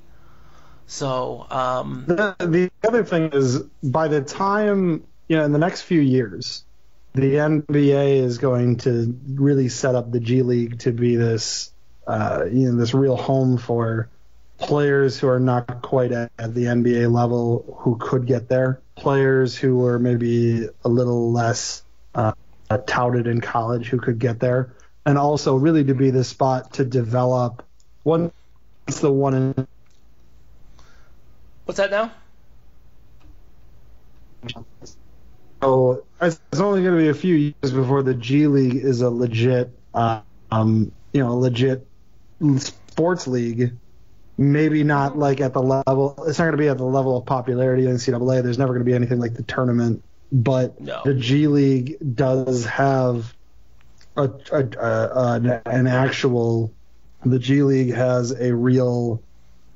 So 0.89 1.45
um, 1.51 2.05
The, 2.07 2.35
the 2.39 2.71
other 2.87 3.05
thing 3.05 3.29
is, 3.31 3.59
by 3.83 4.07
the 4.07 4.21
time 4.21 5.03
you 5.27 5.37
know, 5.37 5.45
in 5.45 5.51
the 5.51 5.59
next 5.59 5.83
few 5.83 6.01
years, 6.01 6.65
the 7.13 7.35
NBA 7.35 8.23
is 8.23 8.39
going 8.39 8.77
to 8.77 9.15
really 9.27 9.69
set 9.69 9.93
up 9.93 10.11
the 10.11 10.19
G 10.19 10.41
League 10.41 10.79
to 10.79 10.91
be 10.91 11.15
this, 11.15 11.71
uh, 12.07 12.45
you 12.51 12.71
know, 12.71 12.77
this 12.77 12.95
real 12.95 13.15
home 13.15 13.57
for 13.57 14.09
players 14.57 15.19
who 15.19 15.27
are 15.27 15.39
not 15.39 15.83
quite 15.83 16.11
at, 16.11 16.31
at 16.39 16.55
the 16.55 16.65
NBA 16.65 17.13
level 17.13 17.77
who 17.79 17.95
could 17.97 18.25
get 18.25 18.49
there, 18.49 18.81
players 18.95 19.55
who 19.55 19.85
are 19.85 19.99
maybe 19.99 20.67
a 20.83 20.89
little 20.89 21.31
less 21.31 21.83
uh, 22.15 22.33
touted 22.87 23.27
in 23.27 23.41
college 23.41 23.89
who 23.89 23.99
could 23.99 24.17
get 24.17 24.39
there, 24.39 24.73
and 25.05 25.19
also 25.19 25.55
really 25.55 25.83
to 25.83 25.93
be 25.93 26.09
the 26.09 26.23
spot 26.23 26.73
to 26.73 26.83
develop 26.83 27.63
once 28.03 28.33
the 29.01 29.11
one 29.11 29.35
in 29.35 29.67
what's 31.69 31.77
that 31.77 31.91
now? 31.91 32.11
So 35.61 36.03
it's 36.19 36.39
only 36.59 36.81
going 36.81 36.95
to 36.95 36.99
be 36.99 37.09
a 37.09 37.13
few 37.13 37.35
years 37.35 37.71
before 37.71 38.01
the 38.01 38.15
G 38.15 38.47
League 38.47 38.77
is 38.77 39.01
a 39.01 39.09
legit, 39.11 39.69
uh, 39.93 40.21
um, 40.49 40.91
you 41.13 41.23
know, 41.23 41.37
legit 41.37 41.85
sports 42.57 43.27
league. 43.27 43.73
Maybe 44.35 44.83
not 44.83 45.15
like 45.15 45.41
at 45.41 45.53
the 45.53 45.61
level. 45.61 46.15
It's 46.25 46.39
not 46.39 46.45
going 46.45 46.53
to 46.53 46.57
be 46.57 46.69
at 46.69 46.79
the 46.79 46.85
level 46.85 47.15
of 47.17 47.27
popularity 47.27 47.85
in 47.85 47.97
NCAA. 47.97 48.41
There's 48.41 48.57
never 48.57 48.73
going 48.73 48.83
to 48.83 48.89
be 48.89 48.95
anything 48.95 49.19
like 49.19 49.35
the 49.35 49.43
tournament. 49.43 50.03
But 50.31 50.81
No. 50.81 51.03
the 51.05 51.13
G 51.13 51.45
League 51.45 51.97
does 52.15 52.65
have 52.65 53.35
a, 54.17 54.27
a, 54.51 54.63
a, 54.81 55.61
an 55.67 55.85
actual. 55.85 56.73
The 57.23 57.37
G 57.37 57.61
League 57.61 57.93
has 57.93 58.31
a 58.31 58.55
real 58.55 59.21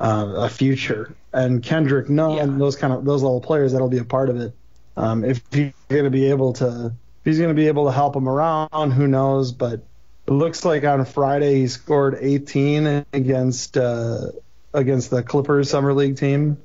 uh, 0.03 0.33
a 0.35 0.49
future, 0.49 1.15
and 1.31 1.63
Kendrick 1.63 2.09
Nunn, 2.09 2.31
Yeah. 2.37 2.45
those 2.45 2.75
kind 2.75 2.91
of 2.93 3.05
those 3.05 3.23
level 3.23 3.39
players 3.41 3.71
that'll 3.71 3.89
be 3.89 3.97
a 3.99 4.03
part 4.03 4.29
of 4.29 4.37
it. 4.39 4.53
Um, 4.97 5.23
if 5.23 5.41
he's 5.51 5.71
going 5.89 6.03
to 6.03 6.09
be 6.11 6.29
able 6.29 6.53
to, 6.53 6.87
if 6.87 7.23
he's 7.25 7.37
going 7.37 7.49
to 7.49 7.55
be 7.55 7.67
able 7.69 7.85
to 7.85 7.91
help 7.91 8.15
him 8.15 8.27
around, 8.29 8.91
who 8.91 9.07
knows? 9.07 9.51
But 9.53 9.81
it 10.27 10.31
looks 10.31 10.63
like 10.65 10.83
on 10.83 11.05
Friday 11.05 11.55
he 11.61 11.67
scored 11.67 12.17
18 12.19 13.05
against 13.13 13.77
uh, 13.77 14.27
against 14.73 15.09
the 15.09 15.23
Clippers 15.23 15.69
summer 15.69 15.93
league 15.93 16.17
team. 16.17 16.57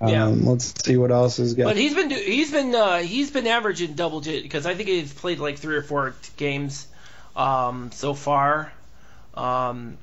Um, 0.00 0.08
Yeah. 0.08 0.26
Let's 0.26 0.74
see 0.84 0.96
what 0.96 1.10
else 1.12 1.38
is 1.38 1.54
But 1.54 1.62
got. 1.62 1.76
he's 1.76 1.94
been 1.94 2.08
do- 2.08 2.14
he's 2.14 2.50
been 2.50 2.74
uh, 2.74 2.98
he's 2.98 3.30
been 3.30 3.46
averaging 3.46 3.94
double 3.94 4.20
digit 4.20 4.42
because 4.42 4.66
I 4.66 4.74
think 4.74 4.88
he's 4.88 5.12
played 5.12 5.38
like 5.38 5.58
three 5.58 5.76
or 5.76 5.82
four 5.82 6.14
t- 6.22 6.30
games 6.36 6.86
um, 7.36 7.90
so 7.92 8.12
far. 8.14 8.72
Um, 9.34 9.96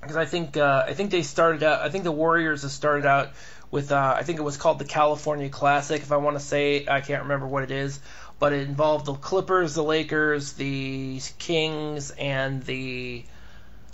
because 0.00 0.16
I 0.16 0.24
think 0.24 0.56
uh, 0.56 0.84
I 0.86 0.94
think 0.94 1.10
they 1.10 1.22
started 1.22 1.62
out. 1.62 1.82
I 1.82 1.90
think 1.90 2.04
the 2.04 2.12
Warriors 2.12 2.62
have 2.62 2.70
started 2.70 3.06
out 3.06 3.30
with 3.70 3.92
uh, 3.92 4.14
I 4.16 4.22
think 4.22 4.38
it 4.38 4.42
was 4.42 4.56
called 4.56 4.78
the 4.78 4.84
California 4.84 5.48
Classic. 5.48 6.00
If 6.00 6.12
I 6.12 6.16
want 6.16 6.38
to 6.38 6.44
say, 6.44 6.86
I 6.88 7.00
can't 7.00 7.22
remember 7.22 7.46
what 7.46 7.62
it 7.62 7.70
is, 7.70 8.00
but 8.38 8.52
it 8.52 8.66
involved 8.66 9.06
the 9.06 9.14
Clippers, 9.14 9.74
the 9.74 9.84
Lakers, 9.84 10.54
the 10.54 11.20
Kings, 11.38 12.10
and 12.10 12.62
the 12.64 13.24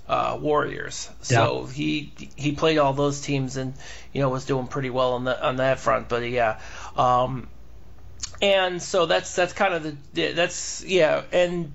uh, 0.08 0.38
Warriors. 0.40 1.10
So 1.22 1.66
he 1.66 2.12
he 2.36 2.52
played 2.52 2.78
all 2.78 2.92
those 2.92 3.20
teams 3.20 3.56
and 3.56 3.74
you 4.12 4.20
know 4.20 4.28
was 4.28 4.44
doing 4.44 4.68
pretty 4.68 4.90
well 4.90 5.14
on 5.14 5.24
the 5.24 5.46
on 5.46 5.56
that 5.56 5.80
front. 5.80 6.08
But 6.08 6.22
yeah, 6.30 6.60
um, 6.96 7.48
and 8.40 8.80
so 8.80 9.06
that's 9.06 9.34
that's 9.34 9.52
kind 9.52 9.74
of 9.74 10.14
the 10.14 10.32
that's 10.32 10.84
yeah 10.84 11.22
and 11.32 11.72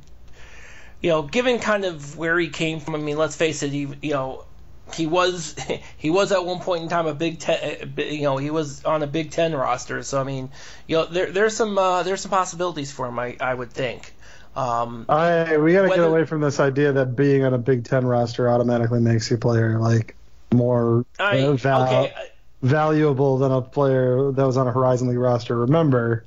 you 1.01 1.09
know, 1.09 1.23
given 1.23 1.59
kind 1.59 1.83
of 1.83 2.17
where 2.17 2.37
he 2.37 2.49
came 2.49 2.79
from, 2.79 2.95
I 2.95 2.99
mean, 2.99 3.17
let's 3.17 3.35
face 3.35 3.63
it, 3.63 3.71
he, 3.71 3.87
you 4.01 4.11
know, 4.11 4.45
he 4.93 5.07
was 5.07 5.55
he 5.97 6.09
was 6.09 6.31
at 6.31 6.45
one 6.45 6.59
point 6.59 6.83
in 6.83 6.89
time 6.89 7.07
a 7.07 7.13
Big 7.13 7.39
Ten, 7.39 7.93
you 7.97 8.23
know, 8.23 8.37
he 8.37 8.51
was 8.51 8.85
on 8.85 9.03
a 9.03 9.07
Big 9.07 9.31
Ten 9.31 9.53
roster. 9.53 10.03
So 10.03 10.19
I 10.19 10.23
mean, 10.23 10.51
you 10.87 10.97
know, 10.97 11.05
there 11.05 11.31
there's 11.31 11.55
some 11.55 11.77
uh, 11.77 12.03
there's 12.03 12.21
some 12.21 12.31
possibilities 12.31 12.91
for 12.91 13.07
him, 13.07 13.19
I 13.19 13.35
I 13.39 13.53
would 13.53 13.71
think. 13.71 14.13
Um, 14.53 15.05
I, 15.07 15.57
we 15.57 15.71
got 15.71 15.83
to 15.83 15.87
get 15.87 15.99
away 15.99 16.25
from 16.25 16.41
this 16.41 16.59
idea 16.59 16.91
that 16.91 17.15
being 17.15 17.45
on 17.45 17.53
a 17.53 17.57
Big 17.57 17.85
Ten 17.85 18.05
roster 18.05 18.49
automatically 18.49 18.99
makes 18.99 19.29
you 19.29 19.37
a 19.37 19.39
player 19.39 19.79
like 19.79 20.15
more 20.53 21.05
I 21.17 21.39
uh, 21.39 21.53
val- 21.53 21.83
okay, 21.85 22.13
valuable 22.61 23.37
than 23.37 23.51
a 23.51 23.61
player 23.61 24.31
that 24.33 24.45
was 24.45 24.57
on 24.57 24.67
a 24.67 24.71
Horizon 24.71 25.07
League 25.07 25.17
roster. 25.17 25.57
Remember, 25.57 26.25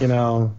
you 0.00 0.08
know, 0.08 0.56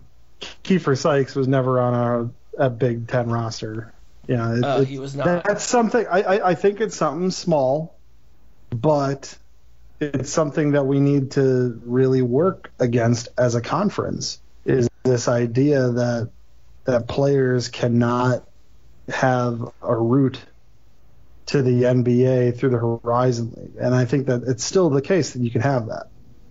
Kiefer 0.64 0.98
Sykes 0.98 1.36
was 1.36 1.48
never 1.48 1.82
on 1.82 2.34
at 2.60 2.80
Big 2.80 3.08
Ten 3.08 3.30
roster. 3.30 3.94
You 4.28 4.38
know, 4.38 4.56
it, 4.56 4.64
Uh, 4.64 4.80
he 4.82 5.00
was 5.00 5.16
not. 5.16 5.44
That's 5.46 5.64
something. 5.64 6.06
I, 6.08 6.22
I 6.22 6.50
I 6.50 6.56
think 6.56 6.82
it's 6.82 6.98
something 6.98 7.32
small, 7.32 7.98
but 8.70 9.38
it's 10.00 10.30
something 10.30 10.72
that 10.72 10.86
we 10.86 11.00
need 11.00 11.32
to 11.32 11.82
really 11.86 12.22
work 12.22 12.72
against 12.80 13.30
as 13.38 13.56
a 13.56 13.62
conference. 13.62 14.40
Is 14.66 14.90
this 15.04 15.28
idea 15.28 15.90
that 15.90 16.30
that 16.84 17.08
players 17.08 17.70
cannot 17.70 18.48
have 19.10 19.72
a 19.82 19.96
route 19.96 20.40
to 21.48 21.62
the 21.62 21.84
NBA 21.84 22.58
through 22.58 22.72
the 22.72 22.78
Horizon 22.78 23.54
League, 23.56 23.76
and 23.80 23.96
I 23.96 24.06
think 24.06 24.28
that 24.28 24.44
it's 24.44 24.64
still 24.64 24.90
the 24.90 25.02
case 25.02 25.32
that 25.34 25.42
you 25.42 25.50
can 25.50 25.62
have 25.62 25.88
that. 25.88 26.08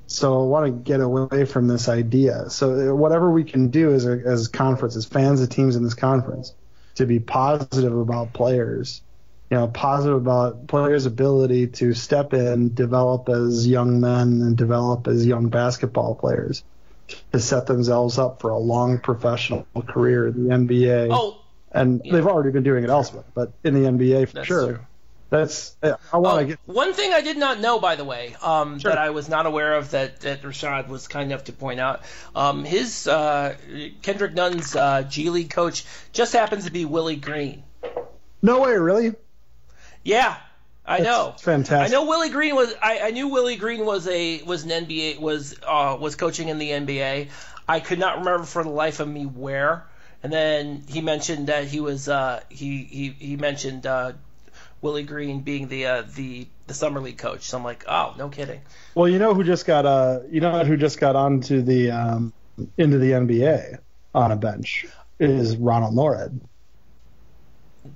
So 0.07 0.41
I 0.41 0.45
want 0.47 0.67
to 0.67 0.73
get 0.73 1.01
away 1.01 1.45
from 1.45 1.67
this 1.67 1.89
idea. 1.89 2.49
So 2.51 2.95
whatever 2.95 3.31
we 3.31 3.45
can 3.45 3.69
do 3.69 3.93
as 3.93 4.07
a, 4.07 4.21
as 4.25 4.49
conference, 4.49 4.97
as 4.97 5.05
fans 5.05 5.41
of 5.41 5.49
teams 5.49 5.75
in 5.77 5.83
this 5.83 5.95
conference, 5.95 6.55
to 6.95 7.07
be 7.07 7.19
positive 7.19 7.97
about 7.97 8.33
players, 8.33 9.03
you 9.51 9.57
know, 9.57 9.69
positive 9.69 10.17
about 10.17 10.69
players' 10.69 11.07
ability 11.07 11.69
to 11.69 11.93
step 11.93 12.35
in, 12.35 12.75
develop 12.75 13.29
as 13.29 13.67
young 13.67 14.01
men, 14.01 14.41
and 14.43 14.57
develop 14.57 15.07
as 15.09 15.27
young 15.27 15.49
basketball 15.49 16.15
players 16.15 16.65
to 17.33 17.41
set 17.41 17.67
themselves 17.67 18.19
up 18.19 18.41
for 18.41 18.51
a 18.51 18.59
long 18.59 18.99
professional 18.99 19.67
career 19.87 20.29
in 20.29 20.49
the 20.49 20.55
NBA. 20.55 21.09
Oh, 21.11 21.41
and 21.73 22.01
yeah. 22.05 22.13
they've 22.13 22.27
already 22.27 22.51
been 22.51 22.63
doing 22.63 22.85
it 22.85 22.91
elsewhere, 22.91 23.25
but 23.35 23.53
in 23.63 23.75
the 23.75 23.89
NBA 23.89 24.29
for 24.29 24.35
That's 24.35 24.47
sure. 24.47 24.67
true. 24.67 24.87
That's 25.29 25.75
I 25.83 26.19
want 26.19 26.43
Oh, 26.43 26.45
get 26.45 26.59
one 26.67 26.93
thing 26.93 27.13
I 27.13 27.21
did 27.21 27.37
not 27.37 27.59
know, 27.61 27.81
by 27.81 27.97
the 27.97 28.05
way, 28.05 28.37
um, 28.43 28.79
Sure. 28.79 28.91
that 28.93 28.99
I 28.99 29.11
was 29.11 29.29
not 29.29 29.45
aware 29.47 29.75
of 29.75 29.91
that, 29.91 30.21
that 30.21 30.43
Rashad 30.43 30.87
was 30.89 31.09
kind 31.09 31.33
enough 31.33 31.45
to 31.45 31.53
point 31.53 31.81
out. 31.81 32.03
Um, 32.37 32.65
his 32.65 33.09
uh, 33.09 33.57
Kendrick 34.03 34.35
Nunn's 34.35 34.77
uh, 34.77 35.03
G 35.03 35.31
League 35.31 35.51
coach 35.51 35.85
just 36.13 36.33
happens 36.33 36.67
to 36.67 36.71
be 36.71 36.85
Willie 36.85 37.17
Green. 37.17 37.65
no 38.41 38.61
way, 38.61 38.73
really. 38.77 39.15
Yeah, 40.05 40.37
I 40.87 40.99
That's 40.99 41.09
know. 41.09 41.35
fantastic. 41.39 41.89
I 41.89 41.93
know 41.93 42.07
Willie 42.09 42.31
Green 42.31 42.55
was. 42.55 42.73
I, 42.81 43.01
I 43.01 43.11
knew 43.11 43.27
Willie 43.27 43.57
Green 43.57 43.85
was 43.85 44.07
a 44.07 44.43
was 44.43 44.63
an 44.65 44.71
NBA 44.71 45.19
was 45.19 45.57
uh, 45.67 45.97
was 46.01 46.15
coaching 46.15 46.49
in 46.49 46.59
the 46.59 46.71
NBA. 46.71 47.29
I 47.69 47.81
could 47.81 47.99
not 47.99 48.19
remember 48.19 48.45
for 48.45 48.63
the 48.63 48.71
life 48.71 49.01
of 49.01 49.09
me 49.09 49.25
where. 49.27 49.85
And 50.23 50.33
then 50.33 50.85
he 50.89 51.01
mentioned 51.03 51.49
that 51.49 51.65
he 51.65 51.81
was 51.81 52.09
uh, 52.09 52.41
he 52.49 52.85
he 52.85 53.09
he 53.19 53.37
mentioned 53.37 53.87
uh, 53.87 54.13
Willie 54.87 55.03
Green 55.03 55.41
being 55.41 55.67
the 55.67 55.87
uh, 55.87 56.05
the 56.15 56.47
the 56.69 56.75
summer 56.75 57.01
league 57.01 57.19
coach. 57.19 57.43
So 57.43 57.59
I'm 57.59 57.65
like, 57.65 57.85
oh, 57.89 58.15
no 58.17 58.29
kidding. 58.29 58.61
Well, 58.95 59.09
you 59.09 59.19
know 59.19 59.35
who 59.35 59.43
just 59.43 59.67
got 59.67 59.85
uh, 59.85 60.21
you 60.31 60.41
know 60.41 60.65
who 60.65 60.77
just 60.77 61.01
got 61.01 61.17
onto 61.17 61.61
the 61.61 61.91
um, 61.91 62.33
into 62.79 62.99
the 62.99 63.11
NBA 63.11 63.79
on 64.15 64.31
a 64.31 64.37
bench 64.37 64.87
is 65.19 65.57
Ronald 65.57 65.95
Nored. 65.95 66.41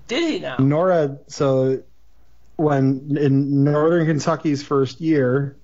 Did 0.08 0.32
he 0.32 0.38
now? 0.40 0.56
Nored, 0.56 1.20
so 1.28 1.84
when 2.56 3.16
in 3.16 3.62
Northern 3.62 4.06
Kentucky's 4.06 4.64
first 4.64 5.00
year 5.00 5.56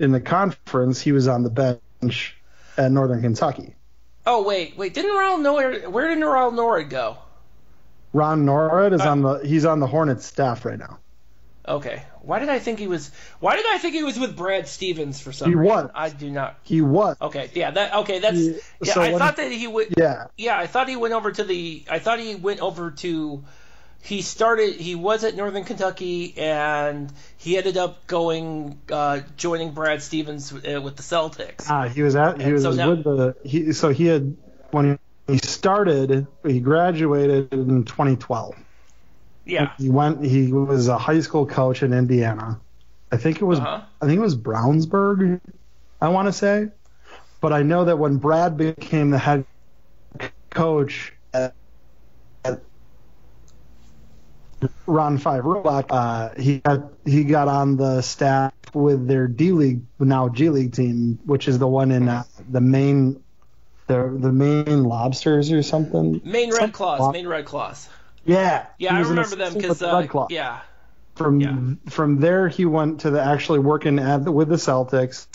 in 0.00 0.10
the 0.10 0.20
conference, 0.20 1.00
he 1.00 1.12
was 1.12 1.28
on 1.28 1.44
the 1.44 1.50
bench 1.50 2.36
at 2.76 2.90
Northern 2.90 3.22
Kentucky. 3.22 3.76
Oh 4.26 4.42
wait, 4.42 4.76
wait. 4.76 4.92
Didn't 4.92 5.16
Ronald 5.16 5.42
Norwood? 5.42 5.86
Where 5.86 6.12
did 6.12 6.20
Ronald 6.20 6.56
Norwood 6.56 6.90
go? 6.90 7.18
Ron 8.12 8.44
Nored 8.46 8.92
is 8.94 9.00
Uh, 9.00 9.10
on 9.10 9.22
the 9.22 9.38
he's 9.38 9.64
on 9.64 9.80
the 9.80 9.86
Hornets 9.86 10.24
staff 10.24 10.64
right 10.64 10.78
now. 10.78 10.98
Okay. 11.66 12.02
Why 12.22 12.38
did 12.38 12.48
I 12.48 12.58
think 12.58 12.78
he 12.78 12.88
was? 12.88 13.10
Why 13.40 13.56
did 13.56 13.66
I 13.70 13.76
think 13.78 13.94
he 13.94 14.02
was 14.02 14.18
with 14.18 14.36
Brad 14.36 14.66
Stevens 14.68 15.20
for 15.20 15.32
some 15.32 15.50
He 15.50 15.54
reason? 15.54 15.74
was. 15.84 15.90
I 15.94 16.08
do 16.08 16.30
not. 16.30 16.58
He 16.62 16.80
was. 16.80 17.16
Okay. 17.20 17.50
Yeah. 17.54 17.70
That. 17.72 17.94
Okay. 17.94 18.18
That's. 18.20 18.38
Yeah, 18.38 18.52
Yeah. 18.82 18.92
so 18.94 19.02
I 19.02 19.12
thought 19.18 19.36
that 19.36 19.52
he 19.52 19.66
would. 19.66 19.94
Yeah. 19.96 20.26
Yeah. 20.38 20.58
I 20.58 20.66
thought 20.66 20.88
he 20.88 20.96
went 20.96 21.12
over 21.14 21.30
to 21.30 21.44
the. 21.44 21.84
I 21.90 21.98
thought 21.98 22.20
he 22.20 22.34
went 22.36 22.60
over 22.60 22.90
to. 22.92 23.44
He 24.00 24.22
started. 24.22 24.76
He 24.76 24.94
was 24.94 25.24
at 25.24 25.36
Northern 25.36 25.64
Kentucky, 25.64 26.32
and 26.38 27.12
he 27.36 27.58
ended 27.58 27.76
up 27.76 28.06
going, 28.06 28.78
uh, 28.92 29.20
joining 29.36 29.72
Brad 29.72 30.00
Stevens 30.02 30.52
uh, 30.52 30.80
with 30.80 30.96
the 30.96 31.02
Celtics. 31.02 31.66
Ah, 31.68 31.88
he 31.88 32.02
was 32.02 32.14
at 32.16 32.38
he 32.38 32.44
And 32.44 32.52
was 32.54 32.62
so 32.62 32.72
now- 32.72 32.90
with 32.90 33.04
the 33.04 33.34
he 33.44 33.72
so 33.72 33.90
he 33.90 34.06
had 34.06 34.36
when 34.70 34.98
he 35.28 35.38
started 35.38 36.26
he 36.44 36.58
graduated 36.58 37.52
in 37.52 37.84
2012. 37.84 38.56
Yeah. 39.44 39.72
He 39.78 39.90
went 39.90 40.24
he 40.24 40.52
was 40.52 40.88
a 40.88 40.98
high 40.98 41.20
school 41.20 41.46
coach 41.46 41.82
in 41.82 41.92
Indiana. 41.92 42.58
I 43.12 43.16
think 43.18 43.40
it 43.40 43.44
was 43.44 43.60
Uh-huh. 43.60 43.82
I 44.00 44.06
think 44.06 44.18
it 44.18 44.22
was 44.22 44.36
Brownsburg. 44.36 45.40
I 46.00 46.08
want 46.08 46.26
to 46.26 46.32
say, 46.32 46.68
but 47.40 47.52
I 47.52 47.62
know 47.62 47.84
that 47.84 47.98
when 47.98 48.16
Brad 48.16 48.56
became 48.56 49.10
the 49.10 49.18
head 49.18 49.44
coach 50.50 51.12
at, 51.34 51.54
at 52.44 52.60
Ron 54.86 55.18
Five 55.18 55.44
Rulak, 55.44 55.86
uh, 55.90 56.40
he 56.40 56.58
got 56.58 56.92
he 57.04 57.24
got 57.24 57.48
on 57.48 57.76
the 57.76 58.00
staff 58.00 58.52
with 58.74 59.06
their 59.06 59.28
D 59.28 59.52
League 59.52 59.82
now 59.98 60.28
G 60.28 60.48
League 60.50 60.72
team, 60.72 61.18
which 61.24 61.48
is 61.48 61.58
the 61.58 61.68
one 61.68 61.90
in 61.90 62.08
uh, 62.08 62.24
the 62.48 62.60
main 62.60 63.22
the 63.88 64.16
the 64.18 64.32
Maine 64.32 64.84
lobsters 64.84 65.50
or 65.50 65.62
something. 65.62 66.20
Maine 66.24 66.52
Red 66.54 66.72
Claws. 66.72 67.12
Maine 67.12 67.26
Red 67.26 67.44
Claws. 67.44 67.88
Yeah, 68.24 68.66
Yeah, 68.78 68.94
I 68.94 69.00
remember 69.00 69.36
them 69.36 69.54
because. 69.54 69.82
Uh, 69.82 69.98
Red 70.00 70.08
Claw. 70.10 70.26
yeah. 70.30 70.60
From 71.16 71.40
Yeah. 71.40 71.56
from 71.90 72.20
there, 72.20 72.46
he 72.48 72.64
went 72.64 73.00
to 73.00 73.10
the 73.10 73.20
actually 73.20 73.58
working 73.58 73.98
at 73.98 74.24
the, 74.24 74.30
with 74.30 74.48
the 74.48 74.56
Celtics, 74.56 75.26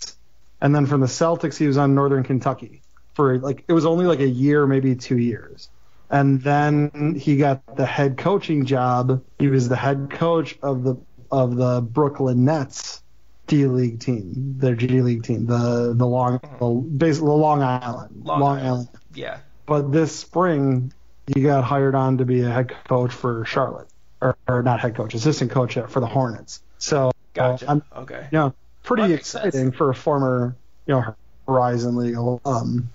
and 0.62 0.74
then 0.74 0.86
from 0.86 1.02
the 1.02 1.08
Celtics, 1.08 1.58
he 1.58 1.68
was 1.68 1.78
on 1.78 1.94
Northern 1.94 2.24
Kentucky 2.24 2.82
for 3.16 3.38
like 3.40 3.66
it 3.68 3.74
was 3.74 3.86
only 3.86 4.06
like 4.06 4.20
a 4.22 4.28
year, 4.28 4.66
maybe 4.66 4.96
two 4.96 5.18
years, 5.18 5.70
and 6.10 6.42
then 6.42 7.16
he 7.20 7.36
got 7.36 7.76
the 7.76 7.86
head 7.86 8.18
coaching 8.18 8.66
job. 8.66 9.22
He 9.40 9.48
was 9.48 9.68
the 9.68 9.76
head 9.76 10.10
coach 10.10 10.58
of 10.64 10.84
the 10.84 10.96
of 11.32 11.56
the 11.58 11.82
Brooklyn 11.82 12.46
Nets 12.46 13.03
D 13.48 13.66
League 13.66 14.00
team, 14.00 14.56
their 14.58 14.76
G 14.76 15.02
League 15.02 15.24
team, 15.24 15.46
the 15.46 15.94
the 15.96 16.08
long 16.08 16.40
mm-hmm. 16.40 16.58
the, 16.60 16.98
basically 16.98 17.28
the 17.28 17.34
Long 17.34 17.62
Island, 17.62 18.24
Long 18.24 18.42
Island. 18.42 18.66
Island. 18.66 18.88
Yeah. 19.14 19.40
But 19.66 19.92
this 19.92 20.16
spring, 20.16 20.94
he 21.34 21.42
got 21.42 21.64
hired 21.64 21.96
on 21.96 22.18
to 22.18 22.26
be 22.26 22.42
a 22.42 22.50
head 22.50 22.74
coach 22.86 23.12
for 23.12 23.46
Charlotte, 23.46 23.88
or, 24.22 24.38
or 24.48 24.64
not 24.64 24.80
head 24.80 24.96
coach, 24.96 25.14
assistant 25.14 25.52
coach 25.52 25.78
for 25.88 26.00
the 26.00 26.08
Hornets. 26.08 26.62
So 26.78 27.12
Gotcha. 27.34 27.70
I'm, 27.70 27.84
okay. 27.96 28.28
you 28.32 28.38
know, 28.38 28.54
pretty 28.84 29.08
That 29.08 29.14
exciting 29.14 29.72
for 29.72 29.90
a 29.90 29.96
former, 29.96 30.56
you 30.86 30.96
know, 30.96 31.16
Horizon 31.48 31.96
League 31.96 32.16
alum. 32.16 32.90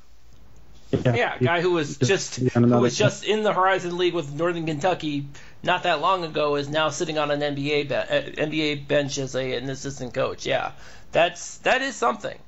Yeah, 0.91 1.35
a 1.39 1.45
guy 1.45 1.61
who 1.61 1.73
was 1.73 1.99
just 1.99 2.37
who 2.37 2.67
was 2.67 2.97
team. 2.97 3.07
just 3.07 3.25
in 3.25 3.43
the 3.43 3.53
Horizon 3.53 3.99
League 3.99 4.15
with 4.15 4.33
Northern 4.33 4.65
Kentucky 4.65 5.29
not 5.63 5.83
that 5.83 6.01
long 6.01 6.25
ago 6.25 6.57
is 6.57 6.69
now 6.69 6.89
sitting 6.89 7.19
on 7.19 7.31
an 7.31 7.41
NBA 7.41 7.89
be- 7.89 7.95
uh, 7.95 8.47
NBA 8.47 8.87
bench 8.87 9.19
as 9.19 9.35
a, 9.35 9.57
an 9.57 9.69
assistant 9.69 10.15
coach. 10.15 10.47
Yeah, 10.47 10.73
that's 11.13 11.59
that 11.59 11.83
is 11.83 11.97
something. 11.97 12.39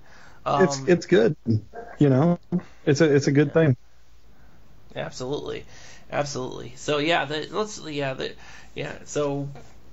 Um, 0.47 0.65
it's 0.65 0.81
it's 0.87 1.07
good, 1.07 1.37
you 1.99 2.09
know, 2.09 2.39
it's 2.87 3.01
a 3.01 3.15
it's 3.15 3.27
a 3.27 3.33
good 3.33 3.53
thing. 3.53 3.77
absolutely, 4.95 5.65
absolutely. 6.11 6.75
So 6.77 6.99
yeah, 6.99 7.25
the, 7.25 7.49
let's 7.51 7.81
yeah 7.81 8.15
the 8.15 8.35
yeah 8.75 8.95
so. 9.05 9.49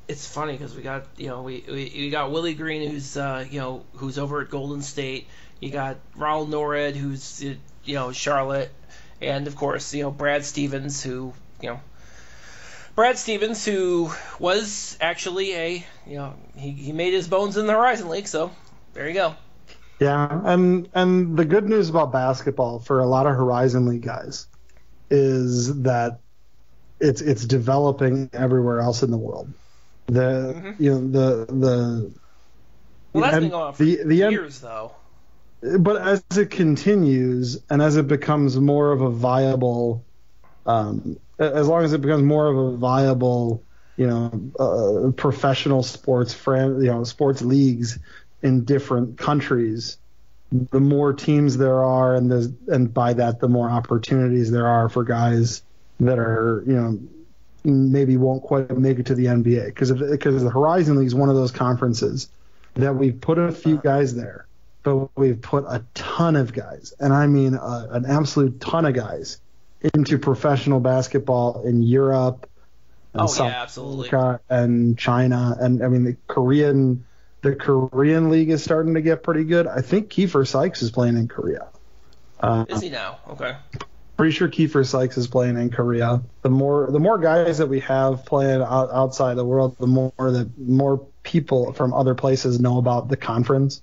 It's 0.09 0.25
funny 0.25 0.53
because 0.53 0.73
we 0.73 0.83
got 0.83 1.03
you 1.17 1.27
know 1.27 1.41
we, 1.41 1.65
we 1.67 1.91
we 1.93 2.09
got 2.09 2.31
Willie 2.31 2.53
Green 2.53 2.89
who's 2.89 3.17
uh, 3.17 3.45
you 3.49 3.59
know 3.59 3.83
who's 3.95 4.17
over 4.17 4.39
at 4.39 4.49
Golden 4.49 4.81
State. 4.81 5.27
You 5.59 5.69
got 5.69 5.97
Ronald 6.15 6.49
Nored 6.49 6.95
who's 6.95 7.43
you 7.43 7.57
know 7.87 8.13
Charlotte, 8.13 8.73
and 9.19 9.47
of 9.47 9.57
course 9.57 9.93
you 9.93 10.03
know 10.03 10.11
Brad 10.11 10.45
Stevens 10.45 11.03
who 11.03 11.33
you 11.61 11.71
know 11.71 11.81
Brad 12.97 13.17
Stevens 13.19 13.63
who 13.63 14.11
was 14.39 14.97
actually 14.99 15.53
a 15.53 15.85
you 16.07 16.15
know 16.17 16.33
he, 16.55 16.71
he 16.71 16.91
made 16.91 17.13
his 17.13 17.27
bones 17.27 17.55
in 17.55 17.67
the 17.67 17.73
Horizon 17.73 18.09
League. 18.09 18.27
So 18.27 18.51
there 18.93 19.07
you 19.07 19.13
go. 19.13 19.35
Yeah, 19.99 20.41
and 20.45 20.89
and 20.95 21.37
the 21.37 21.45
good 21.45 21.69
news 21.69 21.89
about 21.89 22.11
basketball 22.11 22.79
for 22.79 22.99
a 22.99 23.05
lot 23.05 23.27
of 23.27 23.35
Horizon 23.35 23.85
League 23.85 24.01
guys 24.01 24.47
is 25.11 25.83
that 25.83 26.21
it's 26.99 27.21
it's 27.21 27.45
developing 27.45 28.31
everywhere 28.33 28.79
else 28.79 29.03
in 29.03 29.11
the 29.11 29.17
world. 29.17 29.53
The 30.07 30.55
Mhm. 30.57 30.79
you 30.79 30.91
know 30.91 31.07
the 31.11 31.45
the 31.53 32.13
Well, 33.13 33.21
that's 33.23 33.35
and 33.35 33.43
been 33.43 33.51
going 33.51 33.63
on 33.63 33.73
for 33.73 33.83
the 33.83 34.03
the 34.05 34.15
years 34.15 34.59
though. 34.59 34.91
but 35.79 36.01
as 36.01 36.23
it 36.35 36.49
continues 36.49 37.63
and 37.69 37.79
as 37.79 37.95
it 37.97 38.07
becomes 38.07 38.59
more 38.59 38.91
of 38.91 39.01
a 39.01 39.09
viable, 39.11 40.03
um, 40.65 41.17
as 41.39 41.67
long 41.67 41.83
as 41.83 41.93
it 41.93 42.01
becomes 42.01 42.23
more 42.23 42.47
of 42.47 42.57
a 42.57 42.77
viable, 42.77 43.63
you 43.95 44.07
know, 44.07 44.51
uh, 44.59 45.11
professional 45.11 45.83
sports 45.83 46.35
you 46.45 46.85
know, 46.85 47.03
sports 47.03 47.41
leagues 47.41 47.99
in 48.41 48.63
different 48.63 49.17
countries, 49.17 49.97
the 50.51 50.79
more 50.79 51.13
teams 51.13 51.57
there 51.57 51.83
are, 51.83 52.15
and 52.15 52.31
the 52.31 52.53
and 52.67 52.93
by 52.93 53.13
that 53.13 53.39
the 53.39 53.49
more 53.49 53.69
opportunities 53.69 54.49
there 54.51 54.67
are 54.67 54.89
for 54.89 55.03
guys 55.03 55.61
that 55.99 56.19
are 56.19 56.63
you 56.65 56.73
know 56.73 56.99
maybe 57.63 58.15
won't 58.15 58.43
quite 58.43 58.75
make 58.77 58.99
it 58.99 59.07
to 59.07 59.15
the 59.15 59.25
NBA 59.25 59.65
because 59.65 59.91
because 59.91 60.43
the 60.43 60.49
Horizon 60.49 60.97
League 60.97 61.07
is 61.07 61.15
one 61.15 61.29
of 61.29 61.35
those 61.35 61.51
conferences 61.51 62.29
that 62.75 62.95
we've 62.95 63.19
put 63.19 63.37
a 63.37 63.51
few 63.51 63.77
guys 63.77 64.15
there, 64.15 64.45
but 64.83 65.09
we've 65.17 65.41
put 65.41 65.65
a 65.67 65.83
ton 65.93 66.35
of 66.35 66.53
guys, 66.53 66.93
and 66.99 67.11
I 67.13 67.27
mean 67.27 67.55
a, 67.55 67.87
an 67.91 68.05
absolute 68.05 68.61
ton 68.61 68.85
of 68.85 68.93
guys 68.93 69.41
into 69.93 70.17
professional 70.17 70.79
basketball 70.79 71.63
in 71.63 71.81
Europe, 71.81 72.49
and 73.13 73.23
Oh, 73.23 73.27
South 73.27 73.51
yeah, 73.51 73.61
absolutely. 73.61 74.07
Africa, 74.09 74.41
and 74.49 74.97
China, 74.97 75.55
and 75.59 75.83
I 75.83 75.87
mean 75.87 76.03
the 76.03 76.17
Korean 76.27 77.05
the 77.41 77.55
Korean 77.55 78.29
league 78.29 78.49
is 78.49 78.63
starting 78.63 78.95
to 78.95 79.01
get 79.01 79.23
pretty 79.23 79.43
good. 79.43 79.67
I 79.67 79.81
think 79.81 80.09
Kiefer 80.09 80.45
Sykes 80.47 80.81
is 80.81 80.91
playing 80.91 81.17
in 81.17 81.27
Korea. 81.27 81.67
Uh, 82.39 82.65
Is 82.67 82.81
he 82.81 82.89
now? 82.89 83.19
Okay. 83.29 83.55
pretty 84.17 84.31
sure 84.31 84.47
Kiefer 84.47 84.85
Sykes 84.85 85.17
is 85.17 85.27
playing 85.27 85.57
in 85.57 85.69
Korea. 85.69 86.21
The 86.41 86.49
more 86.49 86.89
the 86.91 86.99
more 86.99 87.17
guys 87.17 87.59
that 87.59 87.67
we 87.67 87.79
have 87.81 88.25
playing 88.25 88.61
out, 88.61 88.89
outside 88.91 89.35
the 89.35 89.45
world, 89.45 89.77
the 89.79 89.87
more 89.87 90.11
that 90.17 90.57
more 90.57 91.07
people 91.23 91.73
from 91.73 91.93
other 91.93 92.15
places 92.15 92.59
know 92.59 92.77
about 92.77 93.07
the 93.09 93.17
conference. 93.17 93.81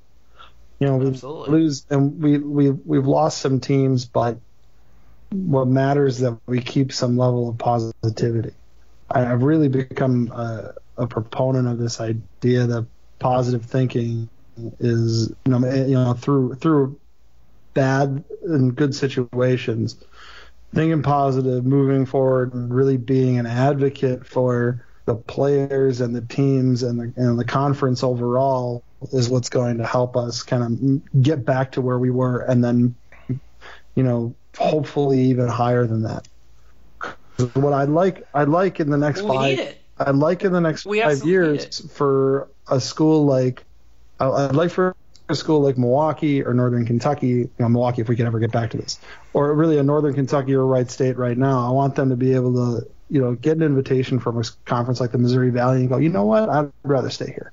You 0.80 0.88
know, 0.88 0.96
we 0.96 1.06
Absolutely. 1.08 1.60
lose 1.60 1.86
and 1.88 2.22
we 2.22 2.38
we 2.38 2.70
we've 2.70 3.06
lost 3.06 3.38
some 3.38 3.60
teams, 3.60 4.04
but 4.04 4.38
what 5.34 5.66
matters 5.66 6.18
that 6.18 6.38
we 6.46 6.60
keep 6.60 6.92
some 6.92 7.16
level 7.16 7.48
of 7.48 7.58
positivity. 7.58 8.52
I've 9.10 9.42
really 9.42 9.68
become 9.68 10.30
a, 10.32 10.74
a 10.96 11.06
proponent 11.06 11.68
of 11.68 11.78
this 11.78 12.00
idea 12.00 12.66
that 12.66 12.86
positive 13.18 13.64
thinking 13.64 14.28
is 14.78 15.30
you 15.44 15.52
know 15.52 15.66
eh, 15.66 15.86
you 15.86 15.94
know 15.94 16.12
through 16.14 16.54
through 16.56 16.98
bad 17.74 18.22
and 18.42 18.74
good 18.76 18.94
situations 18.94 19.96
thinking 20.74 21.02
positive, 21.02 21.64
moving 21.64 22.04
forward, 22.04 22.52
and 22.52 22.74
really 22.74 22.96
being 22.96 23.38
an 23.38 23.46
advocate 23.46 24.26
for 24.26 24.84
the 25.06 25.14
players 25.14 26.00
and 26.00 26.14
the 26.14 26.22
teams 26.22 26.82
and 26.82 26.98
the, 26.98 27.12
and 27.20 27.38
the 27.38 27.44
conference 27.44 28.02
overall 28.02 28.82
is 29.12 29.28
what's 29.28 29.50
going 29.50 29.78
to 29.78 29.86
help 29.86 30.16
us 30.16 30.42
kind 30.42 30.62
of 30.62 31.22
get 31.22 31.44
back 31.44 31.72
to 31.72 31.80
where 31.80 31.98
we 31.98 32.10
were 32.10 32.40
and 32.40 32.64
then, 32.64 32.94
you 33.94 34.02
know, 34.02 34.34
hopefully 34.56 35.20
even 35.20 35.48
higher 35.48 35.86
than 35.86 36.02
that. 36.02 36.28
What 37.54 37.72
I'd 37.72 37.88
like, 37.88 38.26
I'd 38.32 38.48
like 38.48 38.80
in 38.80 38.90
the 38.90 38.98
next 38.98 39.22
We 39.22 39.28
five. 39.28 39.76
I'd 39.98 40.14
like 40.16 40.44
in 40.44 40.52
the 40.52 40.60
next 40.60 40.86
We 40.86 41.00
five 41.00 41.24
years 41.24 41.80
for 41.92 42.48
a 42.68 42.80
school 42.80 43.24
like, 43.26 43.64
I'd 44.20 44.54
like 44.54 44.70
for 44.70 44.94
a 45.28 45.34
school 45.34 45.60
like 45.60 45.78
Milwaukee 45.78 46.42
or 46.42 46.54
Northern 46.54 46.86
Kentucky, 46.86 47.26
you 47.26 47.50
know, 47.58 47.68
Milwaukee 47.68 48.02
if 48.02 48.08
we 48.08 48.16
could 48.16 48.26
ever 48.26 48.38
get 48.38 48.52
back 48.52 48.70
to 48.70 48.76
this, 48.76 49.00
or 49.32 49.52
really 49.54 49.78
a 49.78 49.82
Northern 49.82 50.14
Kentucky 50.14 50.54
or 50.54 50.66
Wright 50.66 50.90
State 50.90 51.16
right 51.16 51.36
now. 51.36 51.66
I 51.66 51.70
want 51.70 51.94
them 51.96 52.10
to 52.10 52.16
be 52.16 52.34
able 52.34 52.54
to, 52.54 52.86
you 53.10 53.20
know, 53.20 53.34
get 53.34 53.56
an 53.56 53.62
invitation 53.62 54.18
from 54.18 54.38
a 54.38 54.44
conference 54.64 55.00
like 55.00 55.12
the 55.12 55.18
Missouri 55.18 55.50
Valley 55.50 55.80
and 55.80 55.88
go, 55.88 55.96
you 55.96 56.08
know 56.10 56.26
what, 56.26 56.48
I'd 56.48 56.72
rather 56.82 57.10
stay 57.10 57.26
here. 57.26 57.52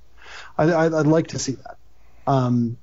I, 0.58 0.74
I'd, 0.74 0.94
I'd 0.94 1.08
like 1.08 1.28
to 1.28 1.40
see 1.40 1.54
that. 1.54 1.78
Um, 2.28 2.78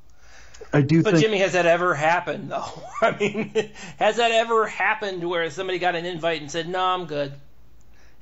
I 0.72 0.82
do 0.82 1.02
But 1.02 1.12
think. 1.14 1.24
Jimmy, 1.24 1.38
has 1.38 1.52
that 1.52 1.66
ever 1.66 1.94
happened 1.94 2.50
though? 2.50 2.82
I 3.02 3.16
mean, 3.18 3.70
has 3.98 4.16
that 4.16 4.30
ever 4.30 4.66
happened 4.66 5.28
where 5.28 5.48
somebody 5.50 5.78
got 5.78 5.94
an 5.94 6.04
invite 6.04 6.40
and 6.40 6.50
said, 6.50 6.68
"No, 6.68 6.82
I'm 6.82 7.06
good"? 7.06 7.32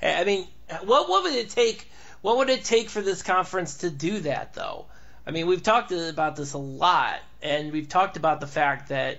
I 0.00 0.24
mean, 0.24 0.46
what 0.84 1.08
what 1.08 1.24
would 1.24 1.34
it 1.34 1.50
take? 1.50 1.90
What 2.22 2.38
would 2.38 2.50
it 2.50 2.64
take 2.64 2.88
for 2.90 3.02
this 3.02 3.22
conference 3.22 3.78
to 3.78 3.90
do 3.90 4.20
that 4.20 4.54
though? 4.54 4.86
I 5.26 5.32
mean, 5.32 5.46
we've 5.46 5.62
talked 5.62 5.90
about 5.92 6.36
this 6.36 6.52
a 6.52 6.58
lot, 6.58 7.18
and 7.42 7.72
we've 7.72 7.88
talked 7.88 8.16
about 8.16 8.40
the 8.40 8.46
fact 8.46 8.90
that 8.90 9.18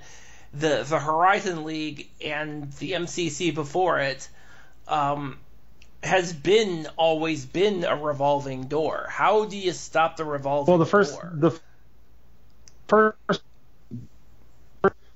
the 0.53 0.86
the 0.88 0.99
Horizon 0.99 1.65
League 1.65 2.09
and 2.23 2.71
the 2.73 2.93
MCC 2.93 3.53
before 3.53 3.99
it 3.99 4.28
um, 4.88 5.38
has 6.01 6.32
been 6.32 6.88
always 6.95 7.45
been 7.45 7.84
a 7.84 7.95
revolving 7.95 8.67
door. 8.67 9.07
How 9.09 9.45
do 9.45 9.57
you 9.57 9.73
stop 9.73 10.15
the 10.15 10.23
revolving 10.25 10.71
Well, 10.71 10.78
the 10.80 10.86
first, 10.86 11.13
door? 11.13 11.32
the 11.34 11.59
first, 12.88 13.41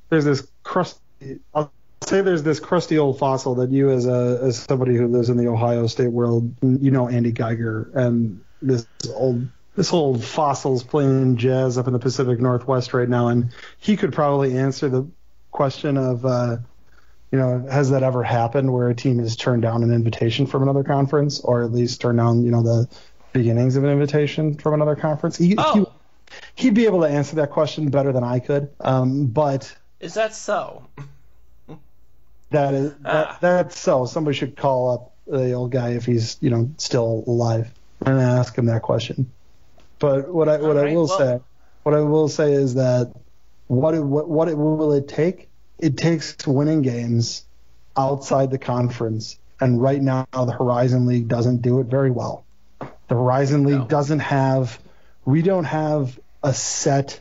there's 0.10 0.26
this 0.26 0.48
crusty. 0.64 1.40
I'll 1.54 1.72
say 2.04 2.22
there's 2.22 2.44
this 2.44 2.60
crusty 2.60 2.98
old 2.98 3.20
fossil 3.20 3.56
that 3.56 3.72
you, 3.72 3.90
as 3.90 4.06
a 4.06 4.40
as 4.44 4.60
somebody 4.60 4.96
who 4.96 5.08
lives 5.08 5.30
in 5.30 5.38
the 5.38 5.48
Ohio 5.48 5.88
State 5.88 6.12
world, 6.12 6.54
you 6.62 6.92
know 6.92 7.08
Andy 7.08 7.32
Geiger 7.32 7.90
and 7.94 8.42
this 8.62 8.86
old 9.14 9.48
this 9.76 9.94
old 9.94 10.24
fossil's 10.24 10.84
playing 10.84 11.38
jazz 11.38 11.78
up 11.78 11.88
in 11.88 11.94
the 11.94 12.00
Pacific 12.00 12.40
Northwest 12.40 12.94
right 12.94 13.08
now, 13.08 13.30
and 13.30 13.52
he 13.80 13.96
could 13.98 14.14
probably 14.14 14.58
answer 14.58 14.90
the 14.90 15.08
question 15.52 15.98
of. 15.98 16.26
Uh, 16.26 16.58
you 17.32 17.40
know, 17.40 17.66
has 17.72 17.92
that 17.92 18.04
ever 18.04 18.24
happened 18.24 18.74
where 18.74 18.90
a 18.90 18.94
team 18.94 19.18
has 19.20 19.38
turned 19.38 19.62
down 19.62 19.84
an 19.84 19.94
invitation 19.94 20.46
from 20.46 20.64
another 20.64 20.84
conference, 20.84 21.40
or 21.40 21.64
at 21.64 21.72
least 21.72 22.02
turned 22.02 22.18
down, 22.18 22.44
you 22.44 22.52
know, 22.52 22.62
the 22.62 22.90
beginnings 23.32 23.78
of 23.78 23.86
an 23.86 23.90
invitation 23.90 24.58
from 24.58 24.74
another 24.74 24.98
conference? 24.98 25.40
Oh, 25.58 25.94
he'd 26.56 26.74
be 26.74 26.86
able 26.86 27.02
to 27.02 27.08
answer 27.08 27.36
that 27.38 27.52
question 27.52 27.90
better 27.90 28.12
than 28.12 28.24
I 28.24 28.40
could. 28.40 28.70
Um, 28.80 29.28
but 29.28 29.76
is 30.00 30.14
that 30.16 30.34
so? 30.36 30.84
that 32.52 32.74
is 32.74 32.94
that, 33.02 33.28
Ah. 33.28 33.38
that's 33.42 33.80
so. 33.80 34.06
Somebody 34.06 34.38
should 34.38 34.56
call 34.58 34.92
up 34.92 35.12
the 35.28 35.54
old 35.54 35.72
guy 35.72 35.90
if 35.90 36.06
he's 36.06 36.38
you 36.42 36.50
know 36.50 36.70
still 36.78 37.24
alive 37.28 37.72
and 38.06 38.20
ask 38.20 38.58
him 38.58 38.66
that 38.66 38.82
question. 38.82 39.32
But 40.00 40.30
what 40.34 40.50
I 40.50 40.58
what 40.58 40.78
All 40.78 40.84
I 40.88 40.94
will 40.94 41.08
well- 41.08 41.18
say 41.18 41.40
what 41.84 41.96
I 41.96 42.02
will 42.02 42.28
say 42.30 42.54
is 42.54 42.76
that 42.76 43.12
what 43.68 43.94
it, 43.94 44.02
what 44.02 44.28
what 44.28 44.48
it 44.50 44.58
will 44.58 44.94
it 44.94 45.08
take? 45.08 45.48
It 45.80 45.98
takes 45.98 46.46
winning 46.46 46.82
games 46.82 47.44
outside 47.98 48.52
the 48.52 48.58
conference, 48.60 49.40
and 49.60 49.82
right 49.82 50.02
now 50.02 50.28
the 50.32 50.52
Horizon 50.52 51.06
League 51.08 51.28
doesn't 51.28 51.62
do 51.62 51.80
it 51.80 51.88
very 51.88 52.12
well. 52.12 52.44
The 52.80 53.16
Horizon 53.16 53.64
League 53.66 53.80
No. 53.80 53.86
doesn't 53.88 54.20
have 54.20 54.78
we 55.26 55.42
don't 55.42 55.66
have 55.66 56.20
a 56.44 56.54
set 56.54 57.20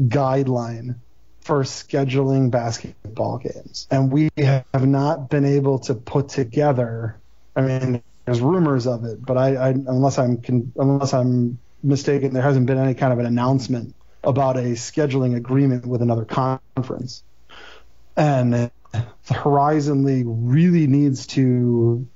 guideline 0.00 0.96
for 1.40 1.62
scheduling 1.62 2.50
basketball 2.50 3.38
games, 3.38 3.86
and 3.90 4.12
we 4.12 4.28
have 4.36 4.86
not 4.86 5.30
been 5.30 5.44
able 5.44 5.78
to 5.78 5.94
put 5.94 6.28
together. 6.28 7.16
I 7.56 7.62
mean, 7.62 8.02
there's 8.26 8.40
rumors 8.40 8.86
of 8.86 9.04
it, 9.04 9.24
but 9.24 9.38
I, 9.38 9.54
I 9.54 9.68
unless 9.70 10.18
I'm 10.18 10.42
unless 10.76 11.14
I'm 11.14 11.58
mistaken, 11.82 12.34
there 12.34 12.42
hasn't 12.42 12.66
been 12.66 12.78
any 12.78 12.94
kind 12.94 13.12
of 13.12 13.18
an 13.18 13.26
announcement 13.26 13.94
about 14.22 14.56
a 14.56 14.72
scheduling 14.74 15.36
agreement 15.36 15.86
with 15.86 16.02
another 16.02 16.24
conference. 16.26 17.22
And 18.16 18.52
the 18.52 18.70
Horizon 19.32 20.04
League 20.04 20.26
really 20.28 20.86
needs 20.86 21.26
to, 21.28 22.06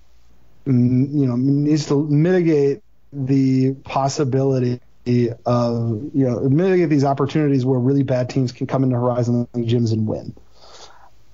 you 0.67 0.73
know, 0.73 1.37
needs 1.37 1.87
to 1.87 2.07
mitigate 2.07 2.83
the 3.13 3.73
possibility 3.73 4.81
of, 5.07 5.39
uh, 5.47 5.95
you 6.15 6.29
know, 6.29 6.41
mitigate 6.49 6.89
these 6.89 7.05
opportunities 7.05 7.65
where 7.65 7.79
really 7.79 8.03
bad 8.03 8.31
teams 8.31 8.53
can 8.53 8.67
come 8.67 8.85
into 8.85 8.97
Horizon 8.97 9.49
League 9.55 9.69
gyms 9.69 9.93
and 9.93 10.07
win. 10.07 10.35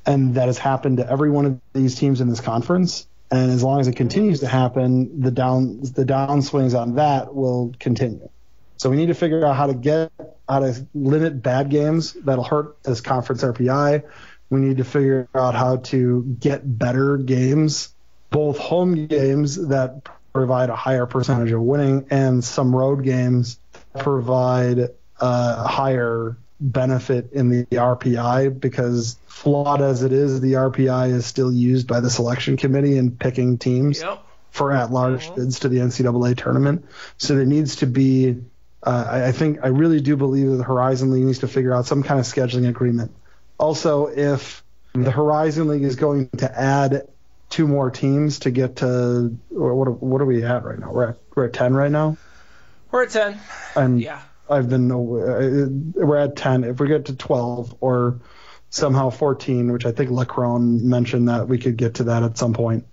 And 0.07 0.35
that 0.37 0.47
has 0.47 0.59
happened 0.59 0.99
to 0.99 1.11
every 1.11 1.31
one 1.31 1.45
of 1.45 1.61
these 1.75 1.95
teams 1.95 2.21
in 2.21 2.29
this 2.29 2.41
conference. 2.41 3.07
And 3.31 3.51
as 3.51 3.63
long 3.63 3.81
as 3.81 3.89
it 3.89 3.97
continues 3.97 4.41
to 4.41 4.47
happen, 4.47 5.21
the 5.21 5.31
down 5.31 5.81
the 5.81 6.05
downswings 6.05 6.79
on 6.79 6.95
that 6.95 7.35
will 7.35 7.75
continue. 7.79 8.31
So 8.79 8.89
we 8.89 8.97
need 8.97 9.09
to 9.09 9.15
figure 9.15 9.45
out 9.45 9.57
how 9.57 9.67
to 9.67 9.75
get 9.75 10.11
how 10.49 10.61
to 10.61 10.87
limit 10.95 11.43
bad 11.43 11.69
games 11.69 12.15
that'll 12.15 12.45
hurt 12.45 12.83
this 12.85 13.03
conference 13.03 13.43
RPI. 13.43 14.05
We 14.49 14.61
need 14.61 14.79
to 14.79 14.85
figure 14.85 15.29
out 15.35 15.55
how 15.55 15.77
to 15.77 16.23
get 16.41 16.63
better 16.79 17.19
games, 17.19 17.91
both 18.31 18.57
home 18.57 19.09
games 19.09 19.69
that 19.69 20.09
provide 20.39 20.71
a 20.71 20.77
higher 20.77 21.05
percentage 21.05 21.51
of 21.51 21.61
winning 21.61 22.07
and 22.11 22.45
some 22.45 22.75
road 22.75 23.03
games 23.03 23.59
provide 23.99 24.79
a 25.21 25.67
higher 25.67 26.37
benefit 26.61 27.33
in 27.33 27.49
the 27.49 27.65
RPI 27.73 28.61
because 28.61 29.19
flawed 29.27 29.81
as 29.81 30.05
it 30.05 30.13
is, 30.13 30.41
the 30.41 30.53
RPI 30.53 31.11
is 31.11 31.27
still 31.27 31.51
used 31.51 31.89
by 31.89 31.99
the 31.99 32.09
selection 32.09 32.57
committee 32.57 32.97
in 32.97 33.11
picking 33.11 33.59
teams 33.59 34.01
Yep. 34.01 34.23
for 34.53 34.71
at-large 34.71 35.35
bids 35.35 35.59
to 35.61 35.69
the 35.69 35.79
NCAA 35.79 36.37
tournament. 36.37 36.85
So 37.17 37.35
there 37.35 37.45
needs 37.45 37.77
to 37.77 37.87
be, 37.87 38.37
uh, 38.85 39.07
I 39.09 39.33
think, 39.33 39.59
I 39.65 39.69
really 39.69 40.01
do 40.01 40.17
believe 40.17 40.51
that 40.51 40.57
the 40.59 40.63
Horizon 40.63 41.11
League 41.11 41.25
needs 41.25 41.41
to 41.41 41.49
figure 41.49 41.75
out 41.75 41.87
some 41.87 42.05
kind 42.05 42.21
of 42.21 42.27
scheduling 42.27 42.69
agreement. 42.69 43.11
Also, 43.59 44.07
if 44.07 44.63
the 44.95 45.11
Horizon 45.11 45.67
League 45.67 45.83
is 45.83 45.97
going 45.97 46.29
to 46.39 46.61
add 46.61 47.09
two 47.51 47.67
more 47.67 47.91
teams 47.91 48.41
to 48.41 48.51
get 48.51 48.77
to, 48.77 49.37
what, 49.51 49.89
are- 49.89 49.93
what 49.93 50.21
are 50.21 50.27
we 50.27 50.45
at 50.45 50.65
right 50.65 50.79
now? 50.79 50.93
We're 50.93 51.09
at, 51.11 51.17
we're 51.35 51.47
at 51.47 51.53
10 51.53 51.75
right 51.75 51.91
now. 51.91 52.17
We're 52.91 53.05
at 53.05 53.11
ten. 53.11 53.39
And 53.77 54.01
Yeah. 54.01 54.21
I've 54.51 54.69
been, 54.69 54.91
uh, 54.91 54.97
we're 54.97 56.17
at 56.17 56.37
10. 56.37 56.65
If 56.65 56.81
we 56.81 56.89
get 56.89 57.07
to 57.07 57.15
12 57.15 57.77
or 57.81 58.19
somehow 58.71 59.11
14, 59.11 59.73
which 59.73 59.85
I 59.87 59.93
think 59.93 60.11
LeCrone 60.11 60.83
mentioned 60.83 61.29
that 61.29 61.49
we 61.49 61.59
could 61.59 61.77
get 61.77 61.95
to 61.95 62.05
that 62.05 62.23
at 62.23 62.39
some 62.39 62.55
point. 62.55 62.87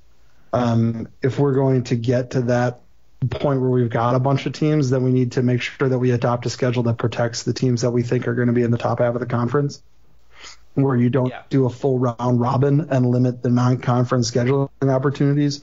Um, 0.53 1.07
if 1.21 1.37
we're 1.39 1.53
going 1.53 1.83
to 1.85 1.95
get 1.95 2.31
to 2.31 2.41
that 2.43 2.81
point 3.29 3.59
where 3.61 3.69
we've 3.69 3.89
got 3.89 4.15
a 4.15 4.19
bunch 4.19 4.45
of 4.45 4.53
teams, 4.53 4.89
then 4.89 5.03
we 5.03 5.11
need 5.11 5.33
to 5.33 5.43
make 5.43 5.61
sure 5.61 5.87
that 5.89 5.97
we 5.99 6.11
adopt 6.11 6.45
a 6.45 6.49
schedule 6.49 6.83
that 6.83 6.97
protects 6.97 7.43
the 7.43 7.53
teams 7.53 7.81
that 7.81 7.91
we 7.91 8.03
think 8.03 8.27
are 8.27 8.35
going 8.35 8.47
to 8.47 8.53
be 8.53 8.63
in 8.63 8.71
the 8.71 8.77
top 8.77 8.99
half 8.99 9.15
of 9.15 9.19
the 9.19 9.25
conference, 9.25 9.81
where 10.75 10.95
you 10.95 11.09
don't 11.09 11.29
Yeah. 11.29 11.41
do 11.49 11.65
a 11.65 11.69
full 11.69 11.97
round 11.99 12.39
robin 12.39 12.87
and 12.89 13.05
limit 13.09 13.41
the 13.41 13.49
non-conference 13.49 14.29
scheduling 14.31 14.69
opportunities, 14.83 15.61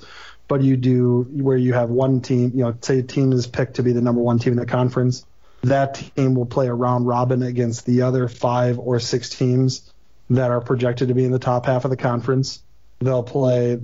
but 0.49 0.63
you 0.63 0.77
do 0.77 1.27
where 1.33 1.57
you 1.57 1.75
have 1.75 1.91
one 1.91 2.21
team, 2.21 2.53
you 2.55 2.65
know, 2.65 2.75
say 2.81 2.99
a 2.99 3.03
team 3.03 3.33
is 3.33 3.47
picked 3.47 3.77
to 3.77 3.83
be 3.83 3.93
the 3.93 4.01
number 4.01 4.21
one 4.21 4.39
team 4.39 4.55
in 4.55 4.59
the 4.59 4.67
conference, 4.67 5.25
that 5.63 5.95
team 6.17 6.35
will 6.35 6.47
play 6.47 6.67
a 6.67 6.75
round 6.75 7.07
robin 7.07 7.43
against 7.43 7.87
the 7.87 8.03
other 8.03 8.27
five 8.29 8.79
or 8.79 8.99
six 8.99 9.29
teams 9.29 9.93
that 10.31 10.51
are 10.51 10.61
projected 10.61 11.09
to 11.09 11.15
be 11.15 11.25
in 11.25 11.31
the 11.31 11.39
top 11.39 11.67
half 11.67 11.85
of 11.85 11.91
the 11.91 11.97
conference. 11.97 12.63
they'll 13.01 13.23
play 13.23 13.79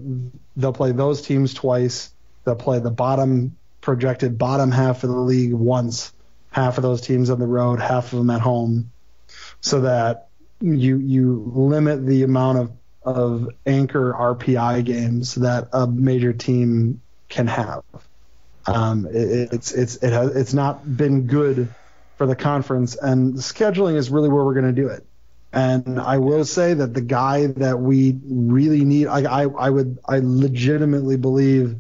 they'll 0.56 0.72
play 0.72 0.92
those 0.92 1.22
teams 1.22 1.52
twice. 1.54 2.10
They'll 2.44 2.54
play 2.56 2.78
the 2.78 2.90
bottom 2.90 3.56
projected 3.80 4.38
bottom 4.38 4.70
half 4.70 5.04
of 5.04 5.10
the 5.10 5.16
league 5.16 5.52
once, 5.52 6.12
half 6.50 6.78
of 6.78 6.82
those 6.82 7.00
teams 7.00 7.30
on 7.30 7.38
the 7.38 7.46
road, 7.46 7.80
half 7.80 8.12
of 8.12 8.18
them 8.18 8.30
at 8.30 8.40
home, 8.40 8.90
so 9.60 9.82
that 9.82 10.27
you 10.60 10.98
you 10.98 11.52
limit 11.54 12.04
the 12.04 12.22
amount 12.22 12.58
of 12.58 12.72
of 13.02 13.48
anchor 13.64 14.12
RPI 14.12 14.84
games 14.84 15.36
that 15.36 15.68
a 15.72 15.86
major 15.86 16.32
team 16.32 17.00
can 17.28 17.46
have. 17.46 17.82
Um, 18.66 19.06
it, 19.06 19.52
it's 19.52 19.72
it's 19.72 19.96
it 19.96 20.12
has 20.12 20.36
it's 20.36 20.54
not 20.54 20.96
been 20.96 21.26
good 21.26 21.72
for 22.16 22.26
the 22.26 22.36
conference, 22.36 22.96
and 22.96 23.34
scheduling 23.34 23.96
is 23.96 24.10
really 24.10 24.28
where 24.28 24.44
we're 24.44 24.54
going 24.54 24.74
to 24.74 24.80
do 24.82 24.88
it. 24.88 25.04
And 25.52 25.98
I 25.98 26.18
will 26.18 26.44
say 26.44 26.74
that 26.74 26.92
the 26.92 27.00
guy 27.00 27.46
that 27.46 27.78
we 27.78 28.18
really 28.26 28.84
need, 28.84 29.06
I, 29.06 29.22
I, 29.22 29.42
I 29.44 29.70
would, 29.70 29.98
I 30.06 30.18
legitimately 30.22 31.16
believe 31.16 31.76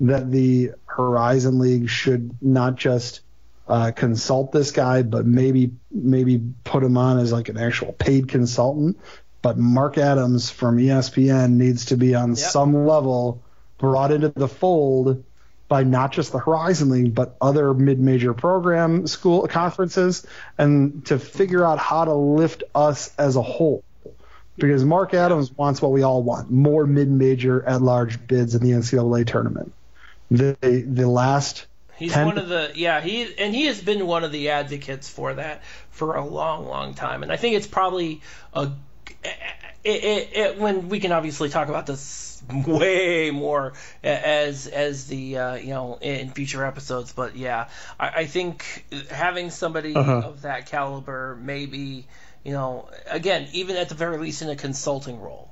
that 0.00 0.30
the 0.30 0.72
Horizon 0.86 1.58
League 1.58 1.88
should 1.88 2.30
not 2.40 2.76
just 2.76 3.22
uh, 3.68 3.92
consult 3.92 4.50
this 4.52 4.70
guy, 4.70 5.02
but 5.02 5.26
maybe 5.26 5.72
maybe 5.90 6.42
put 6.64 6.82
him 6.82 6.96
on 6.96 7.18
as 7.18 7.32
like 7.32 7.48
an 7.48 7.58
actual 7.58 7.92
paid 7.92 8.28
consultant. 8.28 8.98
But 9.42 9.58
Mark 9.58 9.98
Adams 9.98 10.50
from 10.50 10.78
ESPN 10.78 11.52
needs 11.52 11.86
to 11.86 11.96
be 11.96 12.14
on 12.14 12.30
yep. 12.30 12.38
some 12.38 12.86
level 12.86 13.42
brought 13.78 14.10
into 14.10 14.30
the 14.30 14.48
fold 14.48 15.24
by 15.68 15.84
not 15.84 16.12
just 16.12 16.32
the 16.32 16.38
Horizon 16.38 16.88
League, 16.88 17.14
but 17.14 17.36
other 17.40 17.74
mid-major 17.74 18.32
program 18.32 19.06
school 19.06 19.46
conferences, 19.46 20.26
and 20.56 21.04
to 21.06 21.18
figure 21.18 21.64
out 21.64 21.78
how 21.78 22.06
to 22.06 22.14
lift 22.14 22.62
us 22.74 23.14
as 23.18 23.36
a 23.36 23.42
whole. 23.42 23.84
Because 24.56 24.84
Mark 24.84 25.14
Adams 25.14 25.52
wants 25.52 25.80
what 25.80 25.92
we 25.92 26.02
all 26.02 26.22
want: 26.22 26.50
more 26.50 26.86
mid-major 26.86 27.62
at-large 27.64 28.26
bids 28.26 28.54
in 28.54 28.62
the 28.62 28.70
NCAA 28.70 29.26
tournament. 29.26 29.72
The 30.30 30.56
the 30.60 31.06
last 31.06 31.66
He's 31.98 32.14
one 32.16 32.38
of 32.38 32.48
the 32.48 32.72
yeah 32.74 33.00
he 33.00 33.34
and 33.38 33.54
he 33.54 33.66
has 33.66 33.80
been 33.80 34.06
one 34.06 34.24
of 34.24 34.32
the 34.32 34.50
advocates 34.50 35.08
for 35.08 35.34
that 35.34 35.62
for 35.90 36.16
a 36.16 36.24
long 36.24 36.66
long 36.66 36.94
time 36.94 37.22
and 37.22 37.32
I 37.32 37.36
think 37.36 37.56
it's 37.56 37.66
probably 37.66 38.22
a 38.52 38.70
it, 39.84 40.04
it, 40.04 40.36
it, 40.36 40.58
when 40.58 40.88
we 40.88 41.00
can 41.00 41.12
obviously 41.12 41.48
talk 41.48 41.68
about 41.68 41.86
this 41.86 42.42
way 42.66 43.30
more 43.30 43.74
as 44.02 44.66
as 44.66 45.06
the 45.06 45.38
uh, 45.38 45.54
you 45.54 45.70
know 45.70 45.98
in 46.00 46.30
future 46.30 46.64
episodes. 46.64 47.12
But 47.12 47.36
yeah, 47.36 47.68
I, 47.98 48.08
I 48.08 48.26
think 48.26 48.84
having 49.10 49.50
somebody 49.50 49.94
uh-huh. 49.94 50.22
of 50.24 50.42
that 50.42 50.66
caliber, 50.66 51.38
maybe 51.40 52.06
you 52.44 52.52
know, 52.52 52.88
again, 53.06 53.48
even 53.52 53.76
at 53.76 53.88
the 53.88 53.94
very 53.94 54.18
least 54.18 54.42
in 54.42 54.48
a 54.48 54.56
consulting 54.56 55.20
role, 55.20 55.50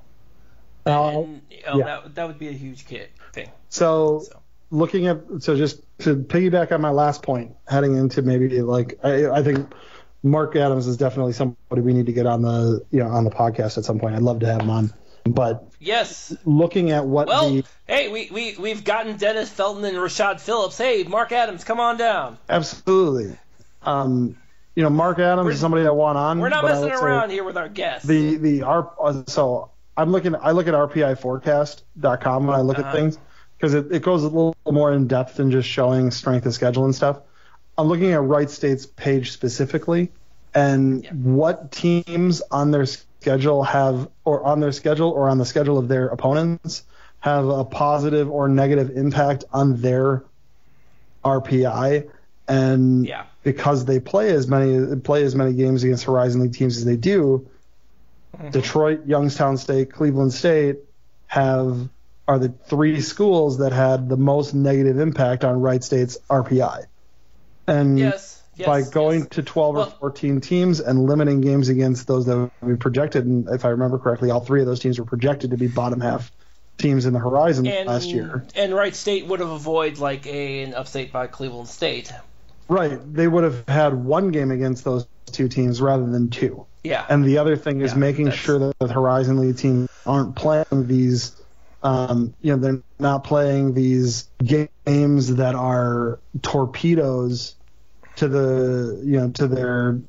uh, 0.86 1.20
and, 1.20 1.42
you 1.50 1.62
know, 1.66 1.78
yeah. 1.78 1.84
that 1.84 2.14
that 2.14 2.26
would 2.28 2.38
be 2.38 2.48
a 2.48 2.52
huge 2.52 2.84
thing. 2.84 3.50
So, 3.68 4.22
so, 4.24 4.42
looking 4.70 5.06
at 5.06 5.20
so 5.40 5.56
just 5.56 5.82
to 6.00 6.16
piggyback 6.16 6.72
on 6.72 6.80
my 6.80 6.90
last 6.90 7.22
point, 7.22 7.56
heading 7.68 7.96
into 7.96 8.22
maybe 8.22 8.60
like 8.62 8.98
I, 9.02 9.28
I 9.28 9.42
think 9.42 9.72
Mark 10.22 10.56
Adams 10.56 10.86
is 10.86 10.96
definitely 10.96 11.32
somebody 11.32 11.82
we 11.82 11.92
need 11.92 12.06
to 12.06 12.12
get 12.12 12.26
on 12.26 12.42
the 12.42 12.84
you 12.90 13.00
know 13.00 13.08
on 13.08 13.24
the 13.24 13.30
podcast 13.30 13.78
at 13.78 13.84
some 13.84 13.98
point. 13.98 14.14
I'd 14.14 14.22
love 14.22 14.40
to 14.40 14.46
have 14.46 14.62
him 14.62 14.70
on. 14.70 14.92
But 15.24 15.68
yes, 15.80 16.36
looking 16.44 16.90
at 16.90 17.04
what 17.04 17.28
well, 17.28 17.50
the 17.50 17.64
hey, 17.86 18.08
we 18.08 18.28
we 18.30 18.56
we've 18.58 18.84
gotten 18.84 19.16
Dennis 19.16 19.50
Felton 19.50 19.84
and 19.84 19.96
Rashad 19.96 20.40
Phillips. 20.40 20.78
Hey, 20.78 21.02
Mark 21.02 21.32
Adams, 21.32 21.64
come 21.64 21.80
on 21.80 21.96
down. 21.96 22.38
Absolutely. 22.48 23.36
Um, 23.82 24.36
you 24.74 24.82
know, 24.82 24.90
Mark 24.90 25.18
Adams 25.18 25.46
we're, 25.46 25.52
is 25.52 25.60
somebody 25.60 25.84
that 25.84 25.94
want 25.94 26.18
on. 26.18 26.38
We're 26.38 26.48
not 26.48 26.64
messing 26.64 26.92
around 26.92 27.30
here 27.30 27.44
with 27.44 27.56
our 27.56 27.68
guests. 27.68 28.06
The 28.06 28.36
the 28.36 28.62
R 28.62 29.24
so 29.26 29.70
I'm 29.96 30.12
looking 30.12 30.36
I 30.36 30.52
look 30.52 30.68
at 30.68 30.74
RPIforecast.com 30.74 32.46
when 32.46 32.54
I 32.56 32.60
look 32.60 32.78
uh-huh. 32.78 32.88
at 32.88 32.94
things 32.94 33.18
because 33.56 33.74
it, 33.74 33.90
it 33.90 34.02
goes 34.02 34.22
a 34.22 34.28
little 34.28 34.54
more 34.70 34.92
in 34.92 35.06
depth 35.06 35.36
than 35.36 35.50
just 35.50 35.68
showing 35.68 36.10
strength 36.10 36.46
of 36.46 36.54
schedule 36.54 36.84
and 36.84 36.94
stuff. 36.94 37.20
I'm 37.78 37.88
looking 37.88 38.12
at 38.12 38.22
Wright 38.22 38.50
State's 38.50 38.86
page 38.86 39.32
specifically, 39.32 40.10
and 40.54 41.04
yeah. 41.04 41.10
what 41.12 41.72
teams 41.72 42.40
on 42.50 42.70
their 42.70 42.86
schedule 42.86 43.62
have, 43.64 44.08
or 44.24 44.44
on 44.44 44.60
their 44.60 44.72
schedule, 44.72 45.10
or 45.10 45.28
on 45.28 45.38
the 45.38 45.44
schedule 45.44 45.78
of 45.78 45.88
their 45.88 46.08
opponents, 46.08 46.84
have 47.20 47.48
a 47.48 47.64
positive 47.64 48.30
or 48.30 48.48
negative 48.48 48.96
impact 48.96 49.44
on 49.52 49.80
their 49.80 50.24
RPI. 51.24 52.08
And 52.48 53.06
yeah. 53.06 53.24
because 53.42 53.84
they 53.84 53.98
play 53.98 54.30
as 54.30 54.46
many 54.46 54.96
play 55.00 55.24
as 55.24 55.34
many 55.34 55.52
games 55.52 55.82
against 55.82 56.04
Horizon 56.04 56.42
League 56.42 56.54
teams 56.54 56.76
as 56.76 56.84
they 56.84 56.96
do, 56.96 57.48
mm-hmm. 58.36 58.50
Detroit, 58.50 59.06
Youngstown 59.06 59.56
State, 59.56 59.92
Cleveland 59.92 60.32
State 60.32 60.78
have 61.26 61.88
are 62.28 62.38
the 62.38 62.48
three 62.66 63.00
schools 63.00 63.58
that 63.58 63.72
had 63.72 64.08
the 64.08 64.16
most 64.16 64.54
negative 64.54 64.98
impact 64.98 65.44
on 65.44 65.60
Wright 65.60 65.82
State's 65.82 66.18
RPI. 66.28 66.86
And 67.68 67.98
yes, 67.98 68.42
yes, 68.56 68.66
by 68.66 68.82
going 68.82 69.20
yes. 69.20 69.28
to 69.30 69.42
12 69.42 69.74
well, 69.74 69.84
or 69.84 69.90
14 70.10 70.40
teams 70.40 70.80
and 70.80 71.06
limiting 71.06 71.40
games 71.40 71.68
against 71.68 72.06
those 72.06 72.26
that 72.26 72.50
we 72.60 72.76
projected, 72.76 73.24
and 73.26 73.48
if 73.48 73.64
I 73.64 73.68
remember 73.68 73.98
correctly, 73.98 74.30
all 74.30 74.40
three 74.40 74.60
of 74.60 74.66
those 74.66 74.80
teams 74.80 74.98
were 74.98 75.04
projected 75.04 75.50
to 75.50 75.56
be 75.56 75.68
bottom 75.68 76.00
half 76.00 76.32
teams 76.78 77.06
in 77.06 77.12
the 77.12 77.18
horizon 77.18 77.66
and, 77.66 77.88
last 77.88 78.08
year. 78.08 78.44
And 78.54 78.74
Wright 78.74 78.94
State 78.94 79.26
would 79.26 79.40
have 79.40 79.50
avoided 79.50 79.98
like 79.98 80.26
a, 80.26 80.62
an 80.62 80.74
upstate 80.74 81.12
by 81.12 81.26
Cleveland 81.26 81.68
State. 81.68 82.12
Right. 82.68 82.98
They 83.14 83.28
would 83.28 83.44
have 83.44 83.68
had 83.68 83.94
one 83.94 84.30
game 84.30 84.50
against 84.50 84.84
those 84.84 85.06
two 85.26 85.48
teams 85.48 85.80
rather 85.80 86.06
than 86.06 86.30
two. 86.30 86.66
Yeah. 86.82 87.04
And 87.08 87.24
the 87.24 87.38
other 87.38 87.56
thing 87.56 87.80
is 87.80 87.92
yeah, 87.92 87.98
making 87.98 88.26
that's... 88.26 88.36
sure 88.36 88.58
that 88.58 88.78
the 88.78 88.92
Horizon 88.92 89.38
League 89.38 89.56
teams 89.56 89.88
aren't 90.04 90.36
playing 90.36 90.86
these 90.86 91.40
um, 91.86 92.34
you 92.42 92.50
know, 92.50 92.58
they're 92.58 92.82
not 92.98 93.22
playing 93.22 93.72
these 93.72 94.28
games 94.44 95.36
that 95.36 95.54
are 95.54 96.18
torpedoes 96.42 97.54
to 98.16 98.26
the, 98.26 99.00
you 99.04 99.20
know, 99.20 99.30
to 99.30 99.46
their 99.46 100.00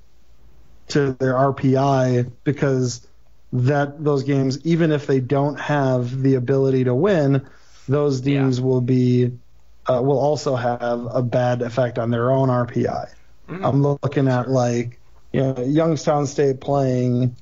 to 0.88 1.12
their 1.14 1.34
RPI 1.34 2.32
because 2.44 3.06
that 3.54 4.04
those 4.04 4.24
games, 4.24 4.66
even 4.66 4.92
if 4.92 5.06
they 5.06 5.20
don't 5.20 5.60
have 5.60 6.24
the 6.24 6.34
ability 6.34 6.86
to 6.86 6.96
win, 6.96 7.48
those 7.88 8.22
teams 8.22 8.58
yeah. 8.58 8.66
will 8.66 8.82
be 8.82 9.38
uh, 9.86 10.02
will 10.02 10.20
also 10.20 10.56
have 10.56 11.06
a 11.12 11.22
bad 11.22 11.62
effect 11.62 12.00
on 12.00 12.10
their 12.10 12.32
own 12.32 12.50
RPI. 12.50 13.08
Mm-hmm. 13.50 13.64
I'm 13.64 13.84
looking 13.84 14.28
at 14.28 14.50
like 14.50 15.00
you 15.32 15.42
know 15.42 15.64
Youngstown 15.64 16.26
State 16.26 16.60
playing, 16.60 17.36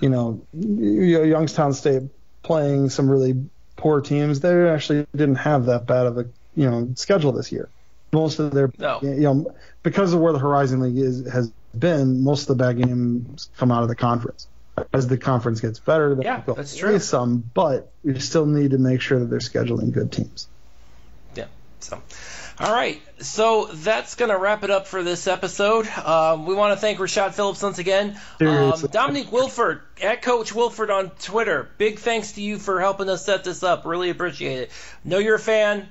you 0.00 0.08
know, 0.08 0.40
Youngstown 0.54 1.74
State 1.74 2.04
playing 2.42 2.90
some 2.90 3.10
really 3.10 3.44
poor 3.76 4.00
teams, 4.00 4.40
they 4.40 4.68
actually 4.68 5.06
didn't 5.14 5.36
have 5.36 5.66
that 5.66 5.86
bad 5.86 6.06
of 6.06 6.18
a 6.18 6.26
you 6.54 6.70
know 6.70 6.88
schedule 6.94 7.32
this 7.32 7.52
year. 7.52 7.68
Most 8.12 8.38
of 8.38 8.52
their 8.52 8.70
no. 8.78 9.00
you 9.02 9.20
know 9.20 9.54
because 9.82 10.12
of 10.12 10.20
where 10.20 10.32
the 10.32 10.38
Horizon 10.38 10.80
League 10.80 10.98
is 10.98 11.26
has 11.30 11.50
been, 11.76 12.22
most 12.22 12.42
of 12.42 12.48
the 12.48 12.64
bad 12.64 12.76
games 12.76 13.48
come 13.56 13.70
out 13.70 13.82
of 13.82 13.88
the 13.88 13.96
conference. 13.96 14.46
As 14.92 15.06
the 15.06 15.18
conference 15.18 15.60
gets 15.60 15.78
better, 15.78 16.18
yeah, 16.22 16.42
that's 16.46 16.76
true. 16.76 16.98
Some, 16.98 17.50
but 17.54 17.92
we 18.02 18.18
still 18.20 18.46
need 18.46 18.70
to 18.70 18.78
make 18.78 19.02
sure 19.02 19.18
that 19.18 19.26
they're 19.26 19.38
scheduling 19.38 19.92
good 19.92 20.10
teams. 20.10 20.48
Yeah. 21.34 21.46
So. 21.80 22.00
All 22.62 22.72
right, 22.72 23.02
so 23.18 23.66
that's 23.72 24.14
going 24.14 24.30
to 24.30 24.38
wrap 24.38 24.62
it 24.62 24.70
up 24.70 24.86
for 24.86 25.02
this 25.02 25.26
episode. 25.26 25.88
Um, 25.88 26.46
we 26.46 26.54
want 26.54 26.72
to 26.72 26.80
thank 26.80 27.00
Rashad 27.00 27.34
Phillips 27.34 27.60
once 27.60 27.78
again. 27.80 28.16
Um, 28.40 28.80
Dominique 28.92 29.32
Wilford, 29.32 29.80
at 30.00 30.22
Coach 30.22 30.54
Wilford 30.54 30.88
on 30.88 31.10
Twitter. 31.10 31.68
Big 31.76 31.98
thanks 31.98 32.32
to 32.32 32.40
you 32.40 32.58
for 32.58 32.78
helping 32.78 33.08
us 33.08 33.24
set 33.26 33.42
this 33.42 33.64
up. 33.64 33.84
Really 33.84 34.10
appreciate 34.10 34.58
it. 34.60 34.70
Know 35.02 35.18
you're 35.18 35.34
a 35.34 35.40
fan. 35.40 35.88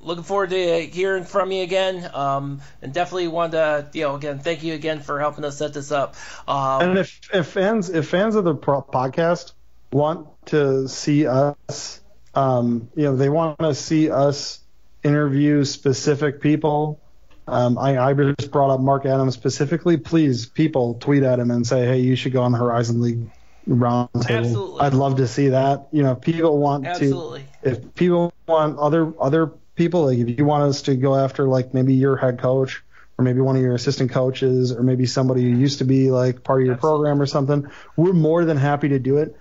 Looking 0.00 0.24
forward 0.24 0.48
to 0.48 0.86
hearing 0.86 1.24
from 1.24 1.52
you 1.52 1.62
again. 1.62 2.10
Um, 2.14 2.62
and 2.80 2.94
definitely 2.94 3.28
want 3.28 3.52
to, 3.52 3.90
you 3.92 4.04
know, 4.04 4.14
again, 4.14 4.38
thank 4.38 4.62
you 4.62 4.72
again 4.72 5.00
for 5.00 5.20
helping 5.20 5.44
us 5.44 5.58
set 5.58 5.74
this 5.74 5.92
up. 5.92 6.16
Um, 6.46 6.88
and 6.88 6.98
if, 7.00 7.20
if 7.34 7.48
fans 7.48 7.90
if 7.90 8.08
fans 8.08 8.34
of 8.34 8.44
the 8.44 8.54
podcast 8.54 9.52
want 9.92 10.28
to 10.46 10.88
see 10.88 11.26
us, 11.26 12.00
um, 12.34 12.88
you 12.94 13.04
know, 13.04 13.16
they 13.16 13.28
want 13.28 13.58
to 13.58 13.74
see 13.74 14.10
us 14.10 14.60
interview 15.08 15.64
specific 15.64 16.40
people. 16.40 17.00
Um, 17.48 17.78
I, 17.78 17.98
I, 17.98 18.12
just 18.12 18.50
brought 18.50 18.70
up 18.70 18.80
Mark 18.80 19.06
Adams 19.06 19.34
specifically. 19.34 19.96
Please, 19.96 20.46
people, 20.46 20.94
tweet 20.94 21.22
at 21.22 21.38
him 21.38 21.50
and 21.50 21.66
say, 21.66 21.86
"Hey, 21.86 22.00
you 22.00 22.14
should 22.14 22.32
go 22.32 22.42
on 22.42 22.52
the 22.52 22.58
Horizon 22.58 23.00
League 23.00 23.30
roundtable." 23.66 24.30
Absolutely. 24.30 24.80
I'd 24.80 24.94
love 24.94 25.16
to 25.16 25.26
see 25.26 25.48
that. 25.48 25.88
You 25.90 26.02
know, 26.02 26.12
if 26.12 26.20
people 26.20 26.58
want 26.58 26.86
Absolutely. 26.86 27.46
to. 27.62 27.70
If 27.70 27.94
people 27.94 28.34
want 28.46 28.78
other 28.78 29.14
other 29.18 29.46
people, 29.74 30.04
like 30.04 30.18
if 30.18 30.38
you 30.38 30.44
want 30.44 30.64
us 30.64 30.82
to 30.82 30.94
go 30.94 31.14
after 31.14 31.48
like 31.48 31.72
maybe 31.72 31.94
your 31.94 32.16
head 32.16 32.38
coach 32.38 32.82
or 33.16 33.24
maybe 33.24 33.40
one 33.40 33.56
of 33.56 33.62
your 33.62 33.74
assistant 33.74 34.10
coaches 34.10 34.70
or 34.70 34.82
maybe 34.82 35.06
somebody 35.06 35.42
who 35.42 35.56
used 35.56 35.78
to 35.78 35.84
be 35.84 36.10
like 36.10 36.44
part 36.44 36.60
of 36.60 36.66
your 36.66 36.74
Absolutely. 36.74 36.98
program 36.98 37.22
or 37.22 37.26
something, 37.26 37.70
we're 37.96 38.12
more 38.12 38.44
than 38.44 38.58
happy 38.58 38.90
to 38.90 38.98
do 38.98 39.16
it. 39.16 39.34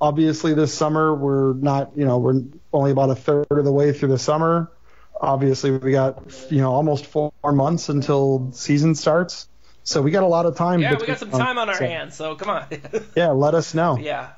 Obviously, 0.00 0.52
this 0.54 0.74
summer 0.74 1.14
we're 1.14 1.52
not. 1.52 1.92
You 1.96 2.06
know, 2.06 2.18
we're 2.18 2.42
only 2.72 2.90
about 2.90 3.10
a 3.10 3.14
third 3.14 3.46
of 3.50 3.64
the 3.64 3.72
way 3.72 3.92
through 3.92 4.08
the 4.08 4.18
summer 4.18 4.68
obviously 5.22 5.70
we 5.70 5.92
got 5.92 6.50
you 6.50 6.60
know 6.60 6.72
almost 6.72 7.06
four 7.06 7.32
months 7.44 7.88
until 7.88 8.50
season 8.52 8.94
starts, 8.94 9.48
so 9.84 10.02
we 10.02 10.10
got 10.10 10.24
a 10.24 10.26
lot 10.26 10.44
of 10.44 10.56
time. 10.56 10.80
Yeah, 10.80 10.96
we 10.98 11.06
got 11.06 11.18
some 11.18 11.30
time 11.30 11.58
on 11.58 11.68
our 11.68 11.76
so, 11.76 11.86
hands. 11.86 12.16
So 12.16 12.34
come 12.34 12.50
on. 12.50 12.66
yeah, 13.16 13.28
let 13.28 13.54
us 13.54 13.74
know. 13.74 13.96
Yeah. 13.96 14.30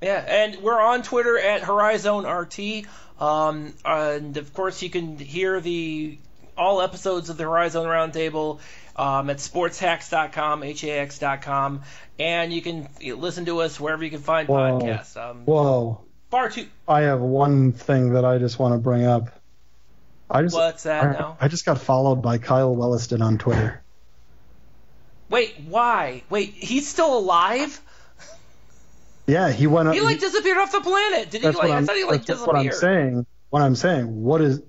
Yeah, 0.00 0.24
and 0.28 0.62
we're 0.62 0.80
on 0.80 1.02
Twitter 1.02 1.36
at 1.38 1.62
Horizon 1.62 2.24
RT. 2.24 2.86
Um, 3.18 3.74
and 3.84 4.36
of 4.36 4.52
course, 4.54 4.80
you 4.80 4.90
can 4.90 5.18
hear 5.18 5.60
the 5.60 6.18
all 6.56 6.82
episodes 6.82 7.30
of 7.30 7.36
the 7.36 7.44
Horizon 7.44 7.84
Roundtable 7.84 8.60
um, 8.96 9.30
at 9.30 9.38
sportshacks.com, 9.38 10.62
H-A-X.com, 10.62 11.82
and 12.18 12.52
you 12.52 12.62
can 12.62 12.88
listen 13.00 13.44
to 13.46 13.60
us 13.60 13.78
wherever 13.78 14.04
you 14.04 14.10
can 14.10 14.20
find 14.20 14.48
Whoa. 14.48 14.80
podcasts. 14.80 15.16
Um, 15.16 15.44
Whoa. 15.44 16.00
far 16.30 16.50
too. 16.50 16.66
I 16.86 17.02
have 17.02 17.20
one 17.20 17.72
thing 17.72 18.14
that 18.14 18.24
I 18.24 18.38
just 18.38 18.58
want 18.58 18.74
to 18.74 18.78
bring 18.78 19.04
up. 19.04 19.30
I 20.30 20.42
just 20.42 20.54
What's 20.54 20.82
that 20.82 21.04
I, 21.04 21.12
now? 21.12 21.36
I 21.40 21.48
just 21.48 21.64
got 21.64 21.80
followed 21.80 22.16
by 22.16 22.38
Kyle 22.38 22.74
Whelliston 22.74 23.22
on 23.22 23.38
Twitter. 23.38 23.82
Wait, 25.30 25.56
why? 25.66 26.22
Wait, 26.30 26.50
he's 26.50 26.86
still 26.88 27.16
alive? 27.16 27.80
Yeah, 29.26 29.52
he 29.52 29.66
went. 29.66 29.92
He 29.92 30.00
like 30.00 30.20
disappeared 30.20 30.58
off 30.58 30.72
the 30.72 30.80
planet. 30.80 31.30
Did 31.30 31.42
he? 31.42 31.48
Like, 31.48 31.70
I 31.70 31.84
thought 31.84 31.96
he 31.96 32.04
like 32.04 32.24
that's 32.24 32.46
what 32.46 32.56
I'm 32.56 32.72
saying. 32.72 33.26
What 33.50 33.62
I'm 33.62 33.76
saying. 33.76 34.22
What 34.22 34.40
is 34.40 34.62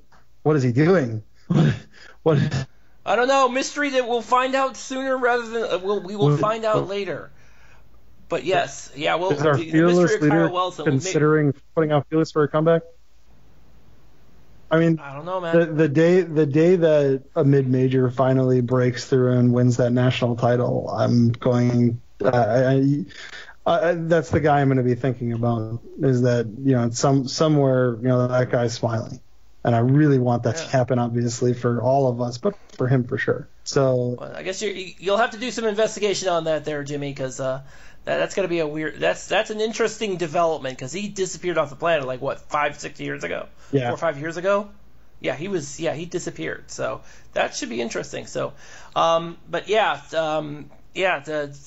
what 0.43 0.57
is 0.57 0.63
he 0.63 0.73
doing? 0.73 1.23
what? 2.23 2.67
I 3.05 3.15
don't 3.15 3.27
know. 3.27 3.47
Mystery 3.47 3.91
that 3.91 4.07
we'll 4.07 4.21
find 4.21 4.55
out 4.55 4.75
sooner 4.75 5.17
rather 5.17 5.47
than 5.47 5.63
uh, 5.63 5.79
we'll, 5.81 6.03
we 6.03 6.15
will 6.15 6.37
find 6.37 6.65
out 6.65 6.87
later. 6.89 7.31
But 8.27 8.43
yes, 8.43 8.91
yeah. 8.95 9.15
Well, 9.15 9.31
Is 9.31 9.45
our 9.45 9.55
the, 9.55 9.63
the 9.63 9.71
fearless 9.71 10.13
of 10.13 10.21
leader 10.21 10.49
Wilson. 10.49 10.85
we 10.85 10.91
may- 10.91 10.97
considering 10.97 11.53
putting 11.73 11.91
out 11.91 12.07
fearless 12.09 12.31
for 12.31 12.43
a 12.43 12.47
comeback? 12.47 12.83
I 14.71 14.79
mean, 14.79 14.99
I 14.99 15.13
don't 15.13 15.25
know, 15.25 15.41
man. 15.41 15.59
the 15.59 15.65
the 15.73 15.89
day 15.89 16.21
the 16.21 16.45
day 16.45 16.75
that 16.75 17.23
a 17.35 17.43
mid 17.43 17.67
major 17.67 18.09
finally 18.11 18.61
breaks 18.61 19.05
through 19.05 19.33
and 19.37 19.53
wins 19.53 19.77
that 19.77 19.91
national 19.91 20.35
title, 20.35 20.89
I'm 20.89 21.29
going. 21.29 22.01
Uh, 22.23 22.75
I, 22.75 23.05
I, 23.65 23.93
that's 23.93 24.29
the 24.29 24.39
guy 24.39 24.61
I'm 24.61 24.67
going 24.67 24.77
to 24.77 24.83
be 24.83 24.95
thinking 24.95 25.33
about. 25.33 25.81
Is 26.01 26.21
that 26.23 26.47
you 26.63 26.73
know 26.73 26.89
some 26.91 27.27
somewhere 27.27 27.95
you 27.95 28.07
know 28.07 28.27
that 28.27 28.49
guy's 28.51 28.73
smiling, 28.73 29.19
and 29.63 29.75
I 29.75 29.79
really 29.79 30.19
want 30.19 30.43
that 30.43 30.55
Yeah. 30.57 30.63
to 30.63 30.69
happen. 30.69 30.99
Obviously 30.99 31.53
for 31.53 31.81
all 31.81 32.07
of 32.07 32.21
us, 32.21 32.37
but 32.37 32.55
for 32.77 32.87
him 32.87 33.05
for 33.05 33.17
sure. 33.17 33.49
So 33.63 34.15
Well, 34.19 34.35
I 34.35 34.43
guess 34.43 34.61
you're, 34.61 34.73
you'll 34.73 35.17
have 35.17 35.31
to 35.31 35.37
do 35.39 35.51
some 35.51 35.65
investigation 35.65 36.29
on 36.29 36.45
that 36.45 36.65
there, 36.65 36.83
Jimmy, 36.83 37.11
because 37.11 37.39
uh, 37.39 37.61
that's 38.17 38.35
going 38.35 38.45
to 38.45 38.49
be 38.49 38.59
a 38.59 38.67
weird. 38.67 38.99
That's 38.99 39.27
that's 39.27 39.49
an 39.49 39.61
interesting 39.61 40.17
development 40.17 40.77
because 40.77 40.91
he 40.91 41.07
disappeared 41.09 41.57
off 41.57 41.69
the 41.69 41.75
planet 41.75 42.07
like 42.07 42.21
what 42.21 42.39
five, 42.49 42.79
six 42.79 42.99
years 42.99 43.23
ago, 43.23 43.47
Yeah. 43.71 43.87
four 43.87 43.93
or 43.93 43.97
five 43.97 44.19
years 44.19 44.37
ago. 44.37 44.69
Yeah, 45.21 45.35
he 45.35 45.47
was. 45.49 45.79
Yeah, 45.79 45.93
he 45.93 46.05
disappeared. 46.05 46.71
So 46.71 47.01
that 47.33 47.55
should 47.55 47.69
be 47.69 47.81
interesting. 47.81 48.25
So, 48.25 48.53
um, 48.95 49.37
but 49.49 49.67
yeah, 49.67 49.99
um, 50.15 50.69
yeah, 50.93 51.19
the 51.19 51.57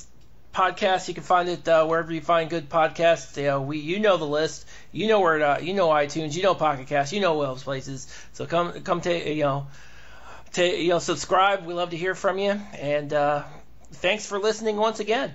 podcast 0.55 1.09
you 1.09 1.14
can 1.14 1.22
find 1.22 1.49
it 1.49 1.66
uh, 1.68 1.86
wherever 1.86 2.12
you 2.12 2.20
find 2.22 2.49
good 2.49 2.68
podcasts. 2.70 3.36
You 3.36 3.45
know, 3.49 3.61
we 3.62 3.78
you 3.78 3.99
know 4.01 4.16
the 4.16 4.26
list. 4.26 4.66
You 4.90 5.07
know 5.09 5.20
where 5.20 5.38
to, 5.38 5.59
you 5.62 5.74
know 5.74 5.88
iTunes. 5.88 6.34
You 6.34 6.43
know 6.43 6.55
Pocket 6.55 6.86
Cast. 6.86 7.12
You 7.12 7.20
know 7.20 7.34
all 7.34 7.43
those 7.43 7.62
places. 7.62 8.07
So 8.32 8.47
come 8.47 8.72
come 8.82 9.03
take 9.03 9.26
you 9.26 9.43
know 9.43 9.66
to 10.55 10.66
you 10.66 10.88
know 10.88 10.99
subscribe. 10.99 11.66
We 11.66 11.74
love 11.74 11.90
to 11.90 11.97
hear 11.97 12.14
from 12.14 12.38
you, 12.38 12.59
and 12.78 13.12
uh, 13.12 13.43
thanks 13.93 14.24
for 14.26 14.38
listening 14.38 14.76
once 14.76 14.99
again. 14.99 15.34